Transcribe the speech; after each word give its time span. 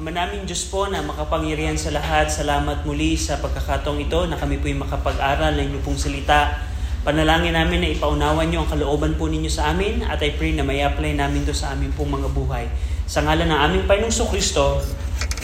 Ama 0.00 0.16
naming 0.16 0.48
Diyos 0.48 0.64
po 0.72 0.88
na 0.88 1.04
makapangyarihan 1.04 1.76
sa 1.76 1.92
lahat, 1.92 2.32
salamat 2.32 2.88
muli 2.88 3.20
sa 3.20 3.36
pagkakataong 3.36 4.00
ito 4.00 4.24
na 4.32 4.40
kami 4.40 4.56
po'y 4.56 4.72
makapag-aral 4.72 5.52
ng 5.60 5.76
inyong 5.76 6.00
salita. 6.00 6.56
Panalangin 7.04 7.52
namin 7.52 7.84
na 7.84 7.92
ipaunawan 7.92 8.48
niyo 8.48 8.64
ang 8.64 8.72
kalooban 8.72 9.12
po 9.20 9.28
ninyo 9.28 9.52
sa 9.52 9.76
amin 9.76 10.00
at 10.08 10.24
I 10.24 10.32
pray 10.40 10.56
na 10.56 10.64
may 10.64 10.80
apply 10.80 11.20
namin 11.20 11.44
to 11.44 11.52
sa 11.52 11.76
aming 11.76 11.92
pong 11.92 12.16
mga 12.16 12.32
buhay. 12.32 12.72
Sa 13.04 13.20
ngalan 13.28 13.52
ng 13.52 13.60
aming 13.60 13.84
Panginoong 13.84 14.30
Kristo, 14.32 14.80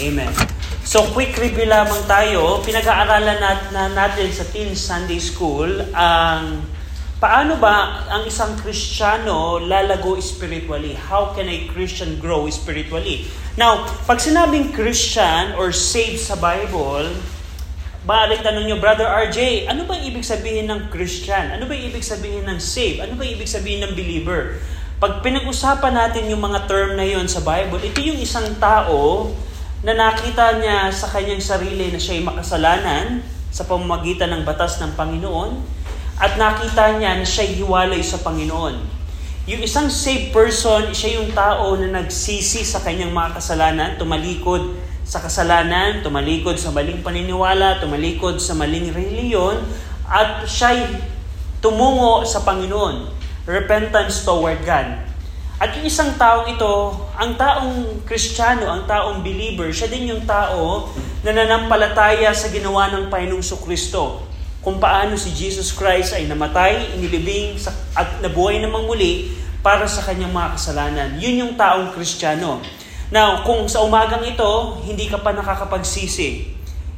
Amen. 0.01 0.33
So 0.89 1.05
quick 1.13 1.37
review 1.37 1.69
lamang 1.69 2.09
tayo. 2.09 2.65
Pinag-aaralan 2.65 3.37
nat 3.37 3.61
na 3.77 3.93
natin 3.93 4.33
sa 4.33 4.49
Teen 4.49 4.73
Sunday 4.73 5.21
School 5.21 5.85
ang 5.93 6.65
paano 7.21 7.61
ba 7.61 8.09
ang 8.09 8.25
isang 8.25 8.57
Kristiyano 8.57 9.61
lalago 9.61 10.17
spiritually? 10.17 10.97
How 10.97 11.37
can 11.37 11.45
a 11.45 11.69
Christian 11.69 12.17
grow 12.17 12.49
spiritually? 12.49 13.29
Now, 13.57 13.89
pag 14.05 14.21
sinabing 14.21 14.77
Christian 14.77 15.57
or 15.57 15.73
saved 15.73 16.21
sa 16.21 16.37
Bible, 16.37 17.09
Balik 18.07 18.47
tanong 18.47 18.71
nyo, 18.71 18.79
Brother 18.79 19.11
RJ, 19.11 19.67
ano 19.67 19.83
ba 19.83 19.99
ibig 19.99 20.23
sabihin 20.23 20.71
ng 20.71 20.95
Christian? 20.95 21.51
Ano 21.51 21.67
ba 21.67 21.75
ibig 21.75 22.07
sabihin 22.07 22.47
ng 22.47 22.63
saved? 22.63 23.03
Ano 23.03 23.19
ba 23.19 23.27
ibig 23.27 23.51
sabihin 23.51 23.83
ng 23.83 23.99
believer? 23.99 24.63
Pag 25.03 25.27
pinag-usapan 25.27 25.91
natin 25.91 26.31
yung 26.31 26.39
mga 26.39 26.71
term 26.71 26.95
na 26.95 27.03
yon 27.03 27.27
sa 27.27 27.43
Bible, 27.43 27.83
ito 27.83 27.99
yung 27.99 28.15
isang 28.23 28.47
tao 28.63 29.35
na 29.83 29.91
nakita 29.91 30.63
niya 30.63 30.87
sa 30.95 31.11
kanyang 31.11 31.43
sarili 31.43 31.91
na 31.91 31.99
siya'y 31.99 32.23
makasalanan 32.23 33.27
sa 33.51 33.67
pamamagitan 33.67 34.31
ng 34.39 34.47
batas 34.47 34.79
ng 34.79 34.95
Panginoon 34.95 35.59
at 36.23 36.39
nakita 36.39 37.03
niya 37.03 37.19
na 37.19 37.27
siya'y 37.27 37.59
hiwalay 37.59 38.07
sa 38.07 38.23
Panginoon. 38.23 38.96
Yung 39.47 39.63
isang 39.63 39.87
saved 39.87 40.35
person, 40.35 40.91
siya 40.91 41.23
yung 41.23 41.31
tao 41.31 41.79
na 41.79 42.03
nagsisi 42.03 42.67
sa 42.67 42.83
kanyang 42.83 43.15
mga 43.15 43.39
kasalanan, 43.39 43.91
tumalikod 43.95 44.75
sa 45.07 45.23
kasalanan, 45.23 46.03
tumalikod 46.03 46.59
sa 46.59 46.75
maling 46.75 46.99
paniniwala, 46.99 47.79
tumalikod 47.79 48.43
sa 48.43 48.59
maling 48.59 48.91
reliyon, 48.91 49.63
at 50.03 50.43
siya'y 50.51 50.99
tumungo 51.63 52.27
sa 52.27 52.43
Panginoon. 52.43 53.07
Repentance 53.47 54.27
toward 54.27 54.67
God. 54.67 55.07
At 55.63 55.79
yung 55.79 55.87
isang 55.87 56.19
taong 56.19 56.51
ito, 56.51 57.07
ang 57.15 57.39
taong 57.39 58.03
kristyano, 58.03 58.67
ang 58.67 58.83
taong 58.83 59.23
believer, 59.23 59.71
siya 59.71 59.87
din 59.87 60.11
yung 60.11 60.27
tao 60.27 60.91
na 61.23 61.31
nanampalataya 61.31 62.35
sa 62.35 62.51
ginawa 62.51 62.91
ng 62.91 63.07
Panginoong 63.07 63.63
Kristo. 63.63 64.27
Kung 64.67 64.83
paano 64.83 65.15
si 65.15 65.31
Jesus 65.31 65.71
Christ 65.71 66.19
ay 66.19 66.27
namatay, 66.27 66.99
inilibing 66.99 67.55
at 67.95 68.19
nabuhay 68.19 68.59
namang 68.59 68.91
muli 68.91 69.31
para 69.63 69.87
sa 69.87 70.03
kanyang 70.03 70.35
mga 70.35 70.59
kasalanan. 70.59 71.09
Yun 71.23 71.47
yung 71.47 71.53
taong 71.55 71.95
kristyano. 71.95 72.59
Now, 73.15 73.47
kung 73.47 73.71
sa 73.71 73.87
umagang 73.87 74.27
ito, 74.27 74.83
hindi 74.83 75.07
ka 75.07 75.23
pa 75.23 75.31
nakakapagsisi, 75.31 76.51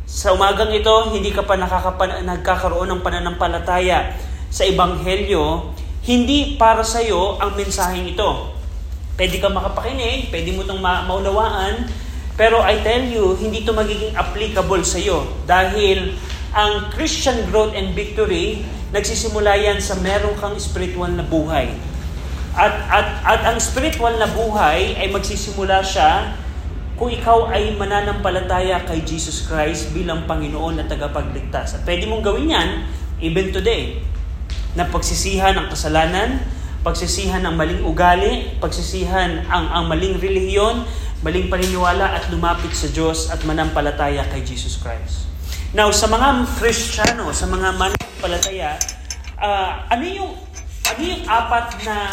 sa 0.08 0.32
umagang 0.32 0.72
ito, 0.72 1.12
hindi 1.12 1.28
ka 1.28 1.44
pa 1.44 1.60
nakakapan- 1.60 2.24
nagkakaroon 2.24 2.88
ng 2.88 3.00
pananampalataya 3.04 4.16
sa 4.48 4.64
Ebanghelyo, 4.64 5.76
hindi 6.08 6.56
para 6.56 6.80
sa 6.80 7.04
iyo 7.04 7.36
ang 7.36 7.52
mensaheng 7.52 8.16
ito. 8.16 8.56
Pwede 9.12 9.36
ka 9.36 9.52
makapakinig, 9.52 10.32
pwede 10.32 10.56
mo 10.56 10.64
itong 10.64 10.80
ma- 10.80 11.04
maunawaan, 11.04 11.84
pero 12.40 12.64
I 12.64 12.80
tell 12.80 13.04
you, 13.04 13.36
hindi 13.36 13.60
ito 13.60 13.76
magiging 13.76 14.16
applicable 14.16 14.80
sa 14.80 14.96
iyo 14.96 15.28
dahil 15.44 16.16
ang 16.56 16.88
Christian 16.94 17.44
growth 17.52 17.76
and 17.76 17.92
victory, 17.92 18.64
nagsisimula 18.92 19.52
yan 19.60 19.78
sa 19.84 20.00
meron 20.00 20.32
kang 20.40 20.56
spiritual 20.56 21.12
na 21.12 21.24
buhay. 21.24 21.72
At, 22.58 22.74
at, 22.90 23.08
at 23.22 23.40
ang 23.54 23.58
spiritual 23.60 24.16
na 24.16 24.26
buhay 24.26 24.96
ay 24.98 25.12
magsisimula 25.12 25.84
siya 25.84 26.34
kung 26.98 27.14
ikaw 27.14 27.54
ay 27.54 27.78
mananampalataya 27.78 28.82
kay 28.82 29.06
Jesus 29.06 29.46
Christ 29.46 29.94
bilang 29.94 30.26
Panginoon 30.26 30.82
at 30.82 30.90
tagapagligtas. 30.90 31.78
At 31.78 31.82
pwede 31.86 32.10
mong 32.10 32.26
gawin 32.26 32.50
yan 32.50 32.68
even 33.22 33.54
today. 33.54 34.02
Na 34.74 34.90
pagsisihan 34.90 35.54
ang 35.54 35.70
kasalanan, 35.70 36.42
pagsisihan 36.82 37.46
ang 37.46 37.54
maling 37.54 37.86
ugali, 37.86 38.58
pagsisihan 38.58 39.46
ang, 39.46 39.70
ang 39.70 39.84
maling 39.86 40.18
relihiyon, 40.18 40.82
maling 41.22 41.46
paniniwala 41.46 42.18
at 42.18 42.26
lumapit 42.34 42.74
sa 42.74 42.90
Diyos 42.90 43.30
at 43.30 43.46
manampalataya 43.46 44.26
kay 44.34 44.42
Jesus 44.42 44.82
Christ. 44.82 45.27
Now, 45.76 45.92
sa 45.92 46.08
mga 46.08 46.48
Kristiyano, 46.56 47.28
sa 47.36 47.44
mga 47.44 47.76
manampalataya, 47.76 48.80
uh, 49.36 49.84
ano 49.92 50.04
yung 50.08 50.32
ano 50.88 51.00
yung 51.04 51.22
apat 51.28 51.84
na 51.84 52.08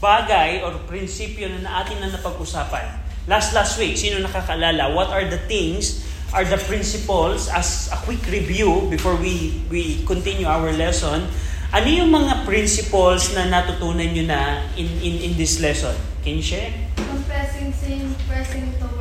bagay 0.00 0.64
or 0.64 0.72
prinsipyo 0.88 1.52
na 1.60 1.84
atin 1.84 2.00
na 2.00 2.08
napag-usapan. 2.08 2.96
Last 3.28 3.52
last 3.52 3.76
week, 3.76 4.00
sino 4.00 4.24
nakakaalala? 4.24 4.96
What 4.96 5.12
are 5.12 5.28
the 5.28 5.36
things, 5.52 6.08
are 6.32 6.48
the 6.48 6.56
principles 6.56 7.52
as 7.52 7.92
a 7.92 8.00
quick 8.08 8.24
review 8.32 8.88
before 8.88 9.20
we 9.20 9.60
we 9.68 10.00
continue 10.08 10.48
our 10.48 10.72
lesson? 10.72 11.28
Ano 11.76 11.92
yung 11.92 12.08
mga 12.08 12.48
principles 12.48 13.36
na 13.36 13.44
natutunan 13.52 14.08
nyo 14.16 14.24
na 14.24 14.64
in, 14.80 14.88
in, 15.04 15.14
in 15.28 15.32
this 15.36 15.60
lesson? 15.60 15.92
Can 16.24 16.40
you 16.40 16.46
share? 16.56 16.72
Confessing 16.96 17.68
sin, 17.76 18.16
pressing 18.24 18.72
Lord. 18.80 18.97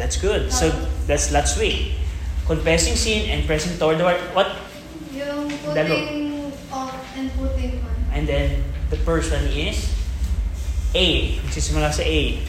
That's 0.00 0.16
good. 0.16 0.48
So, 0.48 0.72
that's 1.04 1.28
last 1.28 1.60
week. 1.60 2.00
Confessing 2.48 2.96
sin 2.96 3.28
and 3.28 3.44
pressing 3.44 3.76
toward 3.76 4.00
the 4.00 4.08
Lord. 4.08 4.16
What? 4.32 4.48
Yung 5.12 5.52
putting 5.60 6.48
off 6.72 6.96
and 7.12 7.28
putting 7.36 7.84
on. 7.84 8.16
And 8.16 8.24
then, 8.24 8.64
the 8.88 8.96
first 9.04 9.28
one 9.28 9.44
is 9.52 9.92
A. 10.96 11.36
Magsisimula 11.44 11.92
sa 11.92 12.00
A. 12.00 12.40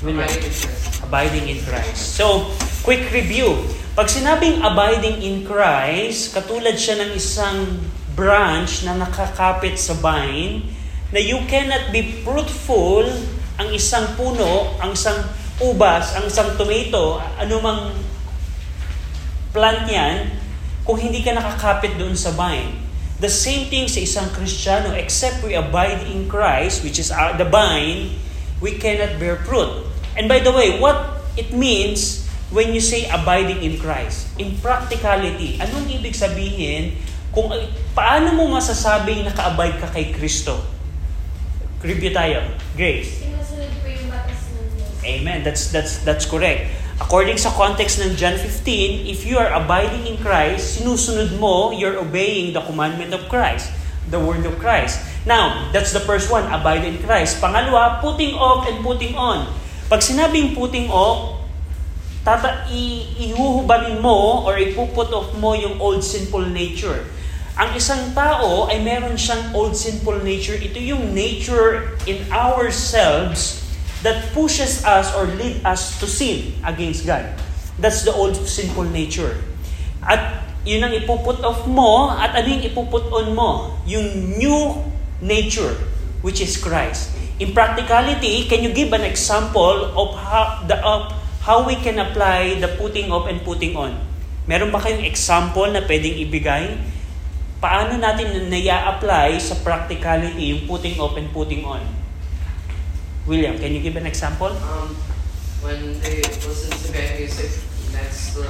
Abiding 0.00 0.40
in 0.40 0.48
Christ. 0.48 1.04
Abiding 1.04 1.46
in 1.52 1.58
Christ. 1.60 2.16
So, 2.16 2.48
quick 2.80 3.12
review. 3.12 3.68
Pag 3.92 4.08
sinabing 4.08 4.64
abiding 4.64 5.20
in 5.20 5.44
Christ, 5.44 6.32
katulad 6.32 6.80
siya 6.80 7.04
ng 7.04 7.12
isang 7.12 7.84
branch 8.16 8.88
na 8.88 8.96
nakakapit 8.96 9.76
sa 9.76 9.92
vine, 9.92 10.64
na 11.12 11.20
you 11.20 11.36
cannot 11.52 11.92
be 11.92 12.24
fruitful 12.24 13.04
ang 13.60 13.68
isang 13.76 14.08
puno, 14.16 14.72
ang 14.80 14.96
isang 14.96 15.18
ubas, 15.58 16.14
ang 16.14 16.30
isang 16.30 16.54
tomato, 16.54 17.18
anumang 17.38 17.90
plant 19.50 19.86
yan, 19.90 20.38
kung 20.86 20.96
hindi 20.96 21.20
ka 21.20 21.34
nakakapit 21.34 21.98
doon 21.98 22.14
sa 22.14 22.32
vine. 22.32 22.78
The 23.18 23.28
same 23.28 23.66
thing 23.66 23.90
sa 23.90 23.98
isang 23.98 24.30
Kristiyano, 24.30 24.94
except 24.94 25.42
we 25.42 25.58
abide 25.58 26.06
in 26.06 26.30
Christ, 26.30 26.86
which 26.86 27.02
is 27.02 27.10
our, 27.10 27.34
the 27.34 27.44
vine, 27.44 28.14
we 28.62 28.78
cannot 28.78 29.18
bear 29.18 29.42
fruit. 29.42 29.82
And 30.14 30.30
by 30.30 30.38
the 30.38 30.54
way, 30.54 30.78
what 30.78 31.18
it 31.34 31.50
means 31.50 32.26
when 32.54 32.70
you 32.70 32.78
say 32.78 33.10
abiding 33.10 33.60
in 33.60 33.82
Christ? 33.82 34.30
In 34.38 34.54
practicality, 34.62 35.58
anong 35.58 35.90
ibig 35.90 36.14
sabihin 36.14 36.94
kung 37.34 37.50
paano 37.92 38.34
mo 38.38 38.46
masasabing 38.54 39.26
naka-abide 39.26 39.76
ka 39.82 39.88
kay 39.90 40.14
Kristo? 40.14 40.62
Review 41.82 42.10
tayo. 42.10 42.42
Grace. 42.74 43.22
Sinusunod 43.22 43.47
Amen. 45.08 45.40
That's 45.40 45.72
that's 45.72 46.04
that's 46.04 46.28
correct. 46.28 46.68
According 46.98 47.38
sa 47.38 47.54
context 47.54 48.02
ng 48.02 48.18
John 48.18 48.34
15, 48.34 49.06
if 49.06 49.22
you 49.22 49.38
are 49.38 49.54
abiding 49.54 50.04
in 50.04 50.18
Christ, 50.18 50.82
sinusunod 50.82 51.38
mo, 51.38 51.70
you're 51.70 51.94
obeying 51.94 52.50
the 52.50 52.60
commandment 52.66 53.14
of 53.14 53.30
Christ, 53.30 53.70
the 54.10 54.18
word 54.18 54.42
of 54.42 54.58
Christ. 54.58 54.98
Now, 55.22 55.70
that's 55.70 55.94
the 55.94 56.02
first 56.02 56.26
one, 56.26 56.42
abide 56.50 56.82
in 56.82 56.98
Christ. 56.98 57.38
Pangalawa, 57.38 58.02
putting 58.02 58.34
off 58.34 58.66
and 58.66 58.82
putting 58.82 59.14
on. 59.14 59.46
Pag 59.86 60.02
sinabing 60.02 60.58
putting 60.58 60.90
off, 60.90 61.38
tata 62.26 62.66
i- 62.66 63.06
ihuhubarin 63.30 64.02
mo 64.02 64.42
or 64.42 64.58
ipuput 64.58 65.14
off 65.14 65.30
mo 65.38 65.54
yung 65.54 65.78
old 65.78 66.02
sinful 66.02 66.50
nature. 66.50 67.06
Ang 67.54 67.78
isang 67.78 68.10
tao 68.10 68.66
ay 68.66 68.82
meron 68.82 69.14
siyang 69.14 69.54
old 69.54 69.78
sinful 69.78 70.18
nature. 70.26 70.58
Ito 70.58 70.82
yung 70.82 71.14
nature 71.14 71.94
in 72.10 72.26
ourselves 72.30 73.67
that 74.02 74.30
pushes 74.30 74.84
us 74.86 75.10
or 75.14 75.26
lead 75.26 75.62
us 75.66 75.98
to 75.98 76.06
sin 76.06 76.54
against 76.62 77.06
God. 77.06 77.26
That's 77.78 78.02
the 78.02 78.14
old 78.14 78.34
sinful 78.34 78.90
nature. 78.90 79.38
At 80.02 80.46
yun 80.66 80.82
ang 80.82 80.94
ipuput 80.94 81.42
off 81.42 81.66
mo 81.66 82.10
at 82.14 82.34
ano 82.34 82.46
yung 82.46 82.64
ipuput 82.66 83.10
on 83.10 83.34
mo? 83.34 83.78
Yung 83.86 84.38
new 84.38 84.78
nature, 85.22 85.74
which 86.22 86.42
is 86.42 86.58
Christ. 86.58 87.14
In 87.38 87.54
practicality, 87.54 88.50
can 88.50 88.66
you 88.66 88.74
give 88.74 88.90
an 88.90 89.06
example 89.06 89.94
of 89.94 90.18
how, 90.18 90.66
the, 90.66 90.74
of 90.82 91.14
how 91.46 91.62
we 91.62 91.78
can 91.78 92.02
apply 92.02 92.58
the 92.58 92.74
putting 92.74 93.14
off 93.14 93.30
and 93.30 93.42
putting 93.46 93.78
on? 93.78 93.94
Meron 94.50 94.74
ba 94.74 94.82
kayong 94.82 95.06
example 95.06 95.70
na 95.70 95.84
pwedeng 95.86 96.18
ibigay? 96.18 96.74
Paano 97.62 97.94
natin 97.98 98.50
naya-apply 98.50 99.38
sa 99.38 99.58
practicality 99.62 100.54
yung 100.54 100.62
putting 100.66 100.98
off 100.98 101.14
and 101.14 101.30
putting 101.30 101.62
on? 101.62 101.82
William, 103.28 103.60
can 103.60 103.76
you 103.76 103.84
give 103.84 103.92
an 104.00 104.08
example? 104.08 104.48
Um, 104.48 104.96
when 105.60 106.00
they 106.00 106.24
listen 106.24 106.72
to 106.72 106.88
bad 106.96 107.20
music, 107.20 107.60
that's 107.92 108.32
the 108.32 108.48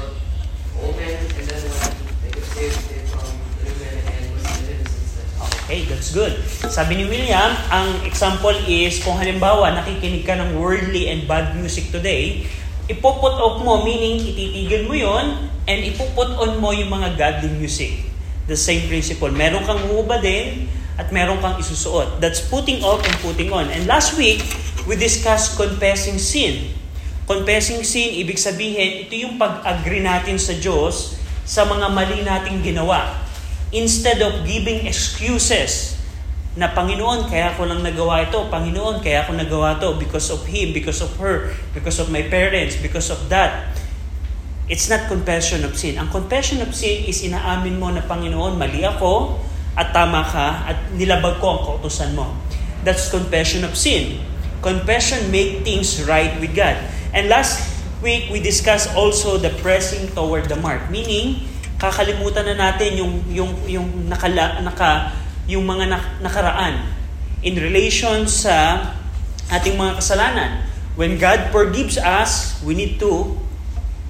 old 0.79 0.95
man, 0.95 1.19
and 1.19 1.45
then 1.51 1.63
when 1.67 1.91
they 2.23 2.31
get 2.31 2.47
saved, 2.47 2.79
they 2.87 3.03
um, 3.11 3.35
the 3.59 3.67
new 3.67 3.75
man 3.83 3.99
and 4.07 4.23
listen 4.39 4.55
to 4.55 4.63
hymns 4.71 4.93
instead. 4.95 5.27
Okay, 5.67 5.83
that's 5.91 6.15
good. 6.15 6.31
Sabi 6.71 7.03
ni 7.03 7.11
William, 7.11 7.59
ang 7.75 8.07
example 8.07 8.55
is 8.71 9.03
kung 9.03 9.19
halimbawa 9.19 9.75
nakikinig 9.83 10.23
ka 10.23 10.39
ng 10.39 10.55
worldly 10.55 11.11
and 11.11 11.27
bad 11.27 11.59
music 11.59 11.91
today, 11.91 12.47
ipoput 12.87 13.35
off 13.35 13.59
mo, 13.67 13.83
meaning 13.83 14.23
ititigil 14.23 14.87
mo 14.87 14.95
yon 14.95 15.51
and 15.67 15.79
ipuput 15.91 16.39
on 16.39 16.55
mo 16.63 16.71
yung 16.71 16.95
mga 16.95 17.19
godly 17.19 17.51
music. 17.59 18.07
The 18.47 18.55
same 18.55 18.87
principle. 18.87 19.35
Meron 19.35 19.67
kang 19.67 19.83
din 20.23 20.71
at 20.99 21.11
meron 21.11 21.43
kang 21.43 21.59
isusuot. 21.59 22.23
That's 22.23 22.43
putting 22.47 22.83
off 22.87 23.03
and 23.03 23.15
putting 23.23 23.51
on. 23.55 23.71
And 23.71 23.87
last 23.87 24.15
week, 24.15 24.43
we 24.89 24.97
discussed 24.97 25.61
confessing 25.61 26.17
sin. 26.17 26.73
Confessing 27.29 27.85
sin, 27.85 28.17
ibig 28.25 28.41
sabihin, 28.41 29.05
ito 29.05 29.13
yung 29.13 29.37
pag-agree 29.37 30.01
natin 30.01 30.41
sa 30.41 30.57
Diyos 30.57 31.21
sa 31.45 31.69
mga 31.69 31.93
mali 31.93 32.25
nating 32.25 32.65
ginawa 32.65 33.29
Instead 33.69 34.25
of 34.25 34.49
giving 34.49 34.89
excuses 34.89 36.01
na 36.57 36.73
Panginoon, 36.73 37.29
kaya 37.29 37.53
ko 37.53 37.69
lang 37.69 37.85
nagawa 37.85 38.25
ito. 38.25 38.49
Panginoon, 38.49 39.05
kaya 39.05 39.29
ko 39.29 39.37
nagawa 39.37 39.77
to 39.77 40.01
because 40.01 40.33
of 40.33 40.41
him, 40.49 40.73
because 40.73 41.05
of 41.05 41.13
her, 41.21 41.53
because 41.77 42.01
of 42.01 42.09
my 42.09 42.25
parents, 42.25 42.81
because 42.81 43.13
of 43.13 43.21
that. 43.29 43.77
It's 44.73 44.89
not 44.89 45.05
confession 45.13 45.69
of 45.69 45.77
sin. 45.77 46.01
Ang 46.01 46.09
confession 46.09 46.65
of 46.65 46.73
sin 46.73 47.05
is 47.05 47.21
inaamin 47.21 47.77
mo 47.77 47.93
na 47.93 48.01
Panginoon, 48.01 48.57
mali 48.57 48.89
ako 48.89 49.37
at 49.77 49.93
tama 49.93 50.25
ka 50.25 50.65
at 50.65 50.89
nilabag 50.97 51.37
ko 51.37 51.47
ang 51.53 51.61
kautusan 51.69 52.17
mo. 52.17 52.41
That's 52.89 53.13
confession 53.13 53.69
of 53.69 53.77
sin. 53.77 54.17
Confession 54.61 55.31
make 55.31 55.63
things 55.63 56.03
right 56.05 56.35
with 56.43 56.55
God. 56.55 56.77
And 57.15 57.31
last 57.31 57.63
week, 58.03 58.31
we 58.31 58.43
discussed 58.43 58.95
also 58.95 59.39
the 59.39 59.51
pressing 59.63 60.11
toward 60.15 60.51
the 60.51 60.59
mark. 60.59 60.91
Meaning, 60.91 61.47
kakalimutan 61.79 62.55
na 62.55 62.57
natin 62.59 62.99
yung 62.99 63.13
yung 63.31 63.53
yung 63.71 63.89
nakala, 64.11 64.59
naka 64.63 65.15
yung 65.47 65.65
mga 65.65 65.95
nakaraan 66.21 66.85
in 67.41 67.55
relation 67.57 68.27
sa 68.27 68.83
ating 69.49 69.79
mga 69.79 70.03
kasalanan. 70.03 70.51
When 70.99 71.17
God 71.17 71.55
forgives 71.55 71.95
us, 71.97 72.59
we 72.67 72.75
need 72.75 72.99
to 72.99 73.39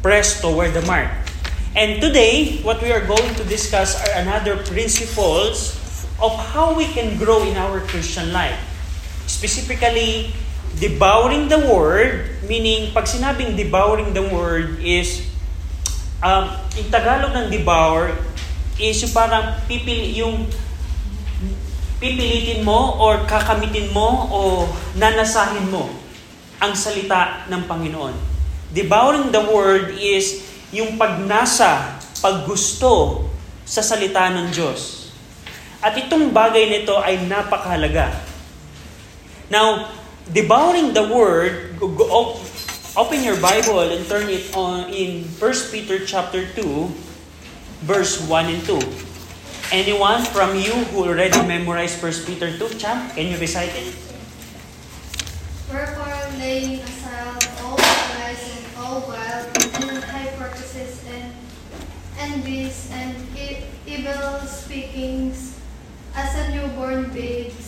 press 0.01 0.41
toward 0.41 0.73
the 0.73 0.83
mark. 0.89 1.13
And 1.77 2.01
today, 2.01 2.65
what 2.65 2.81
we 2.81 2.91
are 2.91 3.05
going 3.05 3.37
to 3.37 3.45
discuss 3.45 3.95
are 4.01 4.25
another 4.25 4.57
principles 4.65 5.77
of 6.19 6.33
how 6.51 6.75
we 6.75 6.89
can 6.91 7.21
grow 7.21 7.45
in 7.45 7.55
our 7.61 7.85
Christian 7.87 8.33
life. 8.33 8.57
Specifically, 9.29 10.33
devouring 10.81 11.53
the 11.53 11.61
word, 11.69 12.41
meaning 12.49 12.97
pag 12.97 13.05
sinabing 13.05 13.53
devouring 13.61 14.17
the 14.17 14.25
word 14.25 14.81
is 14.81 15.29
um, 16.25 16.49
yung 16.75 16.89
Tagalog 16.89 17.37
ng 17.37 17.47
devour 17.53 18.17
is 18.79 18.97
yung 19.03 19.13
parang 19.13 19.59
pipili, 19.67 20.17
yung 20.17 20.47
pipilitin 21.99 22.63
mo 22.63 22.97
or 23.03 23.27
kakamitin 23.27 23.91
mo 23.91 24.31
o 24.31 24.39
nanasahin 24.95 25.67
mo 25.69 25.91
ang 26.63 26.75
salita 26.75 27.47
ng 27.51 27.67
Panginoon. 27.67 28.15
Devouring 28.71 29.35
the 29.35 29.43
word 29.51 29.95
is 29.99 30.47
yung 30.71 30.95
pagnasa, 31.01 31.99
paggusto 32.23 33.25
sa 33.67 33.83
salita 33.83 34.31
ng 34.31 34.51
Diyos. 34.55 35.11
At 35.79 35.95
itong 35.95 36.35
bagay 36.35 36.71
nito 36.71 36.99
ay 36.99 37.23
napakahalaga. 37.27 38.28
Now, 39.51 39.91
devouring 40.33 40.93
the 40.93 41.09
word, 41.09 41.79
Open 42.99 43.23
your 43.23 43.39
Bible 43.39 43.79
and 43.95 44.03
turn 44.11 44.27
it 44.27 44.51
on 44.59 44.91
in 44.91 45.23
1 45.39 45.71
Peter 45.71 46.03
chapter 46.03 46.43
2, 46.51 46.91
verse 47.87 48.19
1 48.27 48.47
and 48.51 48.63
2. 48.67 48.75
Anyone 49.71 50.27
from 50.35 50.59
you 50.59 50.75
who 50.91 51.07
already 51.07 51.39
memorized 51.47 52.03
1 52.03 52.27
Peter 52.27 52.51
2, 52.59 52.75
Champ, 52.75 53.15
can 53.15 53.31
you 53.31 53.39
recite 53.39 53.71
it? 53.71 53.95
Wherefore, 55.71 56.11
laying 56.43 56.83
aside 56.83 57.39
all 57.63 57.79
malice 57.79 58.51
and 58.51 58.67
all 58.83 59.07
guile 59.07 59.47
and 59.47 60.03
hypocrisy 60.03 60.91
and 61.07 61.31
envies 62.19 62.91
and 62.91 63.15
evil 63.87 64.43
speakings, 64.43 65.55
as 66.19 66.35
a 66.35 66.51
newborn 66.51 67.15
babes, 67.15 67.68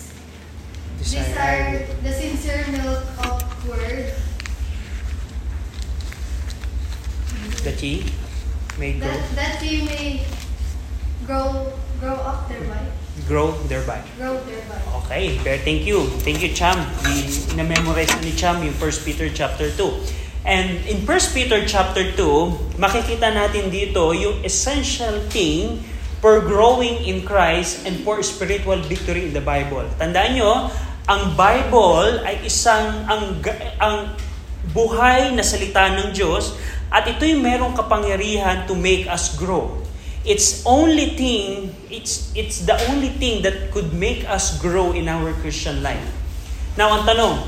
desire 1.00 1.86
the 2.02 2.12
sincere 2.12 2.64
milk 2.70 3.02
of 3.24 3.40
word 3.68 4.12
that 7.64 7.82
ye 7.82 8.04
may 8.78 8.96
grow, 8.98 9.08
That, 9.08 9.22
that 9.36 9.56
ye 9.62 9.84
may 9.84 10.24
grow 11.26 11.72
grow 12.00 12.16
up 12.24 12.48
thereby. 12.48 12.80
grow 13.28 13.52
thereby. 13.68 14.00
Grow 14.16 14.40
thereby. 14.48 14.80
Okay, 15.04 15.36
very 15.44 15.60
thank 15.60 15.84
you. 15.84 16.08
Thank 16.24 16.40
you, 16.40 16.56
Cham. 16.56 16.80
Na-memorize 17.56 18.08
na 18.16 18.24
ni 18.24 18.32
Cham 18.32 18.64
yung 18.64 18.72
1 18.72 19.04
Peter 19.04 19.28
chapter 19.28 19.68
2. 19.68 20.40
And 20.48 20.80
in 20.88 21.04
1 21.04 21.36
Peter 21.36 21.60
chapter 21.68 22.16
2, 22.16 22.80
makikita 22.80 23.28
natin 23.28 23.68
dito 23.68 24.16
yung 24.16 24.40
essential 24.40 25.20
thing 25.28 25.84
for 26.24 26.40
growing 26.40 27.04
in 27.04 27.20
Christ 27.28 27.84
and 27.84 28.00
for 28.00 28.24
spiritual 28.24 28.80
victory 28.88 29.28
in 29.28 29.36
the 29.36 29.44
Bible. 29.44 29.84
Tandaan 30.00 30.40
nyo, 30.40 30.72
ang 31.10 31.34
Bible 31.34 32.22
ay 32.22 32.46
isang 32.46 33.02
ang, 33.10 33.42
ang 33.82 34.14
buhay 34.70 35.34
na 35.34 35.42
salita 35.42 35.90
ng 35.90 36.14
Diyos 36.14 36.54
at 36.86 37.02
ito'y 37.10 37.34
merong 37.34 37.74
kapangyarihan 37.74 38.70
to 38.70 38.78
make 38.78 39.10
us 39.10 39.34
grow. 39.34 39.74
It's 40.22 40.62
only 40.62 41.18
thing, 41.18 41.74
it's, 41.90 42.30
it's 42.38 42.62
the 42.62 42.78
only 42.86 43.10
thing 43.18 43.42
that 43.42 43.74
could 43.74 43.90
make 43.90 44.22
us 44.30 44.54
grow 44.62 44.94
in 44.94 45.10
our 45.10 45.34
Christian 45.42 45.82
life. 45.82 46.04
Now, 46.78 46.94
ang 46.94 47.02
tanong, 47.02 47.42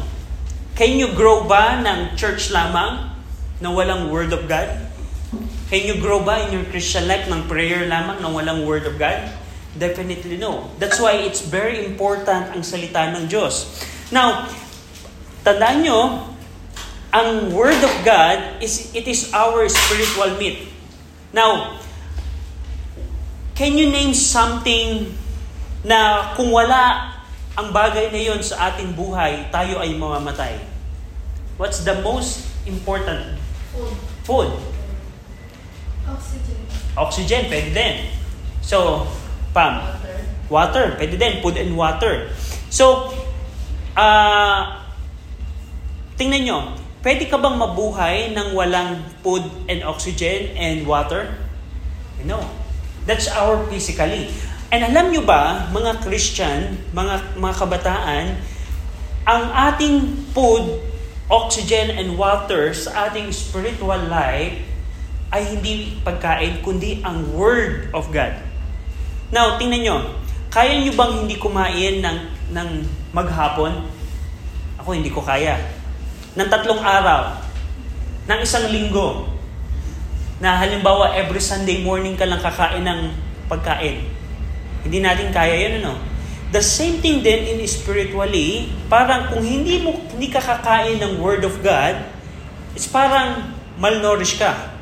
can 0.75 0.99
you 0.99 1.15
grow 1.15 1.47
ba 1.47 1.79
ng 1.79 2.19
church 2.19 2.51
lamang 2.51 3.15
na 3.63 3.71
walang 3.71 4.11
Word 4.11 4.35
of 4.35 4.51
God? 4.51 4.67
Can 5.71 5.87
you 5.87 6.03
grow 6.03 6.19
ba 6.25 6.43
in 6.49 6.51
your 6.51 6.67
Christian 6.67 7.07
life 7.07 7.31
ng 7.31 7.47
prayer 7.47 7.87
lamang 7.87 8.19
na 8.19 8.29
walang 8.33 8.67
Word 8.67 8.91
of 8.91 8.99
God? 8.99 9.42
Definitely 9.73 10.37
no. 10.37 10.69
That's 10.77 11.01
why 11.01 11.25
it's 11.25 11.41
very 11.41 11.89
important 11.89 12.53
ang 12.53 12.61
salita 12.61 13.09
ng 13.17 13.25
Diyos. 13.25 13.73
Now, 14.13 14.45
tandaan 15.41 15.81
nyo, 15.81 16.29
ang 17.13 17.53
Word 17.53 17.81
of 17.81 17.95
God, 18.05 18.61
is 18.61 18.93
it 18.93 19.09
is 19.09 19.33
our 19.33 19.65
spiritual 19.73 20.37
meat. 20.37 20.69
Now, 21.33 21.81
can 23.57 23.81
you 23.81 23.89
name 23.89 24.13
something 24.13 25.17
na 25.85 26.33
kung 26.37 26.53
wala 26.53 27.17
ang 27.57 27.73
bagay 27.73 28.13
na 28.13 28.21
yon 28.21 28.41
sa 28.45 28.73
ating 28.73 28.93
buhay, 28.93 29.49
tayo 29.49 29.81
ay 29.81 29.97
mamamatay? 29.97 30.57
What's 31.57 31.85
the 31.85 32.01
most 32.01 32.49
important? 32.65 33.41
Food. 33.73 33.93
Food. 34.25 34.51
Oxygen. 36.09 36.61
Oxygen, 36.97 37.43
pwede 37.49 37.71
din. 37.73 37.95
So, 38.61 39.09
Pam? 39.53 39.85
Water. 40.49 40.97
Pwede 40.97 41.17
din. 41.17 41.45
Food 41.45 41.61
and 41.61 41.77
water. 41.77 42.29
So, 42.73 43.13
uh, 43.97 44.81
tingnan 46.17 46.45
nyo, 46.45 46.59
Pwede 47.03 47.27
ka 47.27 47.35
bang 47.35 47.59
mabuhay 47.59 48.31
ng 48.31 48.55
walang 48.55 49.03
food 49.27 49.43
and 49.67 49.83
oxygen 49.83 50.55
and 50.55 50.87
water? 50.87 51.35
No. 52.23 52.39
That's 53.11 53.27
our 53.27 53.67
physically. 53.67 54.31
And 54.71 54.87
alam 54.87 55.11
nyo 55.11 55.27
ba, 55.27 55.67
mga 55.75 55.99
Christian, 56.07 56.79
mga, 56.95 57.35
mga 57.35 57.55
kabataan, 57.59 58.25
ang 59.27 59.45
ating 59.51 60.15
food, 60.31 60.79
oxygen, 61.27 61.91
and 61.91 62.15
water 62.15 62.71
sa 62.71 63.11
ating 63.11 63.35
spiritual 63.35 63.99
life 64.07 64.63
ay 65.35 65.43
hindi 65.43 65.99
pagkain, 66.07 66.63
kundi 66.63 67.03
ang 67.03 67.35
Word 67.35 67.91
of 67.91 68.15
God. 68.15 68.39
Now, 69.33 69.57
tingnan 69.57 69.81
nyo, 69.81 69.97
kaya 70.53 70.77
nyo 70.77 70.93
bang 70.93 71.25
hindi 71.25 71.41
kumain 71.41 72.05
ng, 72.05 72.19
ng 72.53 72.69
maghapon? 73.17 73.89
Ako 74.77 74.93
hindi 74.93 75.09
ko 75.09 75.25
kaya 75.25 75.57
ng 76.33 76.49
tatlong 76.49 76.81
araw, 76.81 77.37
ng 78.25 78.39
isang 78.41 78.69
linggo, 78.73 79.29
na 80.41 80.57
halimbawa 80.59 81.13
every 81.15 81.41
Sunday 81.41 81.85
morning 81.85 82.17
ka 82.17 82.25
lang 82.25 82.41
kakain 82.41 82.83
ng 82.83 83.13
pagkain. 83.47 84.09
Hindi 84.83 84.99
natin 84.99 85.29
kaya 85.31 85.55
yun, 85.69 85.85
ano? 85.85 85.95
The 86.53 86.61
same 86.61 87.01
thing 87.01 87.25
din 87.25 87.57
in 87.57 87.65
spiritually, 87.65 88.69
parang 88.89 89.33
kung 89.33 89.41
hindi 89.41 89.81
mo 89.81 89.97
hindi 90.13 90.29
ka 90.29 90.41
kakain 90.41 91.01
ng 91.01 91.21
Word 91.21 91.49
of 91.49 91.65
God, 91.65 92.05
it's 92.77 92.89
parang 92.89 93.57
malnourished 93.81 94.37
ka. 94.37 94.77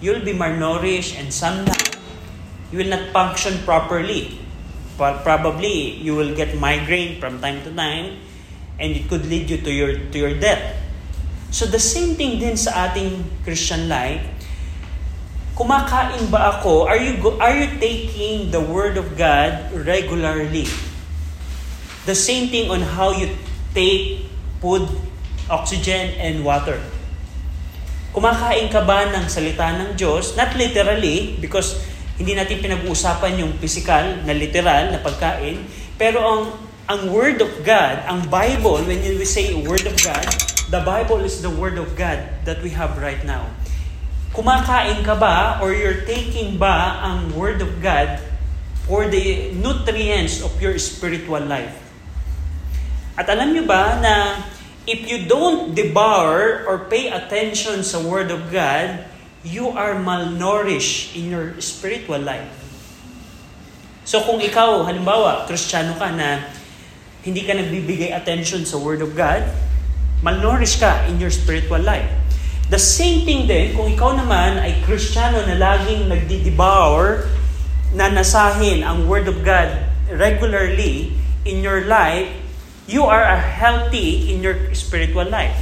You'll 0.00 0.24
be 0.24 0.36
malnourished 0.36 1.16
and 1.16 1.32
sometimes 1.32 1.89
you 2.70 2.78
will 2.78 2.90
not 2.90 3.10
function 3.10 3.58
properly. 3.66 4.38
Probably 4.96 5.96
you 5.96 6.14
will 6.14 6.36
get 6.36 6.54
migraine 6.58 7.20
from 7.20 7.40
time 7.40 7.64
to 7.64 7.72
time 7.72 8.20
and 8.78 8.92
it 8.92 9.08
could 9.08 9.24
lead 9.26 9.48
you 9.48 9.58
to 9.64 9.70
your 9.72 9.96
to 10.12 10.16
your 10.16 10.34
death. 10.36 10.76
So 11.50 11.66
the 11.66 11.80
same 11.80 12.14
thing 12.14 12.38
din 12.38 12.54
sa 12.54 12.90
ating 12.90 13.24
Christian 13.42 13.88
life. 13.88 14.22
kumakain 15.60 16.32
ba 16.32 16.56
ako? 16.56 16.88
Are 16.88 16.96
you 16.96 17.20
go, 17.20 17.36
are 17.36 17.52
you 17.52 17.68
taking 17.76 18.48
the 18.48 18.64
word 18.64 18.96
of 18.96 19.12
God 19.20 19.68
regularly? 19.76 20.64
The 22.08 22.16
same 22.16 22.48
thing 22.48 22.72
on 22.72 22.80
how 22.80 23.12
you 23.12 23.36
take 23.76 24.24
food, 24.64 24.88
oxygen, 25.52 26.16
and 26.16 26.40
water. 26.40 26.80
Kumakain 28.16 28.72
ka 28.72 28.88
ba 28.88 29.12
ng 29.12 29.28
salita 29.28 29.68
ng 29.76 30.00
Diyos? 30.00 30.32
Not 30.32 30.56
literally, 30.56 31.36
because 31.36 31.76
hindi 32.20 32.36
natin 32.36 32.60
pinag-uusapan 32.60 33.40
yung 33.40 33.56
physical 33.56 34.20
na 34.28 34.36
literal 34.36 34.92
na 34.92 35.00
pagkain. 35.00 35.64
Pero 35.96 36.20
ang, 36.20 36.42
ang 36.84 37.08
Word 37.08 37.40
of 37.40 37.48
God, 37.64 38.04
ang 38.04 38.28
Bible, 38.28 38.84
when 38.84 39.00
we 39.00 39.24
say 39.24 39.56
Word 39.56 39.88
of 39.88 39.96
God, 40.04 40.28
the 40.68 40.84
Bible 40.84 41.24
is 41.24 41.40
the 41.40 41.48
Word 41.48 41.80
of 41.80 41.96
God 41.96 42.20
that 42.44 42.60
we 42.60 42.76
have 42.76 43.00
right 43.00 43.24
now. 43.24 43.48
Kumakain 44.36 45.00
ka 45.00 45.16
ba 45.16 45.64
or 45.64 45.72
you're 45.72 46.04
taking 46.04 46.60
ba 46.60 47.00
ang 47.00 47.32
Word 47.32 47.64
of 47.64 47.80
God 47.80 48.20
for 48.84 49.08
the 49.08 49.56
nutrients 49.56 50.44
of 50.44 50.52
your 50.60 50.76
spiritual 50.76 51.40
life? 51.40 51.72
At 53.16 53.32
alam 53.32 53.56
nyo 53.56 53.64
ba 53.64 53.96
na 53.96 54.44
if 54.84 55.08
you 55.08 55.24
don't 55.24 55.72
devour 55.72 56.68
or 56.68 56.84
pay 56.84 57.08
attention 57.08 57.80
sa 57.80 57.96
Word 58.04 58.28
of 58.28 58.52
God, 58.52 59.08
you 59.44 59.72
are 59.72 59.96
malnourished 59.96 61.16
in 61.16 61.32
your 61.32 61.56
spiritual 61.64 62.20
life. 62.20 62.48
So 64.04 64.20
kung 64.26 64.42
ikaw, 64.42 64.84
halimbawa, 64.84 65.48
kristyano 65.48 65.96
ka 65.96 66.12
na 66.12 66.44
hindi 67.24 67.44
ka 67.44 67.56
nagbibigay 67.56 68.12
attention 68.12 68.64
sa 68.64 68.76
Word 68.76 69.00
of 69.00 69.16
God, 69.16 69.44
malnourished 70.20 70.80
ka 70.80 71.08
in 71.08 71.16
your 71.16 71.32
spiritual 71.32 71.80
life. 71.80 72.08
The 72.70 72.78
same 72.78 73.26
thing 73.26 73.50
din, 73.50 73.74
kung 73.74 73.90
ikaw 73.90 74.14
naman 74.14 74.60
ay 74.60 74.78
kristyano 74.86 75.42
na 75.42 75.58
laging 75.58 76.06
nagdi-devour, 76.06 77.26
na 77.90 78.06
nasahin 78.06 78.86
ang 78.86 79.10
Word 79.10 79.26
of 79.26 79.42
God 79.42 79.74
regularly 80.10 81.10
in 81.42 81.62
your 81.62 81.86
life, 81.90 82.30
you 82.86 83.06
are 83.06 83.26
healthy 83.34 84.30
in 84.30 84.42
your 84.42 84.70
spiritual 84.74 85.26
life. 85.26 85.58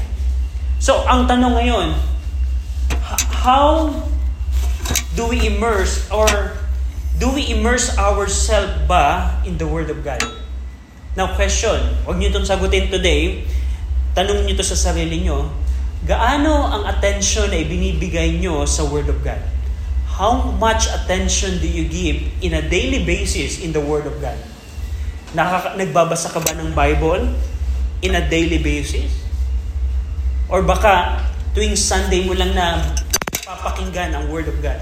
So, 0.81 1.05
ang 1.09 1.25
tanong 1.29 1.57
ngayon, 1.57 1.89
how 3.41 3.95
do 5.17 5.29
we 5.29 5.49
immerse 5.49 6.05
or 6.13 6.29
do 7.17 7.33
we 7.33 7.51
immerse 7.51 7.91
ourselves 7.99 8.85
ba 8.87 9.41
in 9.43 9.57
the 9.57 9.67
Word 9.67 9.91
of 9.91 10.05
God? 10.05 10.23
Now, 11.19 11.35
question, 11.35 11.75
huwag 12.07 12.21
niyo 12.21 12.31
itong 12.31 12.47
sagutin 12.47 12.93
today. 12.93 13.43
Tanong 14.15 14.47
niyo 14.47 14.61
to 14.61 14.67
sa 14.67 14.79
sarili 14.79 15.19
niyo, 15.27 15.51
gaano 16.07 16.69
ang 16.71 16.87
attention 16.87 17.51
na 17.51 17.59
ibinibigay 17.59 18.39
niyo 18.39 18.63
sa 18.71 18.87
Word 18.87 19.11
of 19.11 19.19
God? 19.27 19.43
How 20.19 20.55
much 20.59 20.87
attention 20.91 21.59
do 21.59 21.67
you 21.67 21.91
give 21.91 22.23
in 22.39 22.55
a 22.55 22.63
daily 22.63 23.03
basis 23.03 23.59
in 23.59 23.75
the 23.75 23.83
Word 23.83 24.07
of 24.07 24.23
God? 24.23 24.39
Nakaka- 25.35 25.75
nagbabasa 25.75 26.31
ka 26.31 26.39
ba 26.39 26.55
ng 26.55 26.71
Bible 26.71 27.35
in 28.05 28.13
a 28.15 28.23
daily 28.23 28.63
basis? 28.63 29.11
Or 30.47 30.63
baka 30.63 31.19
tuwing 31.59 31.75
Sunday 31.75 32.23
mo 32.23 32.39
lang 32.39 32.55
na 32.55 32.79
papakinggan 33.43 34.15
ang 34.15 34.31
Word 34.31 34.47
of 34.47 34.63
God? 34.63 34.79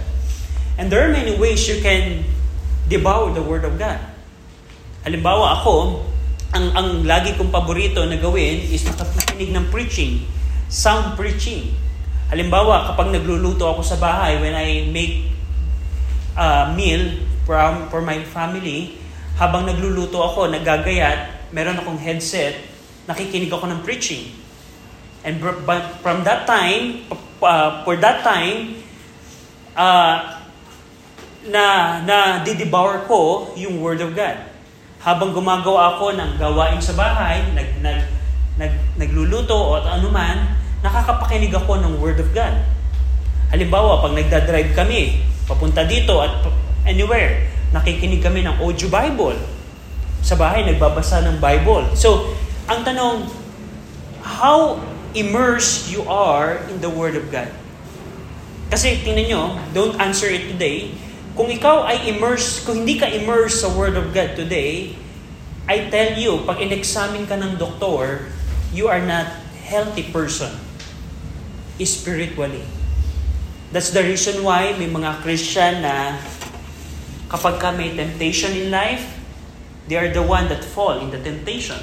And 0.76 0.92
there 0.92 1.00
are 1.00 1.08
many 1.08 1.32
ways 1.40 1.64
you 1.64 1.80
can 1.80 2.20
devour 2.84 3.32
the 3.32 3.40
Word 3.40 3.64
of 3.64 3.80
God. 3.80 3.96
Halimbawa 5.00 5.64
ako, 5.64 6.04
ang, 6.52 6.76
ang 6.76 6.88
lagi 7.08 7.32
kong 7.40 7.48
paborito 7.48 8.04
na 8.04 8.20
gawin 8.20 8.60
is 8.68 8.84
makakikinig 8.84 9.56
ng 9.56 9.72
preaching, 9.72 10.28
sound 10.68 11.16
preaching. 11.16 11.72
Halimbawa, 12.28 12.92
kapag 12.92 13.08
nagluluto 13.08 13.72
ako 13.72 13.80
sa 13.80 13.96
bahay, 13.96 14.36
when 14.36 14.52
I 14.52 14.92
make 14.92 15.32
a 16.36 16.76
meal 16.76 17.24
from, 17.48 17.88
for 17.88 18.04
my 18.04 18.20
family, 18.20 19.00
habang 19.40 19.64
nagluluto 19.64 20.20
ako, 20.20 20.52
nagagayat, 20.52 21.48
meron 21.56 21.80
akong 21.80 21.96
headset, 21.96 22.52
nakikinig 23.08 23.48
ako 23.48 23.64
ng 23.64 23.80
preaching. 23.80 24.28
And 25.24 25.40
from 26.02 26.24
that 26.24 26.44
time, 26.44 27.06
uh, 27.42 27.84
for 27.84 27.96
that 27.96 28.24
time, 28.24 28.82
uh, 29.76 30.36
na, 31.46 31.64
na 32.02 32.42
didevour 32.42 33.06
ko 33.06 33.52
yung 33.54 33.78
Word 33.78 34.02
of 34.02 34.14
God. 34.14 34.36
Habang 35.06 35.30
gumagawa 35.30 35.94
ako 35.94 36.18
ng 36.18 36.30
gawain 36.40 36.82
sa 36.82 36.98
bahay, 36.98 37.46
nag, 37.54 37.78
nag, 37.78 38.00
nag, 38.58 38.72
nagluluto 38.98 39.54
o 39.54 39.78
anuman, 39.78 40.58
nakakapakinig 40.82 41.54
ako 41.54 41.78
ng 41.78 41.92
Word 42.02 42.18
of 42.18 42.30
God. 42.34 42.66
Halimbawa, 43.54 44.02
pag 44.02 44.18
nagdadrive 44.18 44.74
kami, 44.74 45.22
papunta 45.46 45.86
dito 45.86 46.18
at 46.18 46.42
anywhere, 46.82 47.46
nakikinig 47.70 48.18
kami 48.18 48.42
ng 48.42 48.58
audio 48.58 48.90
Bible. 48.90 49.38
Sa 50.26 50.34
bahay, 50.34 50.66
nagbabasa 50.66 51.22
ng 51.22 51.38
Bible. 51.38 51.94
So, 51.94 52.34
ang 52.66 52.82
tanong, 52.82 53.30
how 54.26 54.82
immersed 55.16 55.88
you 55.88 56.04
are 56.04 56.60
in 56.68 56.84
the 56.84 56.92
Word 56.92 57.16
of 57.16 57.32
God? 57.32 57.48
Kasi 58.68 59.00
tingnan 59.00 59.26
nyo, 59.32 59.42
don't 59.72 59.96
answer 59.96 60.28
it 60.28 60.52
today. 60.52 60.92
Kung 61.32 61.48
ikaw 61.48 61.88
ay 61.88 62.12
immersed, 62.12 62.68
kung 62.68 62.84
hindi 62.84 63.00
ka 63.00 63.08
immersed 63.08 63.64
sa 63.64 63.72
Word 63.72 63.96
of 63.96 64.12
God 64.12 64.36
today, 64.36 64.92
I 65.66 65.88
tell 65.90 66.14
you, 66.14 66.46
pag 66.46 66.62
in-examine 66.62 67.26
ka 67.26 67.34
ng 67.40 67.58
doktor, 67.58 68.28
you 68.70 68.86
are 68.86 69.02
not 69.02 69.26
healthy 69.66 70.06
person 70.12 70.54
spiritually. 71.82 72.62
That's 73.74 73.90
the 73.90 74.06
reason 74.06 74.46
why 74.46 74.78
may 74.78 74.86
mga 74.86 75.26
Christian 75.26 75.82
na 75.82 76.16
kapag 77.26 77.58
ka 77.58 77.74
may 77.74 77.92
temptation 77.92 78.54
in 78.54 78.70
life, 78.70 79.18
they 79.90 79.98
are 79.98 80.08
the 80.08 80.22
one 80.22 80.48
that 80.48 80.62
fall 80.62 81.02
in 81.02 81.10
the 81.10 81.18
temptation. 81.18 81.82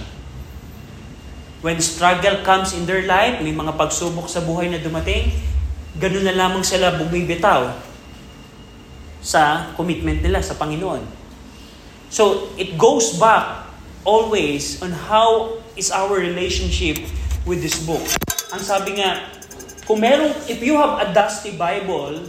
When 1.63 1.79
struggle 1.79 2.43
comes 2.43 2.75
in 2.75 2.83
their 2.83 3.07
life, 3.07 3.39
may 3.39 3.55
mga 3.55 3.79
pagsubok 3.79 4.27
sa 4.27 4.43
buhay 4.43 4.67
na 4.67 4.83
dumating, 4.83 5.31
ganun 5.95 6.27
na 6.27 6.35
lamang 6.35 6.59
sila 6.59 6.99
bumibitaw 6.99 7.71
sa 9.23 9.71
commitment 9.79 10.19
nila 10.19 10.43
sa 10.43 10.59
Panginoon. 10.59 10.99
So, 12.11 12.51
it 12.59 12.75
goes 12.75 13.15
back 13.15 13.63
always 14.03 14.83
on 14.83 14.91
how 14.91 15.63
is 15.79 15.87
our 15.87 16.11
relationship 16.19 16.99
with 17.47 17.63
this 17.63 17.79
book. 17.79 18.03
Ang 18.51 18.59
sabi 18.59 18.99
nga, 18.99 19.23
kung 19.87 20.03
meron, 20.03 20.35
if 20.51 20.59
you 20.59 20.75
have 20.75 20.99
a 20.99 21.15
dusty 21.15 21.55
Bible, 21.55 22.27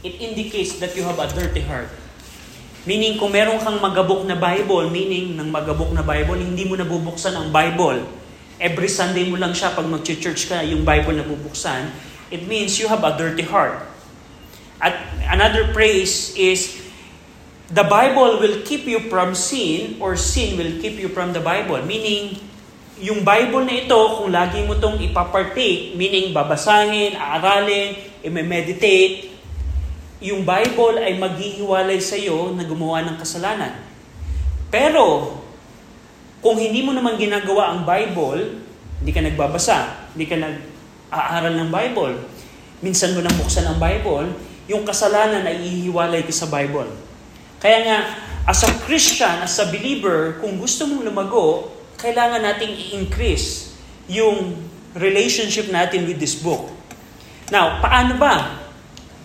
it 0.00 0.16
indicates 0.24 0.80
that 0.80 0.96
you 0.96 1.04
have 1.04 1.20
a 1.20 1.28
dirty 1.28 1.60
heart. 1.68 1.92
Meaning, 2.88 3.20
kung 3.20 3.36
meron 3.36 3.60
kang 3.60 3.76
magabok 3.76 4.24
na 4.24 4.40
Bible, 4.40 4.88
meaning 4.88 5.36
ng 5.36 5.52
magabok 5.52 5.92
na 5.92 6.00
Bible, 6.00 6.40
hindi 6.40 6.64
mo 6.64 6.80
nabubuksan 6.80 7.36
ang 7.36 7.52
Bible. 7.52 8.19
Every 8.60 8.92
Sunday 8.92 9.24
mo 9.24 9.40
lang 9.40 9.56
siya 9.56 9.72
pag 9.72 9.88
mag-church 9.88 10.52
ka, 10.52 10.60
yung 10.60 10.84
Bible 10.84 11.16
na 11.16 11.24
bubuksan, 11.24 11.88
it 12.28 12.44
means 12.44 12.76
you 12.76 12.92
have 12.92 13.00
a 13.00 13.16
dirty 13.16 13.48
heart. 13.48 13.80
At 14.76 15.00
another 15.32 15.72
praise 15.72 16.36
is, 16.36 16.76
the 17.72 17.88
Bible 17.88 18.36
will 18.36 18.60
keep 18.68 18.84
you 18.84 19.08
from 19.08 19.32
sin 19.32 19.96
or 19.96 20.12
sin 20.12 20.60
will 20.60 20.76
keep 20.76 21.00
you 21.00 21.08
from 21.08 21.32
the 21.32 21.40
Bible. 21.40 21.80
Meaning, 21.88 22.36
yung 23.00 23.24
Bible 23.24 23.64
na 23.64 23.80
ito, 23.80 23.96
kung 24.20 24.28
lagi 24.28 24.60
mo 24.68 24.76
itong 24.76 25.00
ipapartake, 25.00 25.96
meaning 25.96 26.36
babasahin, 26.36 27.16
aaralin, 27.16 27.96
i-meditate, 28.20 29.32
yung 30.20 30.44
Bible 30.44 31.00
ay 31.00 31.16
maghihiwalay 31.16 31.96
sa 31.96 32.20
iyo 32.20 32.52
na 32.52 32.60
gumawa 32.68 33.00
ng 33.08 33.16
kasalanan. 33.16 33.72
Pero, 34.68 35.40
kung 36.40 36.56
hindi 36.56 36.80
mo 36.80 36.96
naman 36.96 37.20
ginagawa 37.20 37.76
ang 37.76 37.84
Bible, 37.84 38.64
hindi 39.00 39.12
ka 39.12 39.20
nagbabasa, 39.20 40.08
hindi 40.16 40.24
ka 40.24 40.36
nag-aaral 40.40 41.54
ng 41.56 41.68
Bible, 41.68 42.14
minsan 42.80 43.12
mo 43.12 43.20
nang 43.20 43.36
buksan 43.36 43.68
ang 43.68 43.76
Bible, 43.76 44.32
yung 44.64 44.88
kasalanan 44.88 45.44
ay 45.44 45.60
ihiwalay 45.60 46.24
ka 46.24 46.32
sa 46.32 46.48
Bible. 46.48 46.88
Kaya 47.60 47.78
nga, 47.84 47.98
as 48.48 48.64
a 48.64 48.72
Christian, 48.88 49.44
as 49.44 49.60
a 49.60 49.68
believer, 49.68 50.40
kung 50.40 50.56
gusto 50.56 50.88
mong 50.88 51.04
lumago, 51.04 51.76
kailangan 52.00 52.40
nating 52.40 52.72
i-increase 52.72 53.76
yung 54.08 54.56
relationship 54.96 55.68
natin 55.68 56.08
with 56.08 56.16
this 56.16 56.40
book. 56.40 56.72
Now, 57.52 57.84
paano 57.84 58.16
ba? 58.16 58.64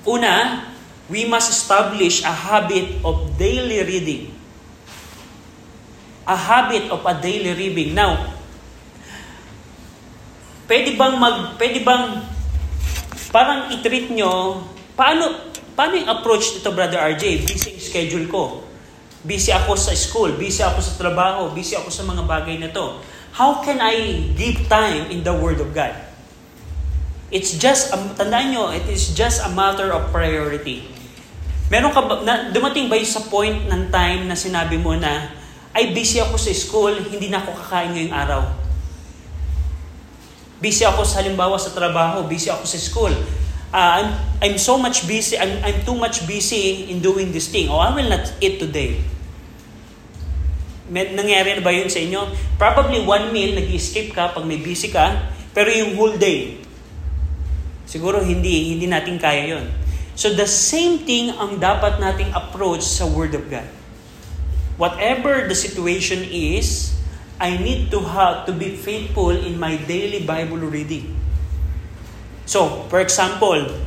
Una, 0.03 0.67
we 1.07 1.23
must 1.23 1.47
establish 1.47 2.27
a 2.27 2.33
habit 2.33 2.99
of 3.07 3.39
daily 3.39 3.79
reading. 3.87 4.34
A 6.25 6.33
habit 6.33 6.89
of 6.89 7.05
a 7.05 7.13
daily 7.21 7.53
reading. 7.53 7.93
Now, 7.93 8.33
pwede 10.65 10.97
bang 10.97 11.15
mag, 11.21 11.57
pwede 11.61 11.85
bang 11.85 12.25
parang 13.29 13.67
i-treat 13.67 14.09
nyo, 14.15 14.63
paano, 14.95 15.51
paano 15.75 15.93
yung 15.99 16.09
approach 16.09 16.55
nito, 16.55 16.71
Brother 16.71 17.03
RJ? 17.13 17.45
Busy 17.45 17.77
yung 17.77 17.83
schedule 17.83 18.27
ko. 18.31 18.63
Busy 19.25 19.51
ako 19.51 19.75
sa 19.75 19.91
school, 19.97 20.37
busy 20.37 20.63
ako 20.63 20.79
sa 20.79 20.95
trabaho, 20.95 21.51
busy 21.51 21.75
ako 21.75 21.89
sa 21.89 22.05
mga 22.05 22.23
bagay 22.23 22.61
na 22.61 22.69
to. 22.71 23.01
How 23.35 23.59
can 23.59 23.83
I 23.83 24.23
give 24.39 24.71
time 24.71 25.11
in 25.11 25.25
the 25.25 25.35
Word 25.35 25.59
of 25.59 25.75
God? 25.75 25.91
It's 27.27 27.59
just, 27.59 27.91
um, 27.91 28.15
tandaan 28.15 28.55
nyo, 28.55 28.71
it 28.71 28.87
is 28.87 29.11
just 29.11 29.43
a 29.43 29.51
matter 29.51 29.91
of 29.91 30.07
priority. 30.15 30.87
Meron 31.67 31.91
ka 31.91 32.05
ba, 32.07 32.23
na, 32.23 32.53
dumating 32.55 32.87
ba 32.87 32.95
sa 33.03 33.19
point 33.27 33.67
ng 33.67 33.91
time 33.91 34.31
na 34.31 34.39
sinabi 34.39 34.79
mo 34.79 34.95
na, 34.95 35.34
ay 35.75 35.91
busy 35.91 36.23
ako 36.23 36.39
sa 36.39 36.55
school, 36.55 36.95
hindi 37.11 37.27
na 37.27 37.43
ako 37.43 37.51
kakain 37.59 37.91
ngayong 37.91 38.15
araw. 38.15 38.41
Busy 40.63 40.87
ako 40.87 41.03
sa 41.03 41.19
halimbawa 41.19 41.59
sa 41.59 41.75
trabaho, 41.75 42.23
busy 42.23 42.47
ako 42.47 42.63
sa 42.63 42.79
school. 42.79 43.11
Uh, 43.75 43.91
I'm, 43.99 44.09
I'm 44.39 44.55
so 44.55 44.79
much 44.79 45.03
busy, 45.03 45.35
I'm, 45.35 45.59
I'm 45.59 45.83
too 45.83 45.99
much 45.99 46.23
busy 46.23 46.87
in 46.87 47.03
doing 47.03 47.35
this 47.35 47.51
thing. 47.51 47.67
Oh, 47.67 47.83
I 47.83 47.91
will 47.91 48.07
not 48.07 48.23
eat 48.39 48.55
today. 48.55 49.03
May, 50.87 51.11
nangyari 51.11 51.59
na 51.59 51.61
ba 51.65 51.75
yun 51.75 51.91
sa 51.91 51.99
inyo? 51.99 52.23
Probably 52.55 53.03
one 53.03 53.35
meal, 53.35 53.59
nag-escape 53.59 54.15
ka 54.15 54.31
pag 54.31 54.47
may 54.47 54.63
busy 54.63 54.95
ka, 54.95 55.27
pero 55.51 55.67
yung 55.67 55.99
whole 55.99 56.15
day, 56.15 56.55
siguro 57.83 58.23
hindi, 58.23 58.71
hindi 58.71 58.87
natin 58.87 59.19
kaya 59.19 59.59
yon. 59.59 59.67
So 60.15 60.31
the 60.31 60.47
same 60.47 61.03
thing 61.03 61.35
ang 61.35 61.59
dapat 61.59 61.99
nating 61.99 62.31
approach 62.31 62.87
sa 62.87 63.03
Word 63.03 63.35
of 63.35 63.51
God. 63.51 63.67
Whatever 64.75 65.47
the 65.47 65.55
situation 65.55 66.23
is, 66.27 66.95
I 67.39 67.55
need 67.55 67.91
to 67.91 67.99
have 67.99 68.45
to 68.47 68.51
be 68.51 68.75
faithful 68.75 69.31
in 69.31 69.59
my 69.59 69.75
daily 69.75 70.23
Bible 70.23 70.63
reading. 70.63 71.15
So, 72.45 72.87
for 72.91 72.99
example, 72.99 73.81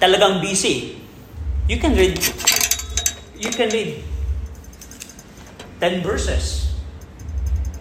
talagang 0.00 0.40
busy. 0.40 1.00
You 1.66 1.76
can 1.82 1.98
read 1.98 2.16
you 3.36 3.50
can 3.52 3.68
read 3.68 4.00
10 5.80 6.00
verses. 6.00 6.72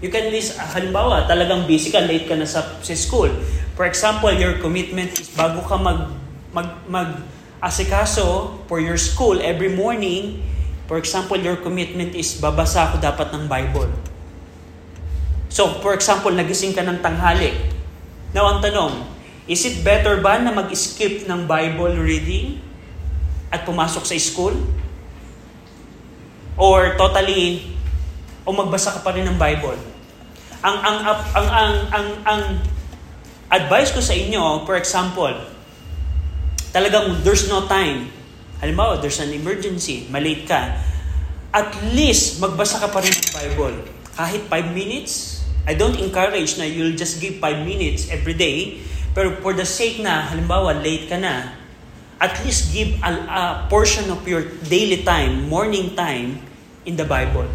You 0.04 0.12
can 0.12 0.28
list, 0.30 0.60
halimbawa, 0.60 1.26
talagang 1.32 1.64
busy 1.66 1.90
ka, 1.90 2.04
late 2.04 2.28
ka 2.28 2.36
na 2.36 2.44
sa, 2.44 2.62
sa 2.84 2.94
school. 2.94 3.32
For 3.80 3.88
example, 3.88 4.32
your 4.36 4.60
commitment 4.60 5.16
is 5.16 5.32
bago 5.32 5.64
ka 5.64 5.80
mag, 5.80 6.12
mag, 6.52 6.70
mag 6.92 7.10
asikaso 7.64 8.60
for 8.68 8.84
your 8.84 9.00
school 9.00 9.40
every 9.40 9.72
morning, 9.72 10.44
for 10.86 10.98
example, 11.02 11.38
your 11.38 11.58
commitment 11.60 12.14
is 12.14 12.38
babasa 12.38 12.90
ako 12.90 13.02
dapat 13.02 13.34
ng 13.34 13.50
Bible. 13.50 13.90
So, 15.50 15.80
for 15.80 15.96
example, 15.96 16.36
nagising 16.36 16.76
ka 16.76 16.84
ng 16.84 17.00
tanghali. 17.00 17.56
Now, 18.36 18.52
ang 18.52 18.60
tanong, 18.60 19.08
is 19.48 19.64
it 19.64 19.82
better 19.88 20.20
ba 20.20 20.36
na 20.42 20.52
mag-skip 20.52 21.24
ng 21.24 21.48
Bible 21.48 21.96
reading 21.96 22.60
at 23.54 23.64
pumasok 23.64 24.04
sa 24.04 24.16
school? 24.20 24.52
Or 26.60 27.00
totally, 27.00 27.72
o 28.44 28.52
magbasa 28.52 29.00
ka 29.00 29.00
pa 29.00 29.16
rin 29.16 29.24
ng 29.24 29.40
Bible? 29.40 29.80
Ang, 30.60 30.78
ang, 30.82 30.98
ang, 31.02 31.20
ang, 31.32 31.48
ang, 31.48 31.76
ang, 31.94 32.08
ang 32.28 32.42
advice 33.48 33.96
ko 33.96 34.02
sa 34.04 34.12
inyo, 34.12 34.68
for 34.68 34.76
example, 34.76 35.32
talagang 36.76 37.24
there's 37.24 37.48
no 37.48 37.64
time. 37.72 38.12
Halimbawa, 38.60 39.02
there's 39.02 39.20
an 39.20 39.32
emergency, 39.32 40.08
malate 40.12 40.48
ka. 40.48 40.76
At 41.56 41.72
least, 41.96 42.44
magbasa 42.44 42.80
ka 42.84 42.92
pa 42.92 43.00
rin 43.00 43.12
ng 43.12 43.30
Bible. 43.32 43.76
Kahit 44.16 44.48
5 44.48 44.76
minutes, 44.76 45.44
I 45.66 45.74
don't 45.74 45.98
encourage 45.98 46.60
na 46.60 46.68
you'll 46.68 46.96
just 46.96 47.20
give 47.20 47.40
5 47.40 47.64
minutes 47.64 48.08
every 48.12 48.36
day. 48.36 48.84
Pero 49.16 49.40
for 49.40 49.56
the 49.56 49.66
sake 49.66 50.04
na, 50.04 50.28
halimbawa, 50.28 50.76
late 50.84 51.08
ka 51.08 51.16
na, 51.16 51.56
at 52.20 52.36
least 52.44 52.72
give 52.72 52.96
a, 53.04 53.12
a 53.28 53.42
portion 53.68 54.08
of 54.12 54.24
your 54.28 54.44
daily 54.68 55.04
time, 55.04 55.48
morning 55.48 55.96
time, 55.96 56.40
in 56.86 56.96
the 56.96 57.04
Bible. 57.04 57.50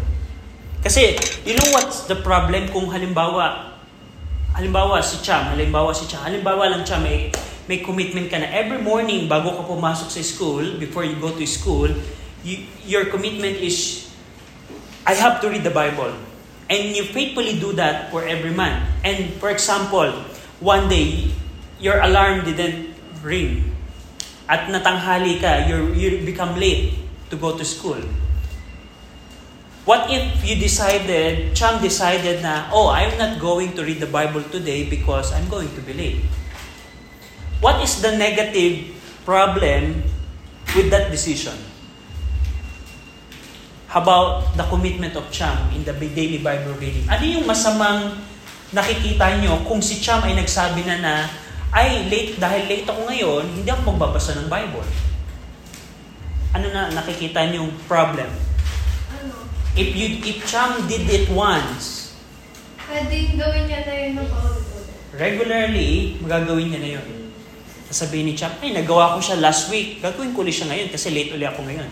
Kasi, 0.83 1.15
you 1.47 1.55
know 1.55 1.69
what's 1.71 2.05
the 2.05 2.19
problem 2.19 2.67
kung 2.69 2.91
halimbawa, 2.91 3.77
halimbawa 4.53 4.99
si 4.99 5.23
Cham, 5.23 5.55
halimbawa 5.55 5.95
si 5.95 6.05
Cham, 6.05 6.27
halimbawa 6.27 6.67
lang 6.67 6.83
Cham, 6.83 7.01
may, 7.01 7.31
may 7.71 7.79
commitment 7.79 8.27
ka 8.27 8.35
na 8.35 8.51
every 8.51 8.83
morning 8.83 9.31
bago 9.31 9.55
ka 9.55 9.63
pumasok 9.63 10.11
sa 10.11 10.19
school, 10.19 10.75
before 10.75 11.07
you 11.07 11.15
go 11.23 11.31
to 11.31 11.47
school, 11.47 11.87
you, 12.43 12.67
your 12.83 13.07
commitment 13.07 13.55
is, 13.63 14.11
I 15.07 15.15
have 15.15 15.39
to 15.39 15.47
read 15.47 15.63
the 15.63 15.71
Bible. 15.71 16.11
And 16.67 16.91
you 16.91 17.07
faithfully 17.07 17.55
do 17.63 17.71
that 17.79 18.11
for 18.11 18.27
every 18.27 18.51
month. 18.51 18.83
And 19.07 19.39
for 19.39 19.47
example, 19.47 20.11
one 20.59 20.91
day, 20.91 21.31
your 21.79 22.03
alarm 22.03 22.43
didn't 22.43 22.91
ring. 23.23 23.71
At 24.51 24.67
natanghali 24.67 25.39
ka, 25.39 25.67
you 25.71 25.95
you 25.95 26.27
become 26.27 26.59
late 26.59 26.99
to 27.31 27.39
go 27.39 27.55
to 27.55 27.63
school. 27.63 27.99
What 29.87 30.11
if 30.11 30.43
you 30.43 30.59
decided, 30.59 31.55
Cham 31.55 31.81
decided 31.81 32.43
na, 32.43 32.69
oh, 32.71 32.91
I'm 32.91 33.17
not 33.17 33.41
going 33.41 33.73
to 33.75 33.81
read 33.81 33.99
the 34.03 34.11
Bible 34.11 34.43
today 34.47 34.85
because 34.87 35.33
I'm 35.33 35.49
going 35.49 35.71
to 35.73 35.81
be 35.81 35.95
late. 35.95 36.21
What 37.61 37.77
is 37.85 38.01
the 38.01 38.17
negative 38.17 38.89
problem 39.21 40.01
with 40.73 40.89
that 40.89 41.13
decision? 41.13 41.53
How 43.85 44.01
about 44.01 44.57
the 44.57 44.65
commitment 44.65 45.13
of 45.13 45.29
Cham 45.29 45.69
in 45.69 45.85
the 45.85 45.93
daily 45.93 46.41
Bible 46.41 46.73
reading? 46.81 47.05
Ano 47.05 47.21
yung 47.21 47.45
masamang 47.45 48.17
nakikita 48.73 49.37
nyo 49.37 49.61
kung 49.69 49.77
si 49.77 50.01
Cham 50.01 50.25
ay 50.25 50.33
nagsabi 50.33 50.81
na 50.89 50.97
na, 51.05 51.13
ay, 51.69 52.09
late, 52.09 52.41
dahil 52.41 52.65
late 52.65 52.89
ako 52.89 53.05
ngayon, 53.13 53.43
hindi 53.61 53.69
ako 53.69 53.93
magbabasa 53.93 54.41
ng 54.41 54.49
Bible. 54.49 54.89
Ano 56.57 56.65
na 56.73 56.89
nakikita 56.89 57.45
nyo 57.45 57.69
yung 57.69 57.73
problem? 57.85 58.27
Ano? 59.21 59.45
If 59.77 59.93
you 59.93 60.17
if 60.25 60.49
Cham 60.49 60.89
did 60.89 61.05
it 61.05 61.29
once, 61.29 62.17
Pwedeng 62.89 63.37
gawin 63.37 63.69
niya 63.69 63.85
na 63.85 63.93
yun 63.93 64.11
ng 64.17 64.29
regularly, 65.15 66.17
magagawin 66.25 66.67
niya 66.73 66.81
na 66.81 66.91
yun. 66.97 67.20
Sasabihin 67.91 68.31
ni 68.31 68.33
Cham, 68.39 68.55
ay, 68.63 68.71
nagawa 68.71 69.19
ko 69.19 69.19
siya 69.19 69.35
last 69.43 69.67
week. 69.67 69.99
Gagawin 69.99 70.31
ko 70.31 70.47
ulit 70.47 70.55
siya 70.55 70.71
ngayon 70.71 70.87
kasi 70.87 71.11
late 71.11 71.35
ulit 71.35 71.51
ako 71.51 71.67
ngayon. 71.67 71.91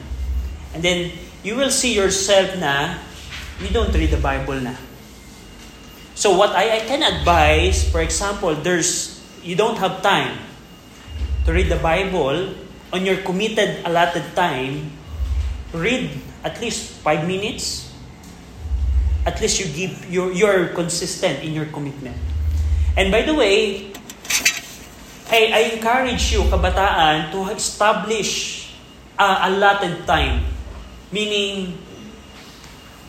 And 0.71 0.79
then, 0.79 1.11
you 1.43 1.59
will 1.59 1.71
see 1.71 1.91
yourself 1.91 2.55
na 2.55 3.03
you 3.59 3.67
don't 3.75 3.91
read 3.91 4.15
the 4.15 4.23
Bible 4.23 4.59
na. 4.63 4.75
So 6.15 6.35
what 6.35 6.51
I, 6.51 6.79
I 6.79 6.81
can 6.83 7.03
advise, 7.03 7.87
for 7.87 7.99
example, 7.99 8.55
there's 8.55 9.19
you 9.43 9.55
don't 9.55 9.79
have 9.79 10.03
time 10.03 10.35
to 11.47 11.55
read 11.55 11.71
the 11.71 11.79
Bible 11.79 12.55
on 12.91 13.05
your 13.05 13.23
committed 13.23 13.79
allotted 13.87 14.35
time, 14.35 14.91
read 15.71 16.11
at 16.43 16.59
least 16.59 16.99
five 16.99 17.27
minutes. 17.27 17.87
At 19.23 19.39
least 19.39 19.59
you 19.59 19.67
give 19.71 20.11
you're, 20.11 20.31
you're 20.31 20.67
consistent 20.75 21.43
in 21.43 21.53
your 21.53 21.67
commitment. 21.67 22.17
And 22.97 23.11
by 23.11 23.23
the 23.23 23.35
way, 23.35 23.91
I, 25.29 25.53
I 25.53 25.61
encourage 25.77 26.33
you, 26.33 26.41
kabataan, 26.49 27.29
to 27.29 27.53
establish 27.53 28.65
uh, 29.13 29.45
allotted 29.45 30.01
time. 30.09 30.41
Meaning, 31.13 31.77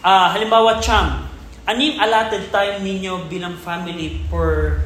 uh, 0.05 0.29
halimbawa, 0.37 0.81
cham, 0.85 1.29
ano 1.65 1.79
yung 1.81 1.97
allotted 1.97 2.53
time 2.53 2.85
ninyo 2.85 3.25
bilang 3.31 3.57
family 3.57 4.21
for 4.29 4.81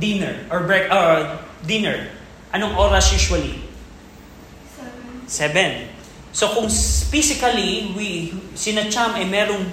dinner 0.00 0.48
or 0.48 0.64
break 0.64 0.88
or 0.88 1.36
dinner? 1.68 2.08
Anong 2.56 2.72
oras 2.78 3.12
usually? 3.12 3.60
Seven. 4.72 5.28
Seven. 5.28 5.70
So 6.32 6.48
kung 6.54 6.70
physically, 7.12 7.92
we, 7.92 8.32
sina 8.56 8.88
Cham 8.88 9.12
ay 9.18 9.28
merong 9.28 9.66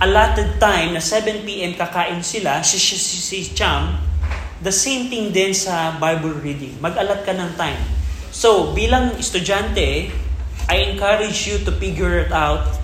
allotted 0.00 0.56
time 0.56 0.96
na 0.96 1.02
7 1.02 1.44
p.m. 1.44 1.76
kakain 1.76 2.22
sila, 2.24 2.62
si, 2.64 2.80
si, 2.80 2.96
si, 2.96 3.18
si 3.20 3.38
Cham, 3.52 3.98
the 4.64 4.72
same 4.72 5.12
thing 5.12 5.28
din 5.28 5.52
sa 5.52 6.00
Bible 6.00 6.40
reading. 6.40 6.80
Mag-alat 6.80 7.28
ka 7.28 7.36
ng 7.36 7.52
time. 7.60 7.76
So, 8.32 8.72
bilang 8.72 9.12
estudyante, 9.20 10.08
I 10.64 10.76
encourage 10.88 11.44
you 11.44 11.60
to 11.68 11.70
figure 11.76 12.24
it 12.24 12.32
out. 12.32 12.80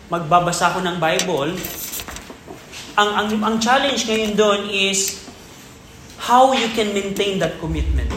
magbabasa 0.07 0.71
ko 0.71 0.79
ng 0.79 0.97
Bible, 1.03 1.51
ang, 2.95 3.09
ang, 3.13 3.27
ang 3.43 3.55
challenge 3.59 4.07
ngayon 4.07 4.33
doon 4.39 4.61
is 4.71 5.27
how 6.17 6.55
you 6.55 6.71
can 6.73 6.95
maintain 6.95 7.37
that 7.37 7.59
commitment. 7.59 8.09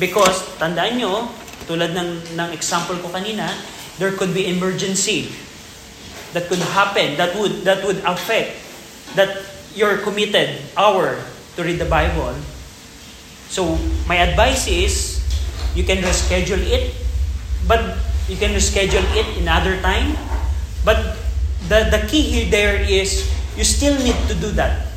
Because, 0.00 0.42
tandaan 0.58 0.98
nyo, 0.98 1.28
tulad 1.68 1.94
ng, 1.94 2.34
ng 2.34 2.48
example 2.50 2.98
ko 2.98 3.12
kanina, 3.12 3.46
there 4.00 4.12
could 4.16 4.34
be 4.34 4.50
emergency 4.50 5.30
that 6.34 6.50
could 6.50 6.60
happen, 6.74 7.14
that 7.14 7.36
would, 7.38 7.62
that 7.62 7.84
would 7.86 8.02
affect 8.02 8.58
that 9.14 9.46
you're 9.76 10.02
committed 10.02 10.58
hour 10.74 11.22
to 11.54 11.62
read 11.62 11.78
the 11.78 11.86
Bible. 11.86 12.34
So, 13.46 13.78
my 14.10 14.18
advice 14.18 14.66
is, 14.66 15.22
you 15.78 15.84
can 15.86 16.02
reschedule 16.02 16.64
it, 16.66 16.90
but 17.70 18.02
you 18.28 18.36
can 18.36 18.52
reschedule 18.52 19.04
it 19.16 19.28
in 19.36 19.48
other 19.48 19.80
time. 19.80 20.16
But 20.84 21.16
the, 21.68 21.88
the 21.90 22.06
key 22.08 22.22
here 22.22 22.50
there 22.50 22.76
is, 22.80 23.28
you 23.56 23.64
still 23.64 23.96
need 23.98 24.16
to 24.28 24.34
do 24.34 24.50
that. 24.56 24.88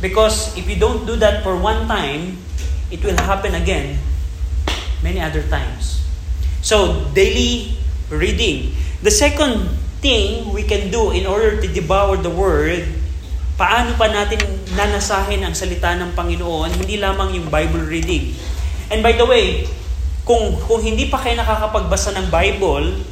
Because 0.00 0.56
if 0.58 0.68
you 0.68 0.76
don't 0.76 1.06
do 1.06 1.16
that 1.16 1.42
for 1.42 1.56
one 1.56 1.86
time, 1.86 2.38
it 2.90 3.04
will 3.04 3.16
happen 3.16 3.54
again 3.54 3.98
many 5.02 5.20
other 5.20 5.42
times. 5.46 6.02
So, 6.62 7.06
daily 7.14 7.78
reading. 8.10 8.74
The 9.02 9.10
second 9.10 9.66
thing 10.02 10.52
we 10.52 10.62
can 10.62 10.90
do 10.90 11.10
in 11.10 11.26
order 11.26 11.58
to 11.60 11.66
devour 11.66 12.18
the 12.18 12.30
Word, 12.30 12.86
paano 13.58 13.94
pa 13.94 14.10
natin 14.10 14.42
nanasahin 14.74 15.42
ang 15.42 15.54
salita 15.54 15.94
ng 15.94 16.14
Panginoon, 16.14 16.82
hindi 16.82 16.98
lamang 16.98 17.34
yung 17.34 17.46
Bible 17.50 17.82
reading. 17.86 18.34
And 18.90 19.02
by 19.02 19.14
the 19.14 19.26
way, 19.26 19.66
kung, 20.22 20.54
kung 20.66 20.80
hindi 20.82 21.10
pa 21.10 21.18
kayo 21.18 21.34
nakakapagbasa 21.38 22.14
ng 22.14 22.26
Bible, 22.30 23.02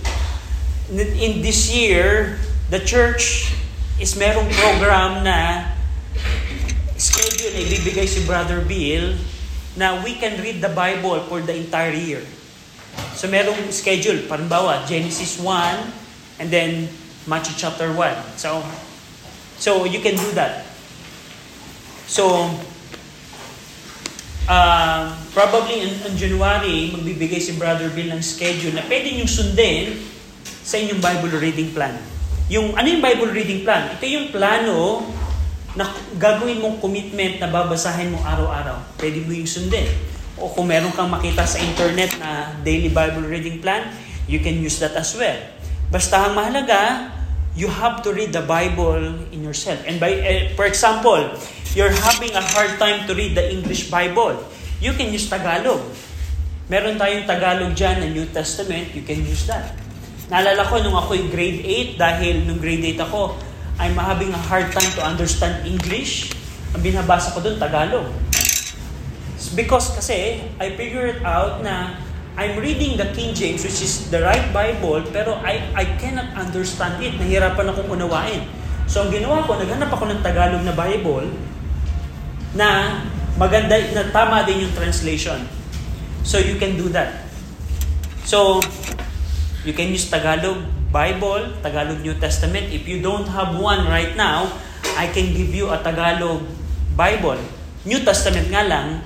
in 0.95 1.43
this 1.43 1.71
year, 1.71 2.39
the 2.71 2.79
church 2.83 3.55
is 3.99 4.15
merong 4.19 4.49
program 4.59 5.23
na 5.23 5.71
schedule 6.97 7.53
na 7.55 7.61
ibibigay 7.63 8.07
si 8.07 8.23
Brother 8.27 8.63
Bill 8.63 9.15
na 9.79 10.03
we 10.03 10.19
can 10.19 10.39
read 10.43 10.59
the 10.59 10.73
Bible 10.73 11.23
for 11.31 11.41
the 11.41 11.55
entire 11.55 11.95
year. 11.95 12.23
So 13.15 13.31
merong 13.31 13.71
schedule, 13.71 14.27
parimbawa, 14.27 14.87
Genesis 14.87 15.39
1 15.39 16.43
and 16.43 16.49
then 16.51 16.91
Matthew 17.27 17.55
chapter 17.57 17.93
1. 17.93 18.39
So 18.41 18.65
so 19.61 19.85
you 19.85 20.01
can 20.01 20.17
do 20.17 20.31
that. 20.35 20.67
So 22.11 22.51
uh, 24.51 25.15
probably 25.31 25.87
in, 25.87 25.95
in 26.03 26.15
January, 26.19 26.91
magbibigay 26.91 27.39
si 27.39 27.55
Brother 27.55 27.87
Bill 27.95 28.11
ng 28.11 28.23
schedule 28.23 28.75
na 28.75 28.83
pwede 28.91 29.15
niyong 29.15 29.31
sundin 29.31 29.95
sa 30.43 30.75
inyong 30.77 30.99
Bible 30.99 31.39
reading 31.39 31.71
plan. 31.71 31.95
Yung, 32.51 32.75
ano 32.75 32.87
yung 32.91 32.99
Bible 32.99 33.31
reading 33.31 33.63
plan? 33.63 33.95
Ito 33.95 34.03
yung 34.11 34.35
plano 34.35 35.07
na 35.79 35.87
gagawin 36.19 36.59
mong 36.59 36.83
commitment 36.83 37.39
na 37.39 37.47
babasahin 37.47 38.11
mo 38.11 38.19
araw-araw. 38.27 38.99
Pwede 38.99 39.23
mo 39.23 39.31
yung 39.31 39.47
sundin. 39.47 39.87
O 40.35 40.51
kung 40.51 40.67
meron 40.67 40.91
kang 40.99 41.07
makita 41.07 41.47
sa 41.47 41.63
internet 41.63 42.11
na 42.19 42.59
daily 42.67 42.91
Bible 42.91 43.23
reading 43.23 43.63
plan, 43.63 43.87
you 44.27 44.43
can 44.43 44.59
use 44.59 44.83
that 44.83 44.99
as 44.99 45.15
well. 45.15 45.39
Basta 45.95 46.27
ang 46.27 46.35
mahalaga, 46.35 47.15
you 47.55 47.71
have 47.71 48.03
to 48.03 48.11
read 48.11 48.35
the 48.35 48.43
Bible 48.43 48.99
in 49.31 49.47
yourself. 49.47 49.79
And 49.87 50.03
by, 50.03 50.19
uh, 50.19 50.43
for 50.59 50.67
example, 50.67 51.39
you're 51.75 51.93
having 51.93 52.35
a 52.35 52.43
hard 52.43 52.79
time 52.83 53.07
to 53.07 53.15
read 53.15 53.39
the 53.39 53.47
English 53.47 53.91
Bible, 53.91 54.43
you 54.83 54.91
can 54.95 55.15
use 55.15 55.31
Tagalog. 55.31 55.79
Meron 56.67 56.99
tayong 56.99 57.27
Tagalog 57.27 57.75
dyan 57.79 58.03
na 58.03 58.09
New 58.11 58.27
Testament, 58.31 58.91
you 58.95 59.03
can 59.07 59.23
use 59.23 59.47
that. 59.47 59.75
Naalala 60.31 60.63
ko 60.67 60.79
nung 60.83 60.95
ako'y 60.95 61.31
grade 61.31 61.63
8, 61.95 61.99
dahil 61.99 62.47
nung 62.47 62.59
grade 62.63 62.83
8 62.95 63.07
ako, 63.07 63.35
I'm 63.79 63.99
having 63.99 64.31
a 64.35 64.43
hard 64.51 64.71
time 64.71 64.91
to 64.99 65.03
understand 65.03 65.67
English. 65.67 66.31
Ang 66.75 66.87
binabasa 66.87 67.35
ko 67.35 67.43
doon, 67.43 67.59
Tagalog. 67.59 68.07
Because 69.59 69.91
kasi, 69.95 70.47
I 70.63 70.75
figured 70.79 71.27
out 71.27 71.63
na 71.67 71.99
I'm 72.39 72.55
reading 72.63 72.95
the 72.95 73.11
King 73.11 73.35
James, 73.35 73.67
which 73.67 73.83
is 73.83 74.07
the 74.15 74.23
right 74.23 74.47
Bible, 74.55 75.03
pero 75.11 75.35
I, 75.43 75.67
I 75.75 75.85
cannot 75.99 76.31
understand 76.39 77.03
it. 77.03 77.19
Nahirapan 77.19 77.67
akong 77.75 77.91
unawain. 77.91 78.47
So, 78.87 79.07
ang 79.07 79.11
ginawa 79.11 79.43
ko, 79.47 79.59
naghanap 79.59 79.91
ako 79.91 80.07
ng 80.15 80.21
Tagalog 80.23 80.63
na 80.63 80.75
Bible 80.75 81.27
na 82.55 83.01
maganda, 83.39 83.79
na 83.95 84.11
tama 84.11 84.43
din 84.45 84.67
yung 84.67 84.75
translation. 84.75 85.39
So, 86.27 86.37
you 86.37 86.61
can 86.61 86.77
do 86.77 86.93
that. 86.93 87.25
So, 88.27 88.61
you 89.65 89.73
can 89.73 89.89
use 89.89 90.09
Tagalog 90.09 90.61
Bible, 90.91 91.55
Tagalog 91.63 92.03
New 92.03 92.19
Testament. 92.19 92.69
If 92.75 92.85
you 92.85 93.01
don't 93.01 93.27
have 93.31 93.57
one 93.57 93.87
right 93.87 94.13
now, 94.19 94.51
I 94.99 95.09
can 95.09 95.33
give 95.33 95.55
you 95.55 95.71
a 95.71 95.79
Tagalog 95.81 96.45
Bible. 96.99 97.39
New 97.87 98.01
Testament 98.05 98.51
nga 98.53 98.67
lang. 98.67 99.01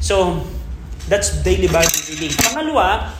So, 0.00 0.46
that's 1.10 1.42
daily 1.42 1.68
Bible 1.68 1.92
reading. 2.08 2.32
Pangalawa, 2.38 3.12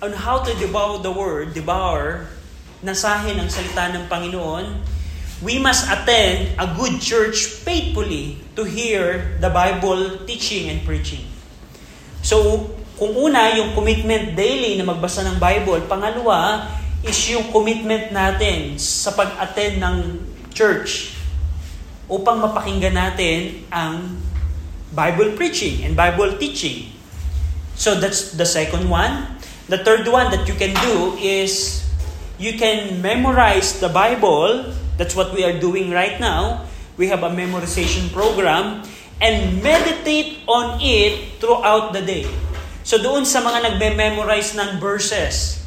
on 0.00 0.12
how 0.14 0.40
to 0.40 0.52
devour 0.56 1.00
the 1.02 1.12
Word, 1.12 1.52
devour, 1.52 2.30
nasahin 2.84 3.40
ang 3.40 3.48
salita 3.48 3.92
ng 3.92 4.04
Panginoon, 4.08 4.93
we 5.44 5.60
must 5.60 5.84
attend 5.92 6.56
a 6.56 6.66
good 6.74 6.98
church 7.04 7.44
faithfully 7.44 8.40
to 8.56 8.64
hear 8.64 9.36
the 9.44 9.52
Bible 9.52 10.24
teaching 10.24 10.72
and 10.72 10.80
preaching. 10.88 11.28
So, 12.24 12.72
kung 12.96 13.12
una, 13.12 13.52
yung 13.52 13.76
commitment 13.76 14.32
daily 14.32 14.80
na 14.80 14.88
magbasa 14.88 15.20
ng 15.28 15.36
Bible. 15.36 15.84
Pangalawa, 15.84 16.64
is 17.04 17.20
yung 17.28 17.52
commitment 17.52 18.08
natin 18.16 18.80
sa 18.80 19.12
pag-attend 19.12 19.76
ng 19.76 19.96
church 20.56 21.12
upang 22.08 22.40
mapakinggan 22.40 22.96
natin 22.96 23.68
ang 23.68 24.16
Bible 24.96 25.36
preaching 25.36 25.84
and 25.84 25.92
Bible 25.92 26.40
teaching. 26.40 26.88
So 27.76 28.00
that's 28.00 28.32
the 28.32 28.48
second 28.48 28.88
one. 28.88 29.36
The 29.68 29.84
third 29.84 30.08
one 30.08 30.32
that 30.32 30.48
you 30.48 30.56
can 30.56 30.72
do 30.72 31.18
is 31.20 31.84
you 32.40 32.56
can 32.56 33.04
memorize 33.04 33.80
the 33.84 33.92
Bible. 33.92 34.72
That's 34.96 35.14
what 35.18 35.34
we 35.34 35.42
are 35.42 35.56
doing 35.58 35.90
right 35.90 36.18
now. 36.22 36.66
We 36.94 37.10
have 37.10 37.26
a 37.26 37.30
memorization 37.30 38.12
program 38.14 38.86
and 39.18 39.62
meditate 39.62 40.42
on 40.46 40.78
it 40.78 41.38
throughout 41.42 41.90
the 41.90 42.02
day. 42.02 42.26
So 42.84 43.00
doon 43.00 43.24
sa 43.24 43.42
mga 43.42 43.74
nagme-memorize 43.74 44.54
ng 44.54 44.78
verses, 44.78 45.64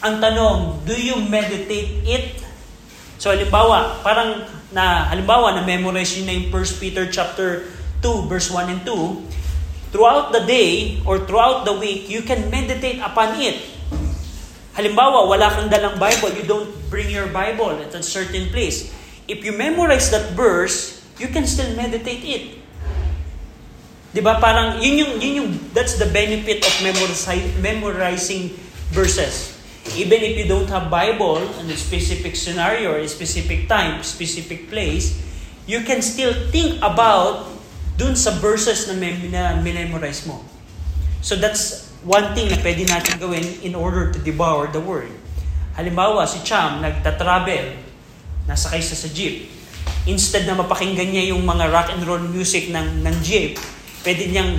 ang 0.00 0.22
tanong, 0.22 0.86
do 0.86 0.94
you 0.94 1.18
meditate 1.26 2.06
it? 2.06 2.40
So 3.18 3.32
halimbawa, 3.32 4.00
parang 4.04 4.46
na 4.70 5.08
halimbawa 5.08 5.56
na 5.56 5.64
memorize 5.64 6.16
niyo 6.16 6.24
na 6.28 6.34
yung 6.36 6.48
1 6.52 6.82
Peter 6.82 7.04
chapter 7.08 7.66
2 8.04 8.30
verse 8.30 8.52
1 8.52 8.72
and 8.72 8.82
2, 8.84 9.90
throughout 9.90 10.30
the 10.30 10.44
day 10.44 11.00
or 11.08 11.24
throughout 11.24 11.64
the 11.64 11.72
week, 11.72 12.06
you 12.06 12.20
can 12.22 12.46
meditate 12.52 13.00
upon 13.00 13.34
it. 13.40 13.56
Halimbawa, 14.76 15.24
wala 15.24 15.48
kang 15.48 15.72
dalang 15.72 15.96
Bible, 15.96 16.30
you 16.36 16.44
don't 16.44 16.68
bring 16.88 17.10
your 17.10 17.26
Bible 17.28 17.70
at 17.70 17.94
a 17.94 18.02
certain 18.02 18.50
place. 18.50 18.92
If 19.26 19.44
you 19.44 19.52
memorize 19.52 20.10
that 20.10 20.32
verse, 20.32 21.02
you 21.18 21.28
can 21.28 21.46
still 21.46 21.74
meditate 21.74 22.22
it. 22.22 22.44
'Di 24.16 24.20
ba? 24.24 24.40
Parang 24.40 24.80
yun 24.80 24.94
yung 24.96 25.12
yun 25.20 25.32
yung 25.44 25.50
that's 25.76 26.00
the 26.00 26.08
benefit 26.08 26.64
of 26.64 26.72
memorizing 26.80 27.44
memorizing 27.60 28.42
verses. 28.96 29.52
Even 29.94 30.18
if 30.24 30.34
you 30.34 30.48
don't 30.50 30.66
have 30.66 30.90
Bible 30.90 31.38
in 31.62 31.70
a 31.70 31.78
specific 31.78 32.34
scenario 32.34 32.96
or 32.96 32.98
a 32.98 33.06
specific 33.06 33.70
time, 33.70 34.02
specific 34.02 34.66
place, 34.66 35.14
you 35.68 35.86
can 35.86 36.02
still 36.02 36.34
think 36.50 36.80
about 36.82 37.46
dun 37.94 38.18
sa 38.18 38.34
verses 38.40 38.90
na, 38.90 38.98
mem- 38.98 39.30
na 39.30 39.62
memorize 39.62 40.26
mo. 40.26 40.42
So 41.22 41.38
that's 41.38 41.86
one 42.02 42.34
thing 42.34 42.50
na 42.50 42.58
pwede 42.60 42.82
natin 42.86 43.18
gawin 43.22 43.46
in 43.62 43.78
order 43.78 44.10
to 44.10 44.18
devour 44.18 44.66
the 44.70 44.82
Word. 44.82 45.12
Halimbawa, 45.76 46.24
si 46.24 46.40
Cham, 46.40 46.80
nagta-travel, 46.80 47.76
nasakay 48.48 48.80
siya 48.80 48.96
sa 48.96 49.08
jeep. 49.12 49.52
Instead 50.08 50.48
na 50.48 50.56
mapakinggan 50.56 51.12
niya 51.12 51.36
yung 51.36 51.44
mga 51.44 51.68
rock 51.68 51.92
and 51.92 52.02
roll 52.08 52.22
music 52.24 52.72
ng, 52.72 53.04
ng 53.04 53.16
jeep, 53.20 53.60
pwede 54.00 54.32
niyang 54.32 54.56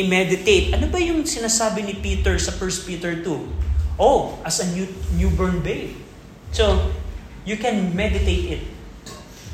i-meditate. 0.00 0.72
Ano 0.72 0.88
ba 0.88 0.96
yung 0.96 1.26
sinasabi 1.28 1.84
ni 1.84 1.94
Peter 2.00 2.40
sa 2.40 2.54
1 2.56 2.88
Peter 2.88 3.20
2? 3.20 4.00
Oh, 4.00 4.40
as 4.46 4.64
a 4.64 4.66
new, 4.72 4.88
newborn 5.18 5.60
babe. 5.60 5.92
So, 6.54 6.94
you 7.44 7.60
can 7.60 7.92
meditate 7.92 8.60
it. 8.60 8.62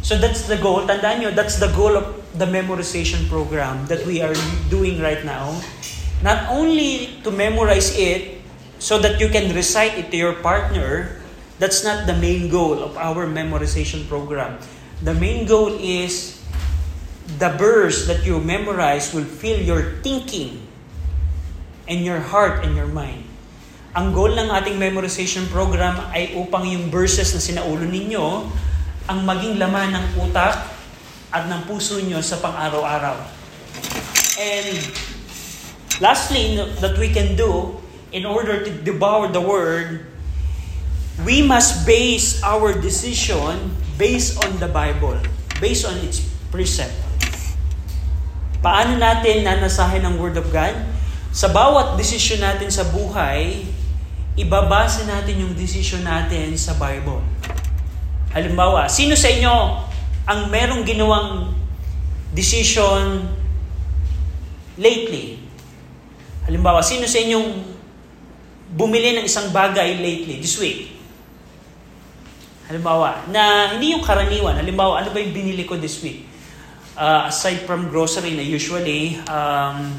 So 0.04 0.20
that's 0.20 0.44
the 0.44 0.60
goal. 0.60 0.84
Tandaan 0.84 1.24
nyo, 1.24 1.30
that's 1.32 1.56
the 1.56 1.72
goal 1.72 1.96
of 1.96 2.04
the 2.36 2.44
memorization 2.44 3.24
program 3.30 3.86
that 3.88 4.04
we 4.04 4.20
are 4.20 4.36
doing 4.68 5.00
right 5.00 5.24
now, 5.24 5.56
not 6.20 6.50
only 6.52 7.22
to 7.24 7.32
memorize 7.32 7.94
it 7.96 8.33
so 8.84 9.00
that 9.00 9.16
you 9.16 9.32
can 9.32 9.48
recite 9.56 9.96
it 9.96 10.12
to 10.12 10.16
your 10.20 10.36
partner, 10.44 11.16
that's 11.56 11.80
not 11.88 12.04
the 12.04 12.12
main 12.12 12.52
goal 12.52 12.84
of 12.84 13.00
our 13.00 13.24
memorization 13.24 14.04
program. 14.04 14.60
The 15.00 15.16
main 15.16 15.48
goal 15.48 15.80
is 15.80 16.44
the 17.40 17.48
verse 17.56 18.04
that 18.12 18.28
you 18.28 18.44
memorize 18.44 19.16
will 19.16 19.24
fill 19.24 19.56
your 19.56 20.04
thinking 20.04 20.68
and 21.88 22.04
your 22.04 22.20
heart 22.20 22.60
and 22.60 22.76
your 22.76 22.92
mind. 22.92 23.24
Ang 23.96 24.12
goal 24.12 24.36
ng 24.36 24.52
ating 24.52 24.76
memorization 24.76 25.48
program 25.48 25.96
ay 26.12 26.36
upang 26.36 26.68
yung 26.68 26.92
verses 26.92 27.32
na 27.32 27.40
sinaulo 27.40 27.88
ninyo 27.88 28.52
ang 29.08 29.24
maging 29.24 29.56
laman 29.56 29.96
ng 29.96 30.28
utak 30.28 30.60
at 31.32 31.48
ng 31.48 31.64
puso 31.64 32.04
nyo 32.04 32.20
sa 32.20 32.36
pang-araw-araw. 32.36 33.16
And 34.36 34.76
lastly, 36.04 36.60
that 36.84 37.00
we 37.00 37.08
can 37.08 37.32
do 37.32 37.80
in 38.14 38.22
order 38.22 38.62
to 38.62 38.70
devour 38.86 39.26
the 39.26 39.42
word, 39.42 40.06
we 41.26 41.42
must 41.42 41.82
base 41.82 42.38
our 42.46 42.70
decision 42.70 43.74
based 43.98 44.38
on 44.38 44.54
the 44.62 44.70
Bible, 44.70 45.18
based 45.58 45.82
on 45.82 45.98
its 45.98 46.22
precept. 46.54 46.94
Paano 48.62 48.96
natin 48.96 49.42
nanasahin 49.42 50.06
ang 50.06 50.16
Word 50.16 50.38
of 50.38 50.46
God? 50.54 50.72
Sa 51.34 51.50
bawat 51.50 51.98
desisyon 51.98 52.40
natin 52.40 52.70
sa 52.70 52.86
buhay, 52.86 53.66
ibabase 54.38 55.02
natin 55.10 55.42
yung 55.42 55.52
desisyon 55.58 56.06
natin 56.06 56.54
sa 56.54 56.78
Bible. 56.78 57.18
Halimbawa, 58.30 58.86
sino 58.86 59.18
sa 59.18 59.26
inyo 59.26 59.54
ang 60.24 60.40
merong 60.54 60.86
ginawang 60.86 61.50
decision 62.30 63.26
lately? 64.78 65.42
Halimbawa, 66.46 66.78
sino 66.80 67.10
sa 67.10 67.18
inyong 67.18 67.73
bumili 68.74 69.14
ng 69.14 69.24
isang 69.24 69.54
bagay 69.54 70.02
lately, 70.02 70.42
this 70.42 70.58
week? 70.58 70.90
Halimbawa, 72.66 73.22
na 73.30 73.70
hindi 73.76 73.94
yung 73.94 74.02
karaniwan. 74.02 74.58
Halimbawa, 74.58 75.04
ano 75.04 75.14
ba 75.14 75.18
yung 75.22 75.30
binili 75.30 75.62
ko 75.62 75.78
this 75.78 76.02
week? 76.02 76.26
Uh, 76.98 77.30
aside 77.30 77.62
from 77.66 77.86
grocery 77.86 78.34
na 78.34 78.42
usually, 78.42 79.18
um, 79.30 79.94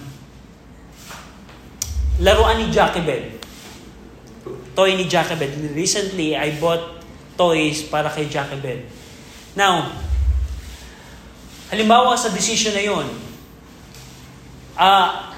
laruan 2.20 2.60
ni 2.60 2.68
Jacobel. 2.72 3.40
Toy 4.76 5.00
ni 5.00 5.08
Jacobel. 5.08 5.52
Recently, 5.72 6.36
I 6.36 6.60
bought 6.60 7.00
toys 7.40 7.88
para 7.88 8.12
kay 8.12 8.28
Jacobel. 8.28 8.84
Now, 9.56 9.88
halimbawa 11.72 12.16
sa 12.20 12.32
decision 12.32 12.76
na 12.76 12.84
yon, 12.84 13.08
uh, 14.76 15.35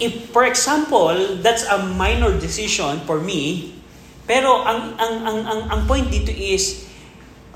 if 0.00 0.32
for 0.32 0.48
example, 0.48 1.38
that's 1.44 1.62
a 1.68 1.78
minor 1.94 2.32
decision 2.34 3.04
for 3.04 3.20
me, 3.20 3.76
pero 4.24 4.64
ang 4.64 4.96
ang 4.96 5.14
ang 5.22 5.38
ang, 5.44 5.60
ang 5.68 5.80
point 5.84 6.08
dito 6.08 6.32
is 6.32 6.88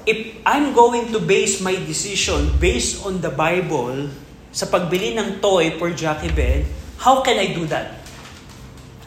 if 0.05 0.37
I'm 0.45 0.77
going 0.77 1.11
to 1.17 1.19
base 1.19 1.65
my 1.65 1.73
decision 1.73 2.53
based 2.61 3.03
on 3.03 3.25
the 3.25 3.33
Bible 3.33 4.13
sa 4.53 4.69
pagbili 4.69 5.17
ng 5.17 5.41
toy 5.41 5.75
for 5.81 5.91
Jackie 5.91 6.31
Bell, 6.31 6.63
how 7.01 7.25
can 7.25 7.41
I 7.41 7.57
do 7.57 7.65
that? 7.73 8.05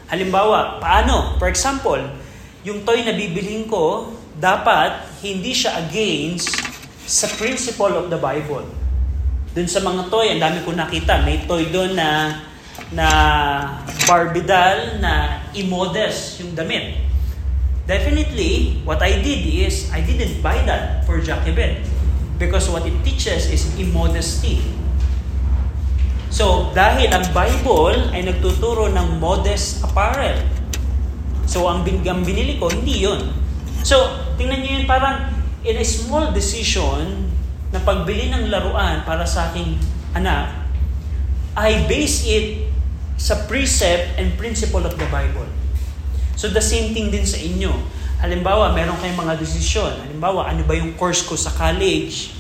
Halimbawa, 0.10 0.82
paano? 0.82 1.38
For 1.38 1.48
example, 1.48 2.02
yung 2.66 2.84
toy 2.84 3.06
na 3.06 3.14
bibilhin 3.14 3.70
ko, 3.70 4.12
dapat 4.36 5.04
hindi 5.22 5.54
siya 5.54 5.78
against 5.88 6.52
sa 7.08 7.30
principle 7.38 7.96
of 7.96 8.12
the 8.12 8.20
Bible. 8.20 8.66
Dun 9.56 9.68
sa 9.70 9.80
mga 9.84 10.12
toy, 10.12 10.36
ang 10.36 10.42
dami 10.42 10.64
ko 10.64 10.76
nakita. 10.76 11.24
May 11.24 11.48
toy 11.48 11.68
doon 11.72 11.96
na 11.96 12.40
na 12.92 13.08
Barbie 14.08 14.46
doll 14.46 15.04
na 15.04 15.44
immodest 15.52 16.40
yung 16.40 16.56
damit. 16.56 17.04
Definitely, 17.88 18.84
what 18.84 19.00
I 19.00 19.24
did 19.24 19.48
is, 19.48 19.88
I 19.96 20.04
didn't 20.04 20.44
buy 20.44 20.60
that 20.68 21.08
for 21.08 21.24
Jacobin. 21.24 21.80
Because 22.36 22.68
what 22.68 22.84
it 22.84 22.96
teaches 23.02 23.48
is 23.48 23.64
immodesty. 23.80 24.60
So, 26.28 26.70
dahil 26.76 27.10
ang 27.16 27.26
Bible 27.32 28.12
ay 28.12 28.28
nagtuturo 28.28 28.92
ng 28.92 29.24
modest 29.24 29.82
apparel. 29.88 30.44
So, 31.48 31.72
ang, 31.72 31.88
bin- 31.88 32.04
ang 32.04 32.28
binili 32.28 32.60
ko, 32.60 32.68
hindi 32.68 33.08
yun. 33.08 33.32
So, 33.88 34.20
tingnan 34.36 34.62
niyo 34.62 34.84
yun 34.84 34.86
parang 34.86 35.32
in 35.64 35.80
a 35.80 35.88
small 35.88 36.36
decision 36.36 37.32
na 37.72 37.80
pagbili 37.80 38.28
ng 38.32 38.52
laruan 38.52 39.08
para 39.08 39.24
sa 39.24 39.50
aking 39.52 39.80
anak, 40.12 40.68
I 41.56 41.88
base 41.88 42.28
it 42.28 42.67
sa 43.18 43.50
precept 43.50 44.22
and 44.22 44.38
principle 44.38 44.86
of 44.86 44.94
the 44.96 45.10
Bible. 45.10 45.50
So 46.38 46.54
the 46.54 46.62
same 46.62 46.94
thing 46.94 47.10
din 47.10 47.26
sa 47.26 47.42
inyo. 47.42 47.74
Halimbawa, 48.22 48.74
meron 48.74 48.98
kayong 49.02 49.18
mga 49.18 49.36
desisyon. 49.42 49.94
Halimbawa, 50.06 50.46
ano 50.50 50.62
ba 50.66 50.78
yung 50.78 50.94
course 50.94 51.26
ko 51.26 51.34
sa 51.34 51.50
college? 51.54 52.34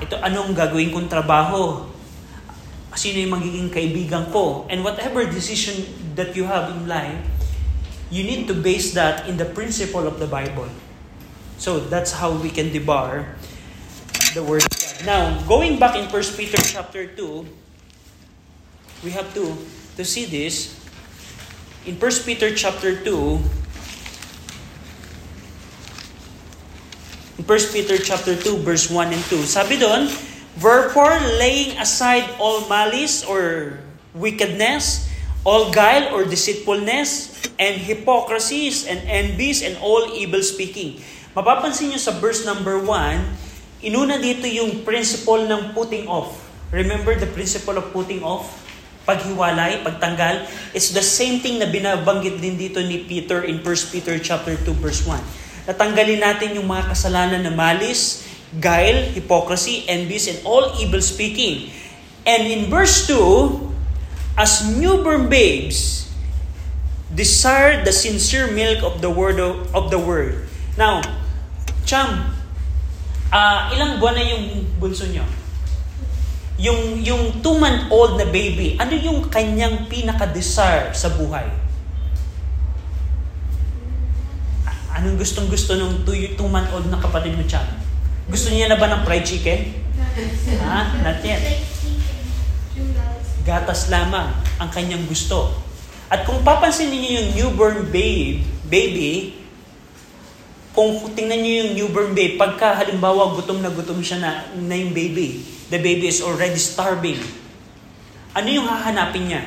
Ito, 0.00 0.20
anong 0.24 0.56
gagawin 0.56 0.88
kong 0.88 1.08
trabaho? 1.12 1.84
Sino 2.96 3.20
yung 3.20 3.36
magiging 3.36 3.68
kaibigan 3.68 4.32
ko? 4.32 4.64
And 4.72 4.80
whatever 4.80 5.24
decision 5.28 5.84
that 6.16 6.32
you 6.36 6.48
have 6.48 6.72
in 6.72 6.88
life, 6.88 7.20
you 8.12 8.24
need 8.24 8.48
to 8.48 8.56
base 8.56 8.92
that 8.92 9.24
in 9.28 9.40
the 9.40 9.48
principle 9.48 10.04
of 10.04 10.20
the 10.20 10.28
Bible. 10.28 10.68
So 11.56 11.80
that's 11.80 12.12
how 12.12 12.32
we 12.32 12.52
can 12.52 12.72
debar 12.72 13.36
the 14.36 14.44
word 14.44 14.64
of 14.64 14.72
God. 14.72 14.96
Now, 15.04 15.22
going 15.48 15.80
back 15.80 15.96
in 15.96 16.08
1 16.08 16.36
Peter 16.36 16.60
chapter 16.60 17.08
2, 17.08 17.44
we 19.04 19.12
have 19.12 19.32
to 19.32 19.56
to 19.96 20.04
see 20.04 20.24
this 20.24 20.78
in 21.84 21.98
1 21.98 22.24
Peter 22.24 22.54
chapter 22.54 22.94
2, 22.94 23.10
in 27.38 27.44
1 27.44 27.74
Peter 27.74 27.98
chapter 27.98 28.38
2 28.38 28.62
verse 28.62 28.86
1 28.86 29.12
and 29.12 29.24
2, 29.26 29.42
sabi 29.44 29.76
doon, 29.82 30.06
Wherefore, 30.60 31.16
laying 31.40 31.80
aside 31.80 32.28
all 32.36 32.68
malice 32.68 33.24
or 33.24 33.80
wickedness, 34.12 35.08
all 35.48 35.72
guile 35.72 36.12
or 36.12 36.28
deceitfulness, 36.28 37.32
and 37.56 37.80
hypocrisies, 37.80 38.84
and 38.84 39.00
envies, 39.08 39.64
and 39.64 39.80
all 39.80 40.12
evil 40.12 40.44
speaking. 40.44 41.00
Mapapansin 41.32 41.88
nyo 41.90 41.96
sa 41.96 42.12
verse 42.20 42.44
number 42.44 42.76
1, 42.76 43.80
inuna 43.80 44.20
dito 44.20 44.44
yung 44.44 44.84
principle 44.84 45.48
ng 45.48 45.72
putting 45.72 46.04
off. 46.04 46.36
Remember 46.68 47.16
the 47.16 47.28
principle 47.32 47.80
of 47.80 47.88
putting 47.90 48.20
off? 48.20 48.61
Paghiwalay, 49.12 49.84
pagtanggal. 49.84 50.48
It's 50.72 50.96
the 50.96 51.04
same 51.04 51.44
thing 51.44 51.60
na 51.60 51.68
binabanggit 51.68 52.40
din 52.40 52.56
dito 52.56 52.80
ni 52.80 53.04
Peter 53.04 53.44
in 53.44 53.60
1 53.60 53.92
Peter 53.92 54.16
chapter 54.16 54.56
2 54.56 54.64
verse 54.80 55.04
1. 55.04 55.68
Natanggalin 55.68 56.24
natin 56.24 56.56
yung 56.56 56.64
mga 56.64 56.96
kasalanan 56.96 57.44
na 57.44 57.52
malis, 57.52 58.24
guile, 58.56 59.12
hypocrisy, 59.12 59.84
envies, 59.84 60.32
and 60.32 60.40
all 60.48 60.72
evil 60.80 61.04
speaking. 61.04 61.68
And 62.24 62.48
in 62.48 62.72
verse 62.72 63.04
2, 63.04 64.40
as 64.40 64.64
newborn 64.80 65.28
babes, 65.28 66.08
desire 67.12 67.84
the 67.84 67.92
sincere 67.92 68.48
milk 68.48 68.80
of 68.80 69.04
the 69.04 69.12
word 69.12 69.36
of, 69.36 69.68
of 69.76 69.92
the 69.92 70.00
word. 70.00 70.48
Now, 70.80 71.04
Cham, 71.84 72.32
uh, 73.28 73.60
ilang 73.76 74.00
buwan 74.00 74.16
na 74.16 74.24
yung 74.24 74.64
bunso 74.80 75.04
nyo? 75.04 75.41
Yung, 76.60 77.00
yung 77.00 77.40
two-month-old 77.40 78.20
na 78.20 78.26
baby, 78.28 78.76
ano 78.76 78.92
yung 78.92 79.28
kanyang 79.32 79.88
pinaka-desire 79.88 80.92
sa 80.92 81.12
buhay? 81.16 81.48
Anong 84.92 85.16
gustong-gusto 85.16 85.80
ng 85.80 86.04
two-month-old 86.36 86.92
na 86.92 87.00
kapatid 87.00 87.32
mo, 87.34 87.42
Cham? 87.48 87.64
Gusto 88.28 88.52
niya 88.52 88.68
na 88.68 88.76
ba 88.76 88.86
ng 88.92 89.02
fried 89.08 89.24
chicken? 89.24 89.82
Ha? 90.62 91.00
Not 91.00 91.18
yet. 91.24 91.40
Gatas 93.42 93.90
lamang 93.90 94.30
ang 94.60 94.70
kanyang 94.70 95.02
gusto. 95.08 95.50
At 96.12 96.28
kung 96.28 96.44
papansin 96.44 96.92
niyo 96.92 97.18
yung 97.18 97.28
newborn 97.34 97.88
babe, 97.88 98.44
baby, 98.68 99.41
kung 100.72 101.12
tingnan 101.12 101.44
niyo 101.44 101.54
yung 101.62 101.72
newborn 101.76 102.10
babe, 102.16 102.40
pagka 102.40 102.72
halimbawa 102.72 103.36
gutom 103.36 103.60
na 103.60 103.68
gutom 103.68 104.00
siya 104.00 104.18
na, 104.20 104.30
na 104.56 104.72
yung 104.72 104.96
baby, 104.96 105.44
the 105.68 105.76
baby 105.76 106.08
is 106.08 106.24
already 106.24 106.56
starving. 106.56 107.20
Ano 108.32 108.48
yung 108.48 108.64
hahanapin 108.64 109.28
niya? 109.28 109.44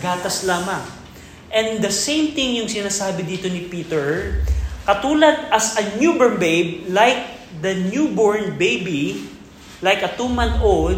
Gatas 0.00 0.48
lamang. 0.48 0.80
And 1.52 1.84
the 1.84 1.92
same 1.92 2.32
thing 2.32 2.56
yung 2.56 2.68
sinasabi 2.68 3.24
dito 3.24 3.52
ni 3.52 3.68
Peter, 3.68 4.40
katulad 4.88 5.52
as 5.52 5.76
a 5.76 5.84
newborn 6.00 6.40
babe, 6.40 6.88
like 6.88 7.28
the 7.60 7.76
newborn 7.92 8.56
baby, 8.56 9.28
like 9.84 10.00
a 10.00 10.12
two-month-old, 10.16 10.96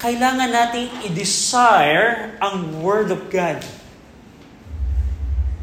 kailangan 0.00 0.48
nating 0.48 0.88
i-desire 1.12 2.40
ang 2.40 2.80
Word 2.80 3.12
of 3.12 3.28
God. 3.28 3.60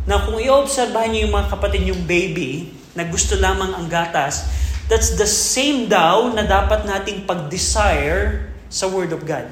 Na 0.08 0.24
kung 0.24 0.40
i-obserbahan 0.40 1.12
niyo 1.12 1.28
yung 1.28 1.36
mga 1.36 1.52
kapatid 1.52 1.84
yung 1.84 2.08
baby, 2.08 2.72
na 2.98 3.06
gusto 3.06 3.38
lamang 3.38 3.78
ang 3.78 3.86
gatas, 3.86 4.50
that's 4.90 5.14
the 5.20 5.28
same 5.28 5.86
daw 5.86 6.34
na 6.34 6.48
dapat 6.48 6.88
nating 6.88 7.28
pag-desire 7.28 8.50
sa 8.72 8.90
Word 8.90 9.14
of 9.14 9.22
God. 9.28 9.46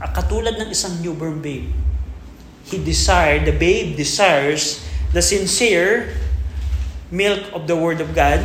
Ah, 0.00 0.10
Katulad 0.10 0.56
ng 0.56 0.72
isang 0.72 0.98
newborn 0.98 1.38
babe. 1.44 1.70
He 2.66 2.80
desired, 2.80 3.44
the 3.44 3.54
babe 3.54 3.94
desires 3.94 4.82
the 5.12 5.22
sincere 5.22 6.14
milk 7.10 7.50
of 7.52 7.66
the 7.66 7.74
Word 7.74 8.00
of 8.00 8.14
God. 8.14 8.42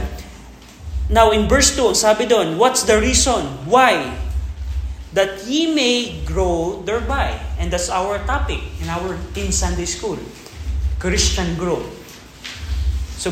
Now, 1.06 1.30
in 1.30 1.46
verse 1.46 1.78
2, 1.78 1.94
ang 1.94 1.98
sabi 1.98 2.26
doon, 2.26 2.58
what's 2.58 2.82
the 2.84 2.98
reason? 2.98 3.46
Why? 3.70 4.10
That 5.16 5.48
ye 5.48 5.72
may 5.72 6.20
grow 6.28 6.84
thereby. 6.84 7.40
And 7.56 7.72
that's 7.72 7.88
our 7.88 8.20
topic 8.28 8.60
in 8.84 8.92
our 8.92 9.16
in 9.40 9.56
Sunday 9.56 9.88
school. 9.88 10.20
Christian 11.00 11.56
growth. 11.56 11.88
So 13.16 13.32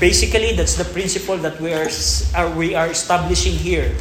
basically, 0.00 0.56
that's 0.56 0.74
the 0.74 0.88
principle 0.88 1.36
that 1.44 1.60
we 1.60 1.70
are, 1.76 1.86
are 2.34 2.48
uh, 2.48 2.56
we 2.56 2.74
are 2.74 2.88
establishing 2.88 3.54
here. 3.54 3.92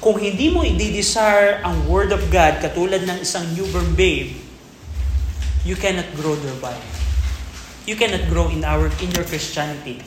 Kung 0.00 0.16
hindi 0.16 0.48
mo 0.48 0.64
i-desire 0.64 1.60
ang 1.62 1.84
Word 1.84 2.16
of 2.16 2.24
God 2.32 2.58
katulad 2.64 3.04
ng 3.04 3.22
isang 3.22 3.44
newborn 3.52 3.92
babe, 3.92 4.34
you 5.68 5.76
cannot 5.76 6.08
grow 6.16 6.32
thereby. 6.34 6.74
You 7.84 7.96
cannot 7.96 8.24
grow 8.32 8.48
in 8.48 8.64
our 8.64 8.88
in 9.04 9.12
your 9.12 9.24
Christianity. 9.24 10.00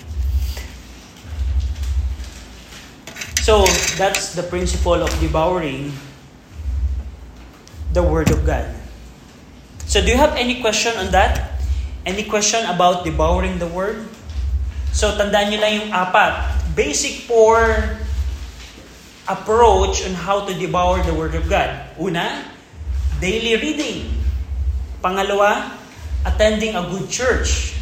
So 3.41 3.65
that's 3.97 4.37
the 4.37 4.45
principle 4.45 5.01
of 5.01 5.09
devouring 5.17 5.93
the 7.93 8.03
Word 8.03 8.31
of 8.31 8.47
God. 8.47 8.67
So 9.85 9.99
do 9.99 10.07
you 10.07 10.17
have 10.17 10.35
any 10.39 10.63
question 10.63 10.95
on 10.95 11.11
that? 11.11 11.59
Any 12.07 12.25
question 12.25 12.63
about 12.65 13.03
devouring 13.03 13.59
the 13.59 13.67
Word? 13.67 14.07
So 14.91 15.15
tandaan 15.15 15.51
nyo 15.51 15.59
lang 15.59 15.73
yung 15.83 15.91
apat. 15.91 16.59
Basic 16.75 17.27
four 17.27 17.59
approach 19.27 20.03
on 20.07 20.15
how 20.15 20.43
to 20.47 20.51
devour 20.55 21.03
the 21.03 21.13
Word 21.13 21.35
of 21.35 21.47
God. 21.47 21.71
Una, 21.99 22.47
daily 23.19 23.59
reading. 23.59 24.11
Pangalawa, 25.03 25.75
attending 26.25 26.75
a 26.75 26.83
good 26.87 27.11
church. 27.11 27.75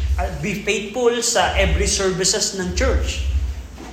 Be 0.44 0.60
faithful 0.66 1.16
sa 1.24 1.56
every 1.56 1.88
services 1.88 2.58
ng 2.60 2.76
church. 2.76 3.24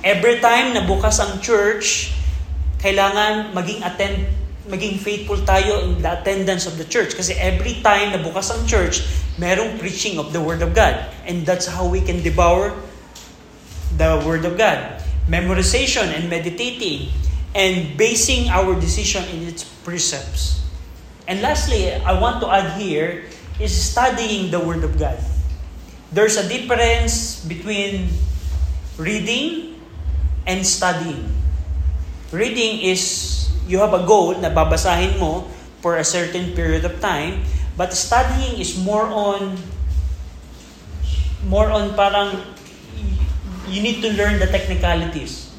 Every 0.04 0.38
time 0.38 0.76
na 0.76 0.84
bukas 0.84 1.18
ang 1.18 1.40
church, 1.40 2.12
kailangan 2.78 3.56
maging 3.56 3.80
attend 3.82 4.28
maging 4.68 5.00
faithful 5.00 5.40
tayo 5.42 5.82
in 5.82 6.04
the 6.04 6.12
attendance 6.12 6.68
of 6.68 6.76
the 6.76 6.84
church. 6.84 7.16
Kasi 7.16 7.34
every 7.40 7.80
time 7.80 8.12
na 8.12 8.20
bukas 8.20 8.52
ang 8.52 8.68
church, 8.68 9.02
merong 9.40 9.80
preaching 9.80 10.20
of 10.20 10.30
the 10.36 10.40
Word 10.40 10.60
of 10.60 10.76
God. 10.76 11.08
And 11.24 11.48
that's 11.48 11.66
how 11.66 11.88
we 11.88 12.04
can 12.04 12.20
devour 12.20 12.76
the 13.96 14.20
Word 14.28 14.44
of 14.44 14.60
God. 14.60 15.00
Memorization 15.26 16.12
and 16.12 16.28
meditating 16.28 17.08
and 17.56 17.96
basing 17.96 18.52
our 18.52 18.76
decision 18.76 19.24
in 19.32 19.48
its 19.48 19.64
precepts. 19.64 20.60
And 21.28 21.40
lastly, 21.40 21.92
I 21.92 22.16
want 22.20 22.40
to 22.44 22.48
add 22.48 22.80
here 22.80 23.24
is 23.60 23.72
studying 23.72 24.52
the 24.52 24.60
Word 24.60 24.84
of 24.84 25.00
God. 25.00 25.18
There's 26.12 26.36
a 26.36 26.46
difference 26.48 27.44
between 27.44 28.08
reading 28.96 29.80
and 30.46 30.64
studying. 30.64 31.28
Reading 32.32 32.80
is 32.80 33.47
you 33.68 33.78
have 33.78 33.92
a 33.92 34.02
goal 34.02 34.32
na 34.40 34.48
babasahin 34.48 35.20
mo 35.20 35.44
for 35.84 36.00
a 36.00 36.04
certain 36.04 36.56
period 36.56 36.82
of 36.88 36.98
time, 36.98 37.44
but 37.76 37.94
studying 37.94 38.58
is 38.58 38.74
more 38.80 39.06
on 39.06 39.54
more 41.46 41.70
on 41.70 41.94
parang 41.94 42.34
you 43.68 43.84
need 43.84 44.00
to 44.02 44.10
learn 44.16 44.40
the 44.40 44.48
technicalities. 44.48 45.52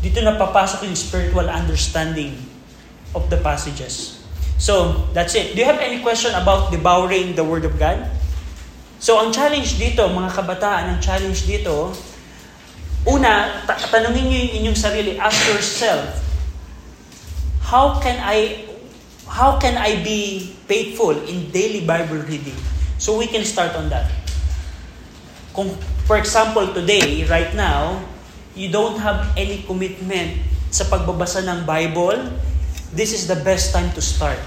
Dito 0.00 0.22
na 0.22 0.38
papasok 0.38 0.86
yung 0.86 0.96
spiritual 0.96 1.50
understanding 1.50 2.38
of 3.12 3.26
the 3.28 3.36
passages. 3.42 4.22
So, 4.56 5.04
that's 5.12 5.34
it. 5.34 5.58
Do 5.58 5.60
you 5.60 5.68
have 5.68 5.82
any 5.82 6.00
question 6.00 6.32
about 6.32 6.70
devouring 6.70 7.34
the 7.34 7.42
Word 7.42 7.66
of 7.66 7.74
God? 7.76 8.06
So, 9.02 9.20
ang 9.20 9.34
challenge 9.34 9.76
dito, 9.76 10.06
mga 10.08 10.30
kabataan, 10.32 10.96
ang 10.96 10.98
challenge 11.02 11.44
dito, 11.44 11.92
una, 13.04 13.60
ta- 13.68 13.76
tanungin 13.92 14.24
niyo 14.30 14.38
yung 14.48 14.52
inyong 14.62 14.78
sarili, 14.78 15.10
ask 15.20 15.36
yourself, 15.50 16.23
how 17.64 17.96
can 17.98 18.20
I 18.20 18.68
how 19.24 19.56
can 19.56 19.80
I 19.80 20.04
be 20.04 20.52
faithful 20.68 21.16
in 21.24 21.50
daily 21.50 21.82
Bible 21.82 22.20
reading? 22.28 22.56
So 23.00 23.16
we 23.18 23.26
can 23.26 23.42
start 23.42 23.74
on 23.74 23.88
that. 23.90 24.06
Kung, 25.56 25.72
for 26.06 26.20
example, 26.20 26.70
today, 26.70 27.24
right 27.26 27.50
now, 27.56 28.04
you 28.54 28.70
don't 28.70 29.00
have 29.00 29.34
any 29.34 29.64
commitment 29.66 30.38
sa 30.70 30.86
pagbabasa 30.86 31.42
ng 31.46 31.66
Bible, 31.66 32.30
this 32.94 33.14
is 33.14 33.26
the 33.26 33.38
best 33.42 33.74
time 33.74 33.90
to 33.94 34.02
start. 34.02 34.38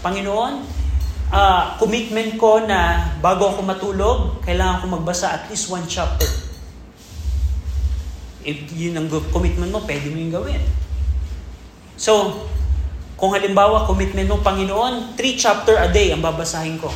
Panginoon, 0.00 0.64
ah, 1.32 1.76
commitment 1.76 2.36
ko 2.40 2.64
na 2.64 3.12
bago 3.20 3.52
ako 3.52 3.60
matulog, 3.64 4.18
kailangan 4.44 4.84
ko 4.84 5.00
magbasa 5.00 5.32
at 5.32 5.42
least 5.52 5.68
one 5.68 5.84
chapter. 5.88 6.28
If 8.44 8.72
yun 8.72 8.96
ang 8.96 9.08
commitment 9.32 9.68
mo, 9.72 9.84
pwede 9.84 10.08
mo 10.08 10.16
yung 10.16 10.32
gawin. 10.32 10.62
So, 11.98 12.46
kung 13.18 13.34
halimbawa 13.34 13.82
commitment 13.90 14.30
mo, 14.30 14.38
Panginoon, 14.38 15.18
three 15.18 15.34
chapter 15.34 15.74
a 15.74 15.90
day 15.90 16.14
ang 16.14 16.22
babasahin 16.22 16.78
ko. 16.78 16.86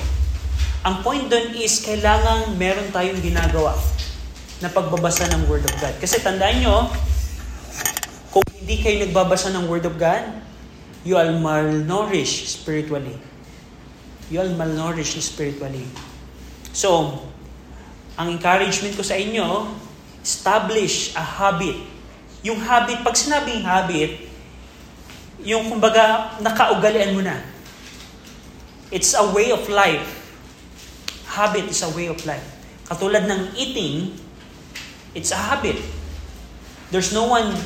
Ang 0.86 1.02
point 1.02 1.26
doon 1.26 1.58
is 1.58 1.82
kailangan 1.82 2.54
meron 2.54 2.86
tayong 2.94 3.18
ginagawa 3.18 3.74
na 4.62 4.70
pagbabasa 4.70 5.26
ng 5.34 5.50
Word 5.50 5.66
of 5.66 5.74
God. 5.82 5.94
Kasi 5.98 6.22
tandaan 6.22 6.62
nyo, 6.62 6.86
kung 8.30 8.46
hindi 8.54 8.78
kayo 8.78 9.02
nagbabasa 9.02 9.50
ng 9.50 9.66
Word 9.66 9.90
of 9.90 9.98
God, 9.98 10.22
you 11.02 11.18
are 11.18 11.34
malnourished 11.34 12.46
spiritually. 12.46 13.18
You 14.30 14.46
are 14.46 14.50
malnourished 14.54 15.18
spiritually. 15.18 15.90
So, 16.70 17.18
ang 18.14 18.30
encouragement 18.38 18.94
ko 18.94 19.02
sa 19.02 19.18
inyo, 19.18 19.66
establish 20.22 21.10
a 21.18 21.22
habit. 21.26 21.74
Yung 22.46 22.62
habit, 22.62 23.02
pag 23.02 23.18
sinabing 23.18 23.66
habit, 23.66 24.31
yung 25.42 25.66
kumbaga 25.70 26.38
nakaugalian 26.38 27.14
mo 27.14 27.22
na. 27.22 27.38
It's 28.92 29.14
a 29.18 29.24
way 29.24 29.50
of 29.50 29.66
life. 29.66 30.20
Habit 31.32 31.72
is 31.72 31.80
a 31.82 31.90
way 31.90 32.06
of 32.12 32.20
life. 32.28 32.44
Katulad 32.86 33.24
ng 33.24 33.56
eating, 33.56 34.14
it's 35.16 35.32
a 35.32 35.40
habit. 35.40 35.80
There's 36.92 37.10
no 37.16 37.24
one, 37.24 37.56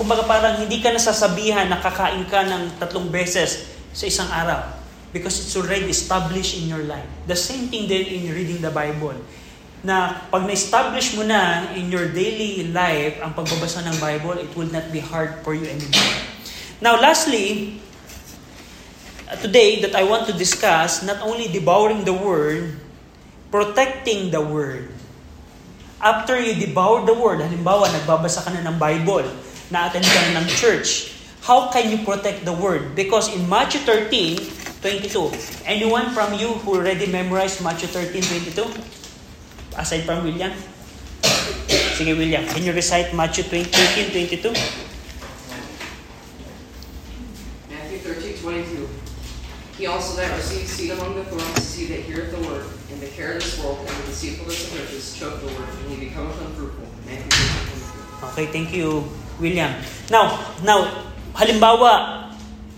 kumbaga 0.00 0.24
parang 0.24 0.64
hindi 0.64 0.80
ka 0.80 0.96
nasasabihan 0.96 1.68
na 1.68 1.76
kakain 1.76 2.24
ka 2.24 2.40
ng 2.40 2.80
tatlong 2.80 3.12
beses 3.12 3.68
sa 3.92 4.08
isang 4.08 4.32
araw. 4.32 4.64
Because 5.12 5.44
it's 5.44 5.52
already 5.60 5.92
established 5.92 6.56
in 6.56 6.72
your 6.72 6.88
life. 6.88 7.04
The 7.28 7.36
same 7.36 7.68
thing 7.68 7.84
din 7.84 8.08
in 8.08 8.32
reading 8.32 8.64
the 8.64 8.72
Bible. 8.72 9.20
Na 9.84 10.24
pag 10.32 10.48
na-establish 10.48 11.20
mo 11.20 11.26
na 11.28 11.68
in 11.76 11.92
your 11.92 12.08
daily 12.16 12.72
life 12.72 13.20
ang 13.20 13.36
pagbabasa 13.36 13.84
ng 13.84 13.96
Bible, 14.00 14.40
it 14.40 14.48
will 14.56 14.72
not 14.72 14.88
be 14.88 15.04
hard 15.04 15.44
for 15.44 15.52
you 15.52 15.68
anymore. 15.68 16.31
Now, 16.82 16.98
lastly, 16.98 17.78
today 19.40 19.80
that 19.86 19.94
I 19.94 20.02
want 20.02 20.26
to 20.26 20.34
discuss, 20.34 21.06
not 21.06 21.22
only 21.22 21.46
devouring 21.46 22.02
the 22.02 22.12
Word, 22.12 22.74
protecting 23.54 24.34
the 24.34 24.42
Word. 24.42 24.90
After 26.02 26.34
you 26.34 26.58
devour 26.58 27.06
the 27.06 27.14
Word, 27.14 27.38
halimbawa, 27.38 27.86
nagbabasa 27.86 28.42
ka 28.42 28.50
na 28.50 28.66
ng 28.66 28.82
Bible, 28.82 29.30
na-attend 29.70 30.02
ka 30.02 30.18
na 30.34 30.42
ng 30.42 30.50
church, 30.58 31.14
how 31.46 31.70
can 31.70 31.86
you 31.86 32.02
protect 32.02 32.42
the 32.42 32.52
Word? 32.52 32.98
Because 32.98 33.30
in 33.30 33.46
Matthew 33.46 33.86
13, 33.86 34.42
22, 34.82 35.62
anyone 35.70 36.10
from 36.10 36.34
you 36.34 36.58
who 36.66 36.82
already 36.82 37.06
memorized 37.06 37.62
Matthew 37.62 37.86
13, 37.94 38.50
22? 38.58 38.66
Aside 39.78 40.02
from 40.02 40.26
William? 40.26 40.50
Sige, 41.94 42.18
William. 42.18 42.42
Can 42.50 42.66
you 42.66 42.74
recite 42.74 43.14
Matthew 43.14 43.46
20, 43.46 43.70
13, 43.70 44.42
22? 44.42 44.50
Matthew 47.70 47.98
13, 48.02 48.42
22. 48.42 48.88
He 49.82 49.90
also 49.90 50.14
that 50.14 50.30
receives 50.38 50.78
seed 50.78 50.94
among 50.94 51.18
the 51.18 51.26
thorns 51.26 51.58
is 51.58 51.74
he 51.74 51.90
that 51.90 52.06
heareth 52.06 52.30
the 52.30 52.38
word, 52.46 52.70
and 52.94 53.02
the 53.02 53.10
care 53.18 53.34
of 53.34 53.42
this 53.42 53.58
world 53.58 53.82
and 53.82 53.90
the 53.90 54.14
deceitfulness 54.14 54.70
of 54.70 54.78
riches 54.78 55.18
choke 55.18 55.42
the 55.42 55.50
word, 55.58 55.66
and 55.66 55.90
he 55.90 56.06
becometh 56.06 56.38
unfruitful. 56.38 56.86
Matthew 57.02 57.26
13, 57.26 58.30
22. 58.30 58.30
Okay, 58.30 58.46
thank 58.54 58.70
you, 58.70 59.10
William. 59.42 59.74
Now, 60.06 60.54
now, 60.62 60.86
halimbawa, 61.34 61.90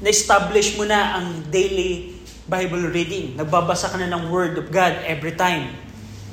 na-establish 0.01 0.81
mo 0.81 0.89
na 0.89 1.21
ang 1.21 1.45
daily 1.53 2.17
Bible 2.49 2.89
reading. 2.89 3.37
Nagbabasa 3.37 3.93
ka 3.93 4.01
na 4.01 4.09
ng 4.09 4.33
Word 4.33 4.57
of 4.57 4.73
God 4.73 5.05
every 5.05 5.37
time, 5.37 5.77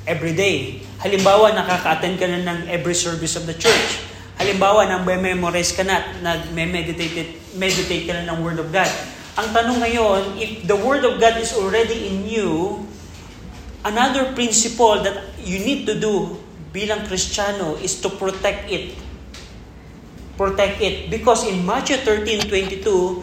every 0.08 0.32
day. 0.32 0.80
Halimbawa, 1.04 1.52
nakaka-attend 1.52 2.16
ka 2.16 2.24
na 2.24 2.48
ng 2.48 2.72
every 2.72 2.96
service 2.96 3.36
of 3.36 3.44
the 3.44 3.52
church. 3.60 4.00
Halimbawa, 4.40 4.88
nang-memorize 4.88 5.76
ka 5.76 5.84
na, 5.84 6.00
nag-meditate 6.24 7.60
meditate 7.60 8.08
ka 8.08 8.16
na 8.16 8.32
ng 8.32 8.40
Word 8.40 8.56
of 8.56 8.72
God. 8.72 8.88
Ang 9.32 9.48
tanong 9.56 9.78
ngayon, 9.80 10.20
if 10.36 10.68
the 10.68 10.76
Word 10.76 11.08
of 11.08 11.16
God 11.16 11.40
is 11.40 11.56
already 11.56 12.12
in 12.12 12.28
you, 12.28 12.84
another 13.84 14.36
principle 14.36 15.00
that 15.00 15.32
you 15.40 15.60
need 15.60 15.88
to 15.88 15.96
do 15.96 16.36
bilang 16.72 17.04
Kristiyano 17.08 17.80
is 17.80 18.00
to 18.00 18.12
protect 18.12 18.68
it. 18.68 18.92
protect 20.36 20.80
it. 20.80 21.06
Because 21.06 21.46
in 21.46 21.62
Matthew 21.64 22.00
13:22, 22.02 23.22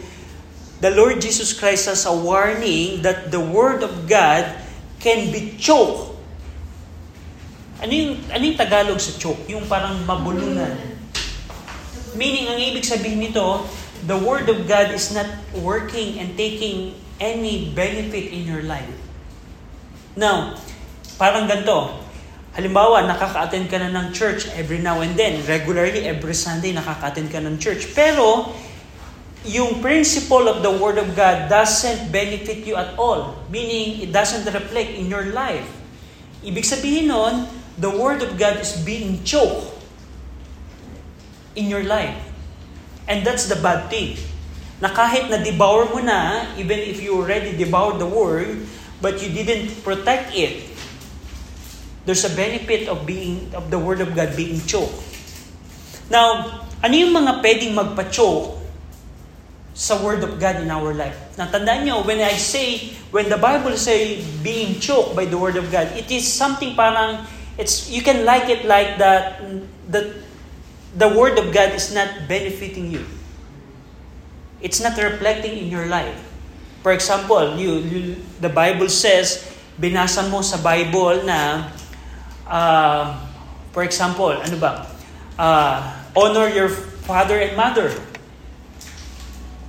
the 0.80 0.92
Lord 0.94 1.20
Jesus 1.20 1.52
Christ 1.52 1.92
has 1.92 2.08
a 2.08 2.16
warning 2.16 3.04
that 3.04 3.34
the 3.34 3.42
Word 3.42 3.84
of 3.84 4.08
God 4.08 4.48
can 5.04 5.28
be 5.34 5.60
choked. 5.60 6.16
Ano 7.80 7.92
yung, 7.96 8.12
ano 8.28 8.44
yung 8.44 8.60
Tagalog 8.60 9.00
sa 9.00 9.16
choke? 9.16 9.48
Yung 9.48 9.64
parang 9.68 10.04
mabulunan. 10.04 10.76
Meaning, 12.12 12.52
ang 12.52 12.60
ibig 12.60 12.84
sabihin 12.84 13.24
nito, 13.24 13.64
the 14.06 14.18
Word 14.18 14.48
of 14.48 14.68
God 14.68 14.92
is 14.92 15.12
not 15.12 15.28
working 15.56 16.20
and 16.20 16.38
taking 16.38 16.96
any 17.20 17.72
benefit 17.76 18.32
in 18.32 18.48
your 18.48 18.64
life. 18.64 18.88
Now, 20.16 20.56
parang 21.20 21.48
ganito. 21.48 22.00
Halimbawa, 22.56 23.06
nakaka-attend 23.08 23.70
ka 23.70 23.78
na 23.78 23.92
ng 23.94 24.12
church 24.12 24.48
every 24.56 24.80
now 24.80 25.00
and 25.00 25.16
then. 25.16 25.40
Regularly, 25.46 26.08
every 26.08 26.36
Sunday, 26.36 26.76
nakaka-attend 26.76 27.30
ka 27.32 27.40
ng 27.40 27.56
church. 27.60 27.92
Pero, 27.94 28.52
yung 29.48 29.80
principle 29.80 30.52
of 30.52 30.60
the 30.60 30.72
Word 30.72 31.00
of 31.00 31.16
God 31.16 31.48
doesn't 31.48 32.12
benefit 32.12 32.68
you 32.68 32.76
at 32.76 32.98
all. 33.00 33.40
Meaning, 33.48 34.04
it 34.04 34.12
doesn't 34.12 34.44
reflect 34.48 34.92
in 34.96 35.08
your 35.08 35.32
life. 35.32 35.68
Ibig 36.44 36.64
sabihin 36.64 37.12
nun, 37.12 37.48
the 37.80 37.92
Word 37.92 38.24
of 38.24 38.36
God 38.36 38.60
is 38.60 38.76
being 38.84 39.24
choked 39.24 39.72
in 41.56 41.72
your 41.72 41.84
life. 41.84 42.29
And 43.10 43.26
that's 43.26 43.50
the 43.50 43.58
bad 43.58 43.90
thing. 43.90 44.22
Na 44.78 44.94
kahit 44.94 45.34
na-devour 45.34 45.90
mo 45.90 46.00
na, 46.00 46.46
even 46.56 46.78
if 46.78 47.02
you 47.02 47.18
already 47.18 47.58
devoured 47.58 47.98
the 47.98 48.06
Word, 48.06 48.64
but 49.02 49.18
you 49.18 49.34
didn't 49.34 49.74
protect 49.82 50.32
it, 50.38 50.70
there's 52.06 52.24
a 52.24 52.32
benefit 52.38 52.88
of 52.88 53.10
being 53.10 53.50
of 53.58 53.74
the 53.74 53.82
Word 53.82 54.00
of 54.00 54.14
God 54.14 54.38
being 54.38 54.62
choked. 54.64 54.94
Now, 56.08 56.62
ano 56.80 56.94
yung 56.94 57.12
mga 57.12 57.42
pwedeng 57.42 57.74
magpa-choke 57.76 58.62
sa 59.74 59.98
Word 60.00 60.22
of 60.22 60.38
God 60.38 60.62
in 60.62 60.70
our 60.70 60.94
life. 60.94 61.18
Natandaan 61.34 61.90
nyo, 61.90 62.06
when 62.06 62.22
I 62.22 62.38
say, 62.38 62.94
when 63.10 63.28
the 63.28 63.42
Bible 63.42 63.74
say 63.74 64.22
being 64.46 64.78
choked 64.78 65.18
by 65.18 65.26
the 65.26 65.36
Word 65.36 65.58
of 65.58 65.72
God, 65.74 65.92
it 65.98 66.08
is 66.14 66.30
something 66.30 66.78
parang, 66.78 67.26
it's, 67.58 67.90
you 67.90 68.06
can 68.06 68.24
like 68.24 68.48
it 68.48 68.64
like 68.70 69.02
that, 69.02 69.42
that 69.90 70.08
the 70.96 71.10
Word 71.10 71.38
of 71.38 71.54
God 71.54 71.74
is 71.74 71.94
not 71.94 72.28
benefiting 72.28 72.92
you. 72.92 73.06
It's 74.62 74.82
not 74.82 74.98
reflecting 74.98 75.58
in 75.58 75.68
your 75.70 75.86
life. 75.86 76.18
For 76.84 76.92
example, 76.92 77.56
you, 77.56 77.80
you 77.80 78.00
the 78.40 78.50
Bible 78.50 78.90
says, 78.90 79.46
binasa 79.80 80.28
mo 80.32 80.42
sa 80.42 80.60
Bible 80.60 81.24
na, 81.24 81.72
uh, 82.48 83.16
for 83.72 83.84
example, 83.84 84.32
ano 84.32 84.58
ba? 84.60 84.88
Uh, 85.40 85.80
honor 86.16 86.52
your 86.52 86.68
father 87.08 87.40
and 87.40 87.56
mother. 87.56 87.92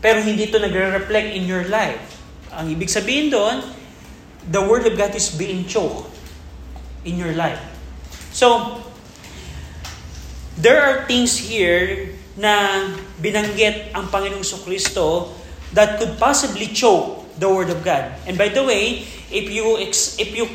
Pero 0.01 0.19
hindi 0.25 0.49
ito 0.49 0.59
nagre-reflect 0.59 1.37
in 1.37 1.45
your 1.45 1.69
life. 1.69 2.01
Ang 2.51 2.73
ibig 2.75 2.91
sabihin 2.91 3.31
doon, 3.31 3.63
the 4.51 4.59
Word 4.59 4.89
of 4.89 4.97
God 4.97 5.15
is 5.15 5.31
being 5.31 5.69
choked 5.69 6.11
in 7.05 7.21
your 7.21 7.37
life. 7.37 7.61
So, 8.33 8.81
there 10.61 10.81
are 10.85 11.09
things 11.09 11.41
here 11.41 12.13
na 12.37 12.85
binanggit 13.17 13.97
ang 13.97 14.13
Panginoong 14.13 14.45
Kristo 14.65 15.33
that 15.73 15.97
could 15.97 16.21
possibly 16.21 16.69
choke 16.69 17.25
the 17.41 17.49
Word 17.49 17.73
of 17.73 17.81
God. 17.81 18.13
And 18.29 18.37
by 18.37 18.53
the 18.53 18.63
way, 18.63 19.09
if 19.33 19.49
you 19.49 19.81
ex- 19.81 20.21
if 20.21 20.37
you 20.37 20.47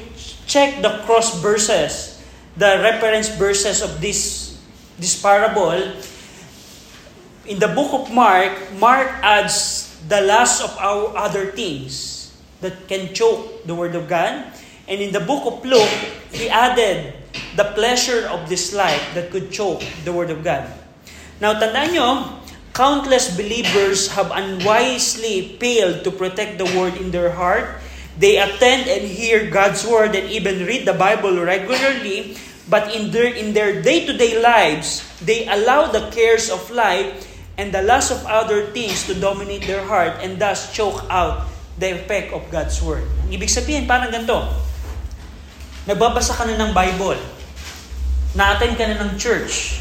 check 0.45 0.81
the 0.85 1.01
cross 1.09 1.33
verses, 1.41 2.21
the 2.53 2.77
reference 2.85 3.33
verses 3.33 3.81
of 3.81 3.97
this 3.97 4.53
this 5.01 5.17
parable, 5.17 5.73
in 7.49 7.57
the 7.57 7.69
book 7.73 7.91
of 7.93 8.13
Mark, 8.13 8.53
Mark 8.77 9.09
adds 9.25 9.89
the 10.05 10.21
last 10.21 10.61
of 10.61 10.71
our 10.77 11.17
other 11.17 11.49
things 11.51 12.29
that 12.61 12.85
can 12.85 13.13
choke 13.13 13.65
the 13.65 13.73
Word 13.73 13.97
of 13.97 14.05
God. 14.05 14.53
And 14.85 15.01
in 15.01 15.09
the 15.09 15.21
book 15.21 15.49
of 15.49 15.65
Luke, 15.65 15.89
he 16.29 16.45
added 16.45 17.24
the 17.55 17.71
pleasure 17.75 18.27
of 18.27 18.47
this 18.51 18.75
life 18.75 19.01
that 19.15 19.31
could 19.31 19.51
choke 19.51 19.81
the 20.03 20.11
Word 20.11 20.29
of 20.29 20.43
God. 20.43 20.67
Now, 21.39 21.55
tandaan 21.55 21.95
nyo, 21.95 22.07
countless 22.75 23.31
believers 23.35 24.11
have 24.15 24.31
unwisely 24.31 25.55
failed 25.59 26.03
to 26.03 26.11
protect 26.11 26.59
the 26.59 26.67
Word 26.75 26.99
in 26.99 27.11
their 27.11 27.31
heart. 27.31 27.79
They 28.19 28.39
attend 28.39 28.87
and 28.87 29.03
hear 29.03 29.51
God's 29.51 29.83
Word 29.83 30.15
and 30.15 30.27
even 30.31 30.67
read 30.67 30.87
the 30.87 30.95
Bible 30.95 31.35
regularly, 31.39 32.35
but 32.67 32.95
in 32.95 33.11
their, 33.11 33.31
in 33.31 33.51
their 33.51 33.83
day-to-day 33.83 34.39
lives, 34.39 35.03
they 35.19 35.47
allow 35.47 35.91
the 35.91 36.11
cares 36.11 36.47
of 36.51 36.71
life 36.71 37.27
and 37.57 37.71
the 37.71 37.83
lust 37.83 38.11
of 38.11 38.23
other 38.27 38.67
things 38.71 39.07
to 39.07 39.15
dominate 39.15 39.67
their 39.67 39.83
heart 39.83 40.19
and 40.23 40.39
thus 40.39 40.71
choke 40.71 41.03
out 41.07 41.47
the 41.79 41.91
effect 41.91 42.31
of 42.31 42.43
God's 42.51 42.79
Word. 42.83 43.03
Ibig 43.27 43.51
sabihin, 43.51 43.83
parang 43.87 44.11
ganito. 44.11 44.47
Nagbabasa 45.83 46.31
ka 46.35 46.47
na 46.47 46.55
ng 46.55 46.71
Bible. 46.71 47.34
Na-attend 48.35 48.75
ka 48.75 48.85
na 48.85 48.99
ng 48.99 49.15
church. 49.15 49.79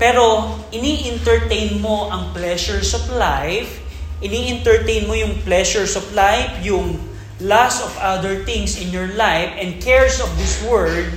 Pero, 0.00 0.56
ini-entertain 0.74 1.78
mo 1.78 2.10
ang 2.10 2.34
pleasures 2.34 2.92
of 2.96 3.06
life, 3.14 3.78
ini-entertain 4.20 5.06
mo 5.06 5.14
yung 5.14 5.38
pleasures 5.44 5.94
of 5.94 6.04
life, 6.12 6.56
yung 6.60 6.98
lust 7.40 7.80
of 7.80 7.92
other 8.00 8.44
things 8.44 8.76
in 8.76 8.92
your 8.92 9.12
life, 9.16 9.52
and 9.56 9.80
cares 9.80 10.20
of 10.20 10.28
this 10.36 10.60
world, 10.64 11.08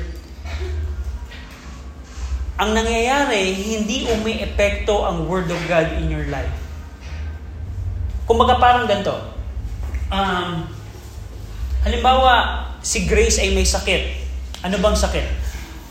ang 2.64 2.72
nangyayari, 2.72 3.51
hindi 3.51 4.08
umi-epekto 4.08 5.04
ang 5.04 5.28
Word 5.28 5.51
of 5.51 5.60
God 5.68 5.99
in 5.99 6.08
your 6.08 6.24
life. 6.32 6.54
Kumbaga 8.24 8.56
parang 8.56 8.88
ganito. 8.88 9.12
Um, 10.08 10.64
halimbawa, 11.84 12.64
si 12.80 13.04
Grace 13.04 13.41
ay 13.43 13.51
may 13.51 13.68
sakit. 13.68 14.22
Ano 14.64 14.80
bang 14.80 14.95
sakit? 14.95 15.42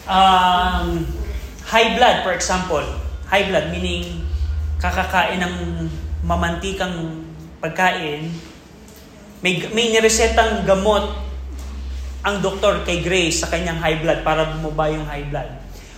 Um, 0.07 1.07
high 1.67 1.95
blood, 1.95 2.27
for 2.27 2.35
example. 2.35 2.83
High 3.31 3.49
blood, 3.49 3.71
meaning 3.71 4.27
kakakain 4.83 5.39
ng 5.39 5.57
mamantikang 6.27 7.23
pagkain. 7.63 8.31
May, 9.43 9.63
may 9.71 9.95
niresetang 9.95 10.67
gamot 10.67 11.19
ang 12.23 12.39
doktor 12.39 12.87
kay 12.87 13.03
Grace 13.03 13.43
sa 13.43 13.51
kanyang 13.51 13.83
high 13.83 13.99
blood 13.99 14.23
para 14.23 14.47
bumaba 14.55 14.91
yung 14.91 15.07
high 15.07 15.27
blood. 15.27 15.51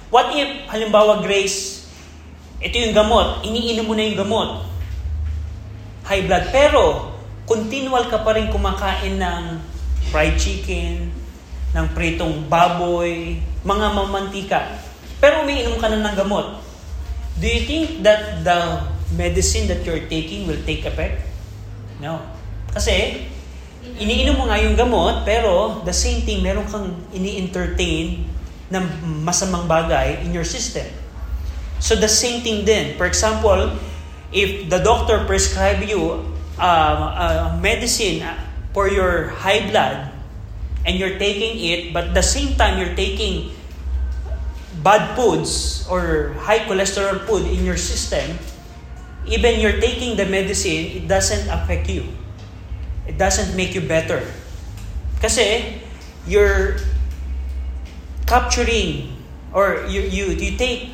What 0.09 0.32
if, 0.32 0.68
halimbawa, 0.68 1.20
Grace, 1.20 1.84
ito 2.64 2.76
yung 2.80 2.96
gamot, 2.96 3.44
iniinom 3.44 3.84
mo 3.84 3.92
na 3.92 4.05
yung 4.09 4.20
gamot, 4.24 4.64
high 6.09 6.24
blood, 6.24 6.48
pero 6.48 7.12
continual 7.44 8.09
ka 8.09 8.24
pa 8.24 8.36
rin 8.36 8.48
kumakain 8.48 9.20
ng 9.20 9.42
fried 10.09 10.40
chicken, 10.40 11.12
ng 11.75 11.87
pritong 11.91 12.47
baboy, 12.47 13.43
mga 13.66 13.87
mamantika, 13.91 14.79
pero 15.18 15.43
umiinom 15.43 15.77
ka 15.83 15.91
na 15.91 16.07
ng 16.07 16.14
gamot. 16.14 16.62
Do 17.35 17.51
you 17.51 17.66
think 17.66 18.07
that 18.07 18.47
the 18.47 18.87
medicine 19.18 19.66
that 19.66 19.83
you're 19.83 20.07
taking 20.07 20.47
will 20.47 20.62
take 20.62 20.87
effect? 20.87 21.27
No. 21.99 22.22
Kasi, 22.70 23.27
iniinom 23.99 24.39
mo 24.39 24.45
nga 24.47 24.62
yung 24.62 24.79
gamot, 24.79 25.27
pero 25.27 25.83
the 25.83 25.95
same 25.95 26.22
thing, 26.22 26.47
meron 26.47 26.64
kang 26.70 26.95
ini-entertain 27.11 28.22
ng 28.70 28.85
masamang 29.27 29.66
bagay 29.66 30.22
in 30.22 30.31
your 30.31 30.47
system. 30.47 30.87
So 31.83 31.99
the 31.99 32.09
same 32.09 32.41
thing 32.47 32.62
din. 32.62 32.95
For 32.95 33.05
example, 33.05 33.75
if 34.31 34.70
the 34.70 34.79
doctor 34.81 35.27
prescribe 35.27 35.83
you 35.83 36.22
uh, 36.57 37.53
a 37.53 37.59
medicine 37.61 38.22
for 38.72 38.87
your 38.89 39.35
high 39.43 39.66
blood 39.68 40.14
and 40.85 40.99
you're 40.99 41.18
taking 41.18 41.57
it, 41.61 41.93
but 41.93 42.14
the 42.14 42.22
same 42.22 42.57
time 42.57 42.78
you're 42.78 42.95
taking 42.95 43.51
bad 44.85 45.16
foods 45.16 45.85
or 45.89 46.37
high 46.45 46.61
cholesterol 46.68 47.20
food 47.24 47.49
in 47.49 47.64
your 47.64 47.76
system, 47.76 48.37
even 49.26 49.61
you're 49.61 49.80
taking 49.80 50.16
the 50.16 50.26
medicine, 50.26 50.93
it 50.93 51.09
doesn't 51.09 51.49
affect 51.49 51.89
you. 51.89 52.05
It 53.07 53.16
doesn't 53.16 53.57
make 53.57 53.74
you 53.74 53.80
better. 53.80 54.24
Kasi 55.20 55.80
you're 56.28 56.76
capturing 58.26 59.16
or 59.53 59.85
you, 59.89 60.01
you, 60.03 60.37
you 60.37 60.57
take 60.57 60.91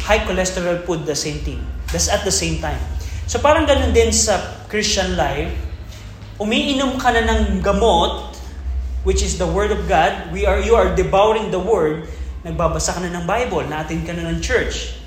high 0.00 0.20
cholesterol 0.24 0.84
food 0.84 1.04
the 1.04 1.16
same 1.16 1.38
thing. 1.44 1.60
That's 1.92 2.08
at 2.08 2.24
the 2.24 2.32
same 2.32 2.60
time. 2.60 2.80
So 3.28 3.38
parang 3.38 3.68
ganun 3.68 3.92
din 3.92 4.12
sa 4.12 4.64
Christian 4.68 5.16
life, 5.16 5.52
umiinom 6.40 6.96
ka 6.96 7.12
na 7.12 7.22
ng 7.22 7.60
gamot, 7.60 8.31
which 9.02 9.22
is 9.22 9.38
the 9.38 9.46
Word 9.46 9.70
of 9.70 9.88
God, 9.88 10.30
we 10.30 10.46
are, 10.46 10.58
you 10.62 10.74
are 10.74 10.94
devouring 10.94 11.50
the 11.50 11.58
Word, 11.58 12.06
nagbabasa 12.46 12.94
ka 12.94 13.00
na 13.02 13.10
ng 13.10 13.26
Bible, 13.26 13.66
natin 13.66 14.06
ka 14.06 14.14
na 14.14 14.30
ng 14.30 14.38
church, 14.38 14.98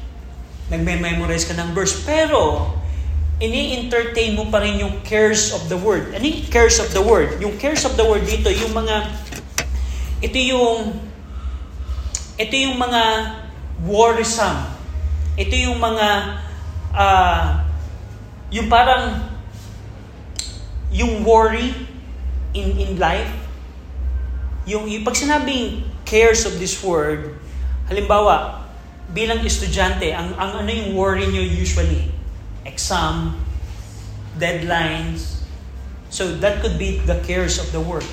nagme-memorize 0.72 1.48
ka 1.48 1.56
ng 1.56 1.72
verse, 1.72 2.04
pero 2.04 2.74
ini-entertain 3.40 4.36
mo 4.36 4.48
pa 4.48 4.64
rin 4.64 4.80
yung 4.80 5.04
cares 5.04 5.52
of 5.52 5.68
the 5.68 5.76
Word. 5.76 6.16
Ano 6.16 6.24
yung 6.24 6.48
cares 6.48 6.80
of 6.80 6.92
the 6.96 7.04
Word? 7.04 7.40
Yung 7.44 7.56
cares 7.60 7.84
of 7.84 8.00
the 8.00 8.06
Word 8.06 8.24
dito, 8.24 8.48
yung 8.52 8.72
mga 8.72 8.96
ito 10.24 10.40
yung 10.40 10.96
ito 12.40 12.56
yung 12.56 12.80
mga 12.80 13.04
worrisome 13.84 14.76
Ito 15.36 15.52
yung 15.52 15.84
mga, 15.84 16.08
ah, 16.96 17.68
yung 18.56 18.72
parang, 18.72 19.36
yung 20.96 21.28
worry 21.28 21.76
in 22.56 22.72
in 22.80 22.96
life, 22.96 23.28
yung, 24.66 24.90
yung 24.90 25.06
pag 25.06 25.14
sinabing 25.14 25.86
cares 26.06 26.46
of 26.46 26.58
this 26.58 26.78
world, 26.82 27.34
halimbawa, 27.90 28.66
bilang 29.14 29.46
estudyante, 29.46 30.10
ang, 30.10 30.34
ang 30.36 30.66
ano 30.66 30.70
yung 30.74 30.98
worry 30.98 31.30
nyo 31.30 31.42
usually? 31.42 32.10
Exam, 32.66 33.38
deadlines. 34.42 35.46
So 36.10 36.34
that 36.42 36.62
could 36.66 36.82
be 36.82 37.02
the 37.06 37.22
cares 37.22 37.62
of 37.62 37.70
the 37.70 37.80
world. 37.82 38.10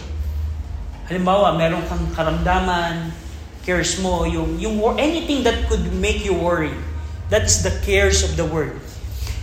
Halimbawa, 1.09 1.57
meron 1.57 1.83
kang 1.89 2.05
karamdaman, 2.13 3.17
cares 3.65 3.97
mo, 4.01 4.29
yung, 4.29 4.61
yung 4.61 4.77
anything 5.01 5.43
that 5.45 5.69
could 5.69 5.83
make 5.97 6.25
you 6.25 6.37
worry. 6.37 6.73
That's 7.33 7.65
the 7.65 7.73
cares 7.81 8.21
of 8.21 8.37
the 8.37 8.45
world. 8.45 8.77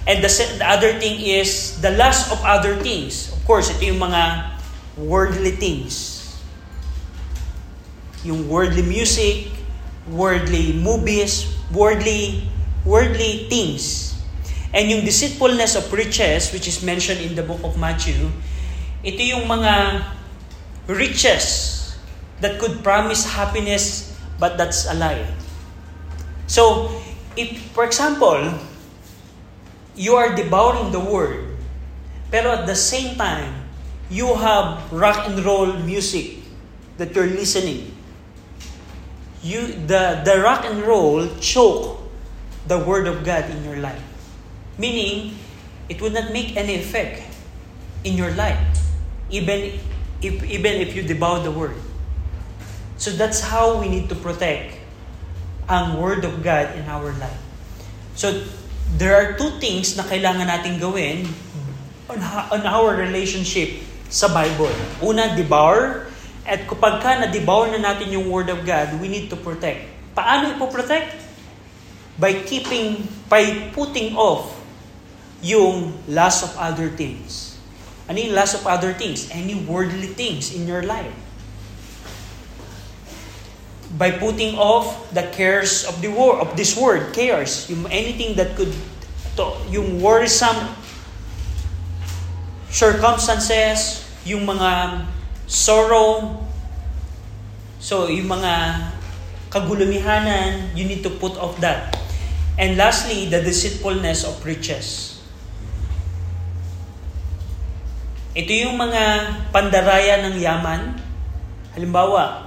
And 0.06 0.22
the, 0.24 0.30
the 0.30 0.66
other 0.66 0.94
thing 0.98 1.22
is 1.22 1.82
the 1.82 1.92
lust 1.98 2.32
of 2.32 2.42
other 2.46 2.78
things. 2.78 3.34
Of 3.34 3.42
course, 3.46 3.70
ito 3.74 3.94
yung 3.94 4.02
mga 4.02 4.54
worldly 4.98 5.58
things. 5.58 6.19
Yung 8.24 8.50
worldly 8.50 8.84
music, 8.84 9.48
worldly 10.10 10.74
movies, 10.74 11.48
worldly 11.72 12.50
worldly 12.86 13.48
things. 13.50 14.16
And 14.74 14.90
yung 14.90 15.02
deceitfulness 15.02 15.76
of 15.76 15.92
riches, 15.92 16.54
which 16.54 16.68
is 16.68 16.84
mentioned 16.84 17.22
in 17.22 17.34
the 17.34 17.44
book 17.44 17.62
of 17.64 17.78
Matthew, 17.78 18.30
ito 19.02 19.22
yung 19.24 19.50
mga 19.50 20.06
riches 20.88 21.98
that 22.42 22.60
could 22.60 22.84
promise 22.84 23.26
happiness, 23.26 24.14
but 24.38 24.58
that's 24.58 24.86
a 24.86 24.94
lie. 24.94 25.26
So, 26.46 26.90
if, 27.36 27.62
for 27.74 27.86
example, 27.86 28.58
you 29.96 30.16
are 30.16 30.36
devouring 30.36 30.92
the 30.92 31.02
word, 31.02 31.58
pero 32.32 32.54
at 32.54 32.66
the 32.66 32.78
same 32.78 33.18
time, 33.18 33.66
you 34.10 34.34
have 34.34 34.86
rock 34.94 35.30
and 35.30 35.38
roll 35.46 35.74
music 35.86 36.42
that 36.98 37.14
you're 37.14 37.30
listening. 37.30 37.94
You, 39.42 39.68
the, 39.88 40.22
the 40.26 40.42
rock 40.44 40.66
and 40.66 40.84
roll 40.84 41.28
choke 41.40 42.00
the 42.68 42.78
word 42.78 43.08
of 43.08 43.24
God 43.24 43.50
in 43.50 43.64
your 43.64 43.78
life. 43.78 44.02
Meaning, 44.78 45.36
it 45.88 46.02
would 46.02 46.14
not 46.14 46.32
make 46.32 46.56
any 46.56 46.76
effect 46.76 47.24
in 48.04 48.16
your 48.16 48.32
life, 48.32 48.60
even 49.30 49.80
if, 50.22 50.44
even 50.44 50.74
if 50.80 50.96
you 50.96 51.04
devour 51.04 51.40
the 51.40 51.52
word. 51.52 51.76
So 52.98 53.12
that's 53.12 53.40
how 53.40 53.80
we 53.80 53.88
need 53.88 54.10
to 54.10 54.16
protect 54.16 54.76
ang 55.70 56.02
word 56.02 56.26
of 56.26 56.44
God 56.44 56.76
in 56.76 56.84
our 56.90 57.14
life. 57.16 57.40
So 58.16 58.44
there 58.98 59.16
are 59.16 59.38
two 59.38 59.56
things 59.62 59.96
na 59.96 60.04
kailangan 60.04 60.50
natin 60.50 60.82
gawin 60.82 61.24
on, 62.10 62.20
on 62.52 62.62
our 62.66 62.98
relationship 62.98 63.86
sa 64.10 64.28
Bible. 64.28 64.74
Una, 65.06 65.32
devour. 65.38 66.09
At 66.48 66.68
kapag 66.68 67.04
ka 67.04 67.20
na-devour 67.20 67.72
na 67.74 67.80
natin 67.80 68.12
yung 68.12 68.28
word 68.30 68.52
of 68.52 68.64
God, 68.64 69.00
we 69.00 69.08
need 69.08 69.28
to 69.32 69.38
protect. 69.38 69.88
Paano 70.14 70.56
ipoprotect? 70.56 71.16
By 72.20 72.44
keeping, 72.44 73.08
by 73.32 73.72
putting 73.72 74.16
off 74.20 74.56
yung 75.40 75.96
lust 76.12 76.44
of 76.44 76.52
other 76.60 76.92
things. 76.92 77.56
Ano 78.12 78.20
yung 78.20 78.36
lust 78.36 78.60
of 78.60 78.68
other 78.68 78.92
things? 78.92 79.32
Any 79.32 79.56
worldly 79.56 80.12
things 80.12 80.52
in 80.52 80.68
your 80.68 80.84
life 80.84 81.16
by 83.98 84.12
putting 84.14 84.54
off 84.54 85.10
the 85.14 85.26
cares 85.34 85.82
of 85.90 85.98
the 86.02 86.10
world 86.14 86.46
of 86.46 86.54
this 86.54 86.78
world 86.78 87.10
cares 87.10 87.66
yung 87.74 87.90
anything 87.90 88.38
that 88.38 88.54
could 88.54 88.70
to, 89.34 89.50
yung 89.74 89.98
worrisome 89.98 90.78
circumstances 92.70 94.06
yung 94.22 94.46
mga 94.46 95.02
sorrow. 95.50 96.38
So 97.82 98.06
yung 98.06 98.30
mga 98.30 98.54
kagulumihanan 99.50 100.78
you 100.78 100.86
need 100.86 101.02
to 101.02 101.10
put 101.10 101.34
off 101.42 101.58
that. 101.60 101.98
And 102.62 102.78
lastly 102.78 103.26
the 103.28 103.42
deceitfulness 103.42 104.24
of 104.30 104.38
riches. 104.46 105.18
Ito 108.38 108.52
yung 108.54 108.78
mga 108.78 109.04
pandaraya 109.50 110.22
ng 110.30 110.38
yaman. 110.38 111.02
Halimbawa 111.74 112.46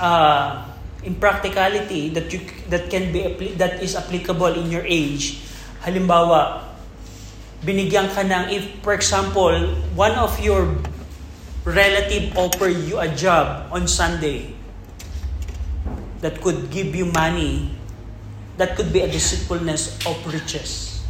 uh, 0.00 0.64
in 1.04 1.14
practicality 1.20 2.08
that 2.16 2.32
you 2.32 2.40
that 2.72 2.88
can 2.88 3.12
be 3.12 3.36
that 3.60 3.84
is 3.84 3.92
applicable 3.94 4.56
in 4.56 4.72
your 4.72 4.86
age. 4.88 5.44
Halimbawa 5.84 6.64
binigyan 7.62 8.08
ka 8.16 8.22
ng 8.22 8.48
if 8.54 8.64
for 8.86 8.94
example 8.94 9.76
one 9.98 10.14
of 10.14 10.38
your 10.38 10.78
relative 11.68 12.32
offer 12.34 12.72
you 12.72 12.96
a 12.96 13.08
job 13.12 13.68
on 13.68 13.84
Sunday 13.84 14.56
that 16.24 16.40
could 16.40 16.72
give 16.72 16.96
you 16.96 17.06
money 17.12 17.76
that 18.56 18.74
could 18.74 18.88
be 18.90 19.04
a 19.04 19.08
deceitfulness 19.10 20.00
of 20.08 20.16
riches 20.26 21.04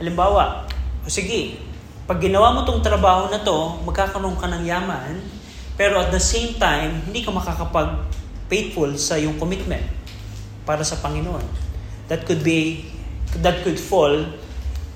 halimbawa 0.00 0.64
o 1.04 1.08
sige 1.12 1.60
pag 2.08 2.18
ginawa 2.18 2.56
mo 2.56 2.64
tong 2.64 2.80
trabaho 2.80 3.28
na 3.28 3.44
to 3.44 3.84
magkakaroon 3.84 4.34
ka 4.40 4.48
ng 4.48 4.64
yaman 4.64 5.20
pero 5.80 5.96
at 5.96 6.12
the 6.12 6.20
same 6.20 6.60
time, 6.60 7.00
hindi 7.08 7.24
ka 7.24 7.32
makakapag-faithful 7.32 9.00
sa 9.00 9.16
yung 9.16 9.40
commitment 9.40 9.80
para 10.68 10.84
sa 10.84 11.00
Panginoon. 11.00 11.40
That 12.12 12.28
could 12.28 12.44
be, 12.44 12.84
that 13.40 13.64
could 13.64 13.80
fall 13.80 14.28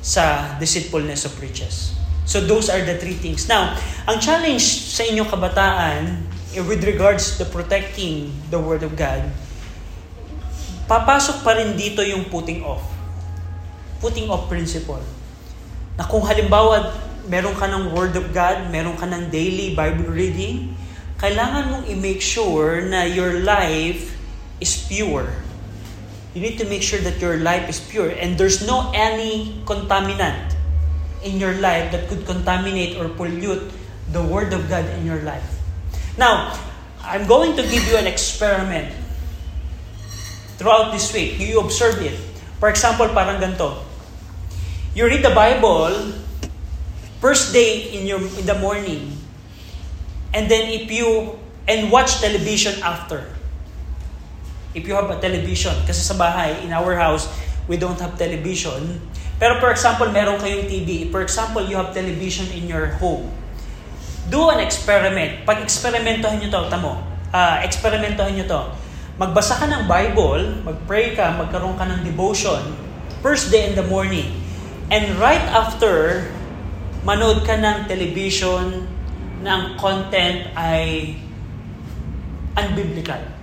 sa 0.05 0.53
deceitfulness 0.61 1.25
of 1.25 1.33
riches. 1.41 1.97
So 2.25 2.41
those 2.41 2.73
are 2.73 2.81
the 2.81 2.97
three 2.97 3.17
things. 3.21 3.45
Now, 3.45 3.77
ang 4.09 4.17
challenge 4.17 4.65
sa 4.65 5.05
inyong 5.05 5.29
kabataan 5.29 6.25
eh, 6.57 6.65
with 6.65 6.81
regards 6.89 7.37
to 7.37 7.45
protecting 7.45 8.33
the 8.49 8.57
Word 8.57 8.81
of 8.81 8.97
God, 8.97 9.29
papasok 10.89 11.45
pa 11.45 11.53
rin 11.61 11.77
dito 11.77 12.01
yung 12.01 12.25
putting 12.33 12.65
off. 12.65 12.85
Putting 14.01 14.33
off 14.33 14.49
principle. 14.49 15.05
Na 16.01 16.09
kung 16.09 16.25
halimbawa, 16.25 16.97
meron 17.29 17.53
ka 17.61 17.69
ng 17.69 17.93
Word 17.93 18.17
of 18.17 18.33
God, 18.33 18.73
meron 18.73 18.97
ka 18.97 19.05
ng 19.05 19.29
daily 19.29 19.77
Bible 19.77 20.09
reading, 20.09 20.73
kailangan 21.21 21.71
mong 21.71 21.85
i-make 21.93 22.25
sure 22.25 22.81
na 22.89 23.05
your 23.05 23.45
life 23.45 24.17
is 24.65 24.73
pure. 24.89 25.29
You 26.33 26.41
need 26.41 26.57
to 26.59 26.67
make 26.67 26.83
sure 26.83 26.99
that 27.05 27.21
your 27.21 27.39
life 27.39 27.69
is 27.69 27.79
pure 27.79 28.11
and 28.11 28.35
there's 28.35 28.65
no 28.65 28.91
any 28.91 29.63
contaminant 29.69 30.54
in 31.25 31.41
your 31.41 31.57
life 31.59 31.91
that 31.93 32.09
could 32.09 32.29
contaminate 32.29 33.01
or 33.01 33.09
pollute 33.09 33.73
the 34.13 34.23
Word 34.23 34.53
of 34.53 34.69
God 34.69 34.85
in 35.01 35.09
your 35.09 35.25
life. 35.25 35.59
Now, 36.21 36.55
I'm 37.03 37.27
going 37.27 37.57
to 37.57 37.63
give 37.65 37.85
you 37.89 37.97
an 37.97 38.07
experiment 38.07 38.93
throughout 40.61 40.93
this 40.93 41.13
week. 41.13 41.41
You 41.41 41.61
observe 41.61 42.01
it. 42.01 42.15
For 42.61 42.69
example, 42.69 43.09
parang 43.11 43.43
ganito. 43.43 43.83
You 44.95 45.11
read 45.11 45.27
the 45.27 45.35
Bible, 45.35 46.15
first 47.25 47.57
day 47.57 47.89
in 47.97 48.05
your 48.05 48.21
in 48.21 48.45
the 48.45 48.53
morning 48.61 49.17
and 50.37 50.45
then 50.45 50.69
if 50.69 50.93
you 50.93 51.41
and 51.65 51.89
watch 51.89 52.21
television 52.21 52.77
after 52.85 53.25
if 54.77 54.85
you 54.85 54.93
have 54.93 55.09
a 55.09 55.17
television 55.17 55.73
kasi 55.89 56.05
sa 56.05 56.13
bahay 56.21 56.53
in 56.61 56.69
our 56.69 57.01
house 57.01 57.33
we 57.65 57.81
don't 57.81 57.97
have 57.97 58.13
television 58.21 59.01
pero 59.37 59.59
for 59.59 59.75
example 59.75 60.07
meron 60.11 60.39
kayong 60.39 60.71
TV 60.71 61.11
for 61.11 61.21
example 61.21 61.63
you 61.65 61.75
have 61.75 61.91
television 61.91 62.47
in 62.55 62.71
your 62.71 62.95
home. 63.03 63.31
Do 64.31 64.49
an 64.49 64.63
experiment. 64.63 65.45
Pag 65.45 65.61
experimentohan 65.61 66.41
nyo 66.41 66.49
to. 66.49 66.63
Tamo 66.73 66.93
uh, 67.35 67.57
experimentohan 67.67 68.39
nyo 68.39 68.47
to. 68.47 68.63
Magbasa 69.19 69.59
ka 69.59 69.67
ng 69.67 69.85
Bible 69.91 70.63
magpray 70.63 71.19
ka 71.19 71.35
magkaroon 71.35 71.75
ka 71.75 71.87
ng 71.87 72.07
devotion 72.07 72.63
first 73.25 73.51
day 73.51 73.67
in 73.67 73.75
the 73.75 73.87
morning. 73.87 74.31
And 74.93 75.17
right 75.19 75.43
after 75.51 76.29
manood 77.05 77.43
ka 77.45 77.59
ng 77.59 77.91
television 77.91 78.89
na 79.45 79.51
ang 79.61 79.65
content 79.77 80.49
ay 80.57 81.17
unbiblical. 82.57 83.34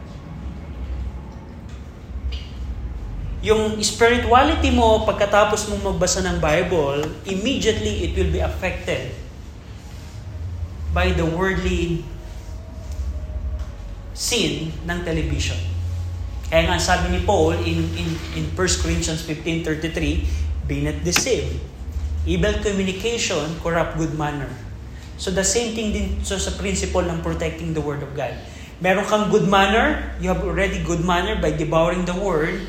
Yung 3.41 3.81
spirituality 3.81 4.69
mo 4.69 5.01
pagkatapos 5.05 5.69
mong 5.73 5.93
magbasa 5.93 6.21
ng 6.21 6.37
Bible, 6.37 7.05
immediately 7.25 8.05
it 8.05 8.13
will 8.13 8.29
be 8.29 8.41
affected 8.41 9.13
by 10.93 11.09
the 11.09 11.25
worldly 11.25 12.05
sin 14.13 14.69
ng 14.85 14.99
television. 15.01 15.57
Kaya 16.53 16.69
nga 16.69 16.77
sabi 16.77 17.17
ni 17.17 17.19
Paul 17.25 17.57
in, 17.65 17.81
in, 17.97 18.09
in 18.37 18.45
1 18.53 18.83
Corinthians 18.85 19.25
15.33, 19.25 20.69
Be 20.69 20.85
not 20.85 21.01
deceived 21.01 21.71
Evil 22.21 22.53
communication, 22.61 23.57
corrupt 23.65 23.97
good 23.97 24.13
manner. 24.13 24.49
So 25.17 25.33
the 25.33 25.41
same 25.41 25.73
thing 25.73 25.89
din 25.89 26.21
so 26.21 26.37
sa 26.37 26.53
principle 26.53 27.01
ng 27.01 27.25
protecting 27.25 27.73
the 27.73 27.81
Word 27.81 28.05
of 28.05 28.13
God. 28.13 28.37
Meron 28.77 29.05
kang 29.09 29.33
good 29.33 29.49
manner, 29.49 30.13
you 30.21 30.29
have 30.29 30.45
already 30.45 30.85
good 30.85 31.01
manner 31.01 31.33
by 31.41 31.49
devouring 31.49 32.05
the 32.05 32.13
Word, 32.13 32.61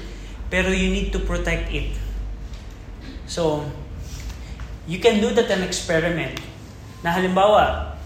Pero 0.53 0.69
you 0.69 0.93
need 0.93 1.17
to 1.17 1.21
protect 1.25 1.73
it. 1.73 1.97
So, 3.25 3.65
you 4.85 5.01
can 5.01 5.25
do 5.25 5.33
that 5.33 5.49
an 5.49 5.65
experiment. 5.65 6.37
Na 7.01 7.17
halimbawa, 7.17 7.97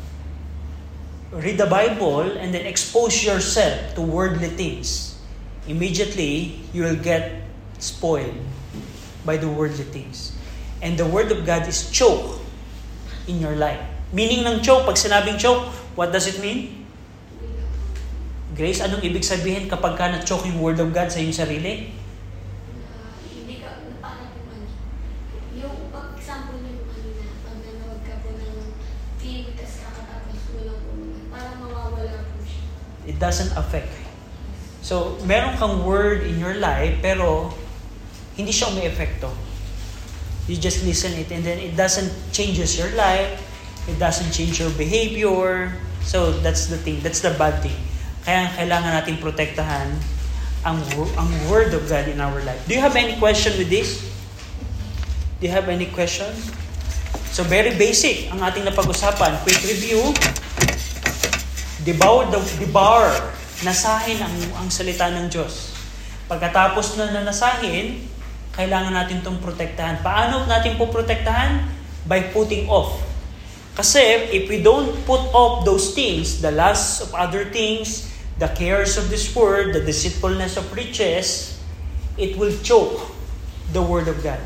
read 1.34 1.58
the 1.58 1.66
Bible 1.66 2.38
and 2.38 2.54
then 2.54 2.62
expose 2.62 3.26
yourself 3.26 3.98
to 3.98 4.00
worldly 4.00 4.54
things. 4.54 5.18
Immediately, 5.66 6.62
you 6.70 6.86
will 6.86 7.02
get 7.02 7.42
spoiled 7.82 8.38
by 9.26 9.36
the 9.36 9.50
worldly 9.50 9.84
things. 9.90 10.30
And 10.78 10.94
the 10.94 11.10
Word 11.10 11.34
of 11.34 11.42
God 11.42 11.66
is 11.66 11.90
choke 11.90 12.38
in 13.26 13.42
your 13.42 13.58
life. 13.58 13.82
Meaning 14.14 14.46
ng 14.46 14.62
choke, 14.62 14.86
pag 14.86 14.94
sinabing 14.94 15.42
choke, 15.42 15.66
what 15.98 16.14
does 16.14 16.30
it 16.30 16.38
mean? 16.38 16.86
Grace, 18.54 18.78
anong 18.78 19.02
ibig 19.02 19.26
sabihin 19.26 19.66
kapag 19.66 19.98
ka 19.98 20.06
na-choke 20.14 20.46
yung 20.46 20.62
Word 20.62 20.78
of 20.78 20.94
God 20.94 21.10
sa 21.10 21.18
iyong 21.18 21.34
sarili? 21.34 22.05
It 33.06 33.22
doesn't 33.22 33.54
affect. 33.54 33.88
So, 34.82 35.18
meron 35.26 35.58
kang 35.58 35.82
word 35.82 36.26
in 36.26 36.38
your 36.38 36.58
life, 36.62 37.02
pero 37.02 37.50
hindi 38.38 38.54
siya 38.54 38.70
umi-epekto. 38.70 39.30
You 40.46 40.54
just 40.58 40.86
listen 40.86 41.10
it 41.18 41.30
and 41.34 41.42
then 41.42 41.58
it 41.58 41.74
doesn't 41.74 42.10
changes 42.30 42.78
your 42.78 42.90
life. 42.94 43.42
It 43.90 43.98
doesn't 43.98 44.30
change 44.30 44.62
your 44.62 44.70
behavior. 44.78 45.74
So, 46.06 46.30
that's 46.38 46.70
the 46.70 46.78
thing. 46.78 47.02
That's 47.02 47.18
the 47.18 47.34
bad 47.34 47.62
thing. 47.66 47.74
Kaya 48.22 48.50
kailangan 48.54 48.90
natin 48.94 49.18
protektahan 49.18 49.90
ang, 50.66 50.78
ang 51.18 51.30
word 51.46 51.74
of 51.74 51.86
God 51.86 52.06
in 52.10 52.18
our 52.18 52.38
life. 52.42 52.58
Do 52.66 52.74
you 52.74 52.82
have 52.82 52.94
any 52.94 53.18
question 53.18 53.54
with 53.58 53.70
this? 53.70 54.02
Do 55.38 55.46
you 55.46 55.54
have 55.54 55.70
any 55.70 55.90
question? 55.90 56.30
So, 57.34 57.42
very 57.42 57.74
basic 57.74 58.30
ang 58.30 58.42
ating 58.42 58.66
napag-usapan. 58.66 59.42
Quick 59.42 59.62
review. 59.66 60.14
Devour, 61.86 62.26
the, 62.34 62.42
devour, 62.58 63.06
nasahin 63.62 64.18
ang, 64.18 64.34
ang 64.58 64.66
salita 64.66 65.06
ng 65.06 65.30
Diyos. 65.30 65.70
Pagkatapos 66.26 66.98
na 66.98 67.14
nanasahin, 67.14 68.02
kailangan 68.58 68.90
natin 68.90 69.22
itong 69.22 69.38
protektahan. 69.38 70.02
Paano 70.02 70.42
natin 70.50 70.74
po 70.74 70.90
protektahan? 70.90 71.62
By 72.10 72.34
putting 72.34 72.66
off. 72.66 72.98
Kasi 73.78 74.34
if 74.34 74.50
we 74.50 74.66
don't 74.66 74.90
put 75.06 75.22
off 75.30 75.62
those 75.62 75.94
things, 75.94 76.42
the 76.42 76.50
lust 76.50 77.06
of 77.06 77.14
other 77.14 77.46
things, 77.54 78.10
the 78.42 78.50
cares 78.50 78.98
of 78.98 79.06
this 79.06 79.30
world, 79.30 79.70
the 79.70 79.84
deceitfulness 79.84 80.58
of 80.58 80.66
riches, 80.74 81.54
it 82.18 82.34
will 82.34 82.52
choke 82.66 82.98
the 83.70 83.82
Word 83.82 84.08
of 84.10 84.18
God. 84.26 84.40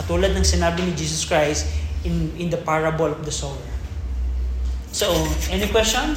Katulad 0.00 0.34
ng 0.34 0.46
sinabi 0.46 0.86
ni 0.88 0.92
Jesus 0.96 1.22
Christ 1.22 1.70
in, 2.02 2.34
in 2.34 2.48
the 2.50 2.58
parable 2.58 3.10
of 3.10 3.22
the 3.22 3.34
sower. 3.34 3.60
So, 4.90 5.12
any 5.52 5.68
question? 5.68 6.16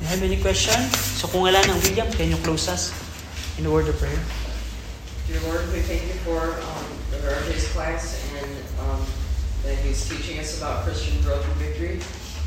You 0.00 0.06
have 0.06 0.22
any 0.22 0.40
question? 0.40 0.80
So 1.20 1.28
kung 1.28 1.44
wala 1.44 1.60
nang 1.60 1.76
William, 1.84 2.08
can 2.16 2.32
you 2.32 2.40
close 2.40 2.72
us 2.72 2.88
in 3.60 3.66
a 3.66 3.70
word 3.70 3.84
of 3.84 4.00
prayer? 4.00 4.16
Dear 5.28 5.40
Lord, 5.44 5.68
we 5.76 5.84
thank 5.84 6.08
you 6.08 6.16
for 6.24 6.56
um, 6.56 6.84
Brother 7.12 7.36
RJ's 7.44 7.68
class 7.76 8.16
and 8.40 8.50
um, 8.80 9.04
that 9.62 9.76
he's 9.84 10.00
teaching 10.08 10.40
us 10.40 10.56
about 10.56 10.88
Christian 10.88 11.20
growth 11.20 11.44
and 11.44 11.56
victory. 11.60 12.00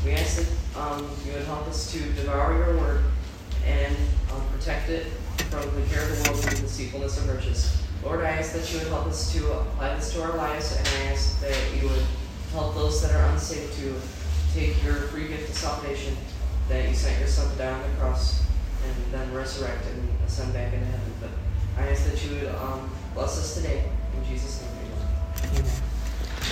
We 0.04 0.18
ask 0.18 0.42
that 0.42 0.50
um, 0.74 1.06
you 1.24 1.32
would 1.32 1.46
help 1.46 1.70
us 1.70 1.92
to 1.94 2.02
devour 2.18 2.58
your 2.58 2.76
word 2.76 3.04
and 3.64 3.94
um, 4.34 4.42
protect 4.50 4.90
it 4.90 5.06
from 5.48 5.62
the 5.78 5.86
care 5.86 6.02
of 6.02 6.10
the 6.10 6.18
world 6.26 6.42
and 6.44 6.56
the 6.58 6.66
deceitfulness 6.66 7.22
of 7.22 7.30
riches. 7.30 7.78
Lord, 8.02 8.26
I 8.26 8.34
ask 8.34 8.52
that 8.52 8.66
you 8.72 8.82
would 8.82 8.88
help 8.88 9.06
us 9.06 9.32
to 9.32 9.40
apply 9.62 9.94
this 9.94 10.12
to 10.12 10.22
our 10.26 10.36
lives, 10.36 10.76
and 10.76 10.86
I 10.86 11.14
ask 11.14 11.40
that 11.40 11.56
you 11.78 11.88
would 11.88 12.02
help 12.50 12.74
those 12.74 13.00
that 13.02 13.14
are 13.14 13.24
unsaved 13.30 13.72
to 13.78 13.94
take 14.52 14.82
your 14.82 15.06
free 15.14 15.28
gift 15.28 15.48
of 15.48 15.54
salvation, 15.54 16.16
that 16.68 16.88
you 16.88 16.94
sent 16.94 17.18
your 17.18 17.28
son 17.28 17.50
to 17.50 17.58
die 17.58 17.70
on 17.70 17.82
the 17.82 17.96
cross 17.96 18.42
and 18.84 19.12
then 19.12 19.32
resurrect 19.32 19.84
and 19.86 20.08
ascend 20.26 20.52
back 20.52 20.72
into 20.72 20.86
heaven. 20.86 21.12
But 21.20 21.30
I 21.78 21.90
ask 21.90 22.10
that 22.10 22.24
you 22.24 22.36
would 22.36 22.54
um, 22.54 22.90
bless 23.14 23.38
us 23.38 23.54
today. 23.54 23.84
In 24.16 24.24
Jesus' 24.24 24.62
name, 24.62 24.70
amen. 25.50 25.60
amen. 25.60 25.83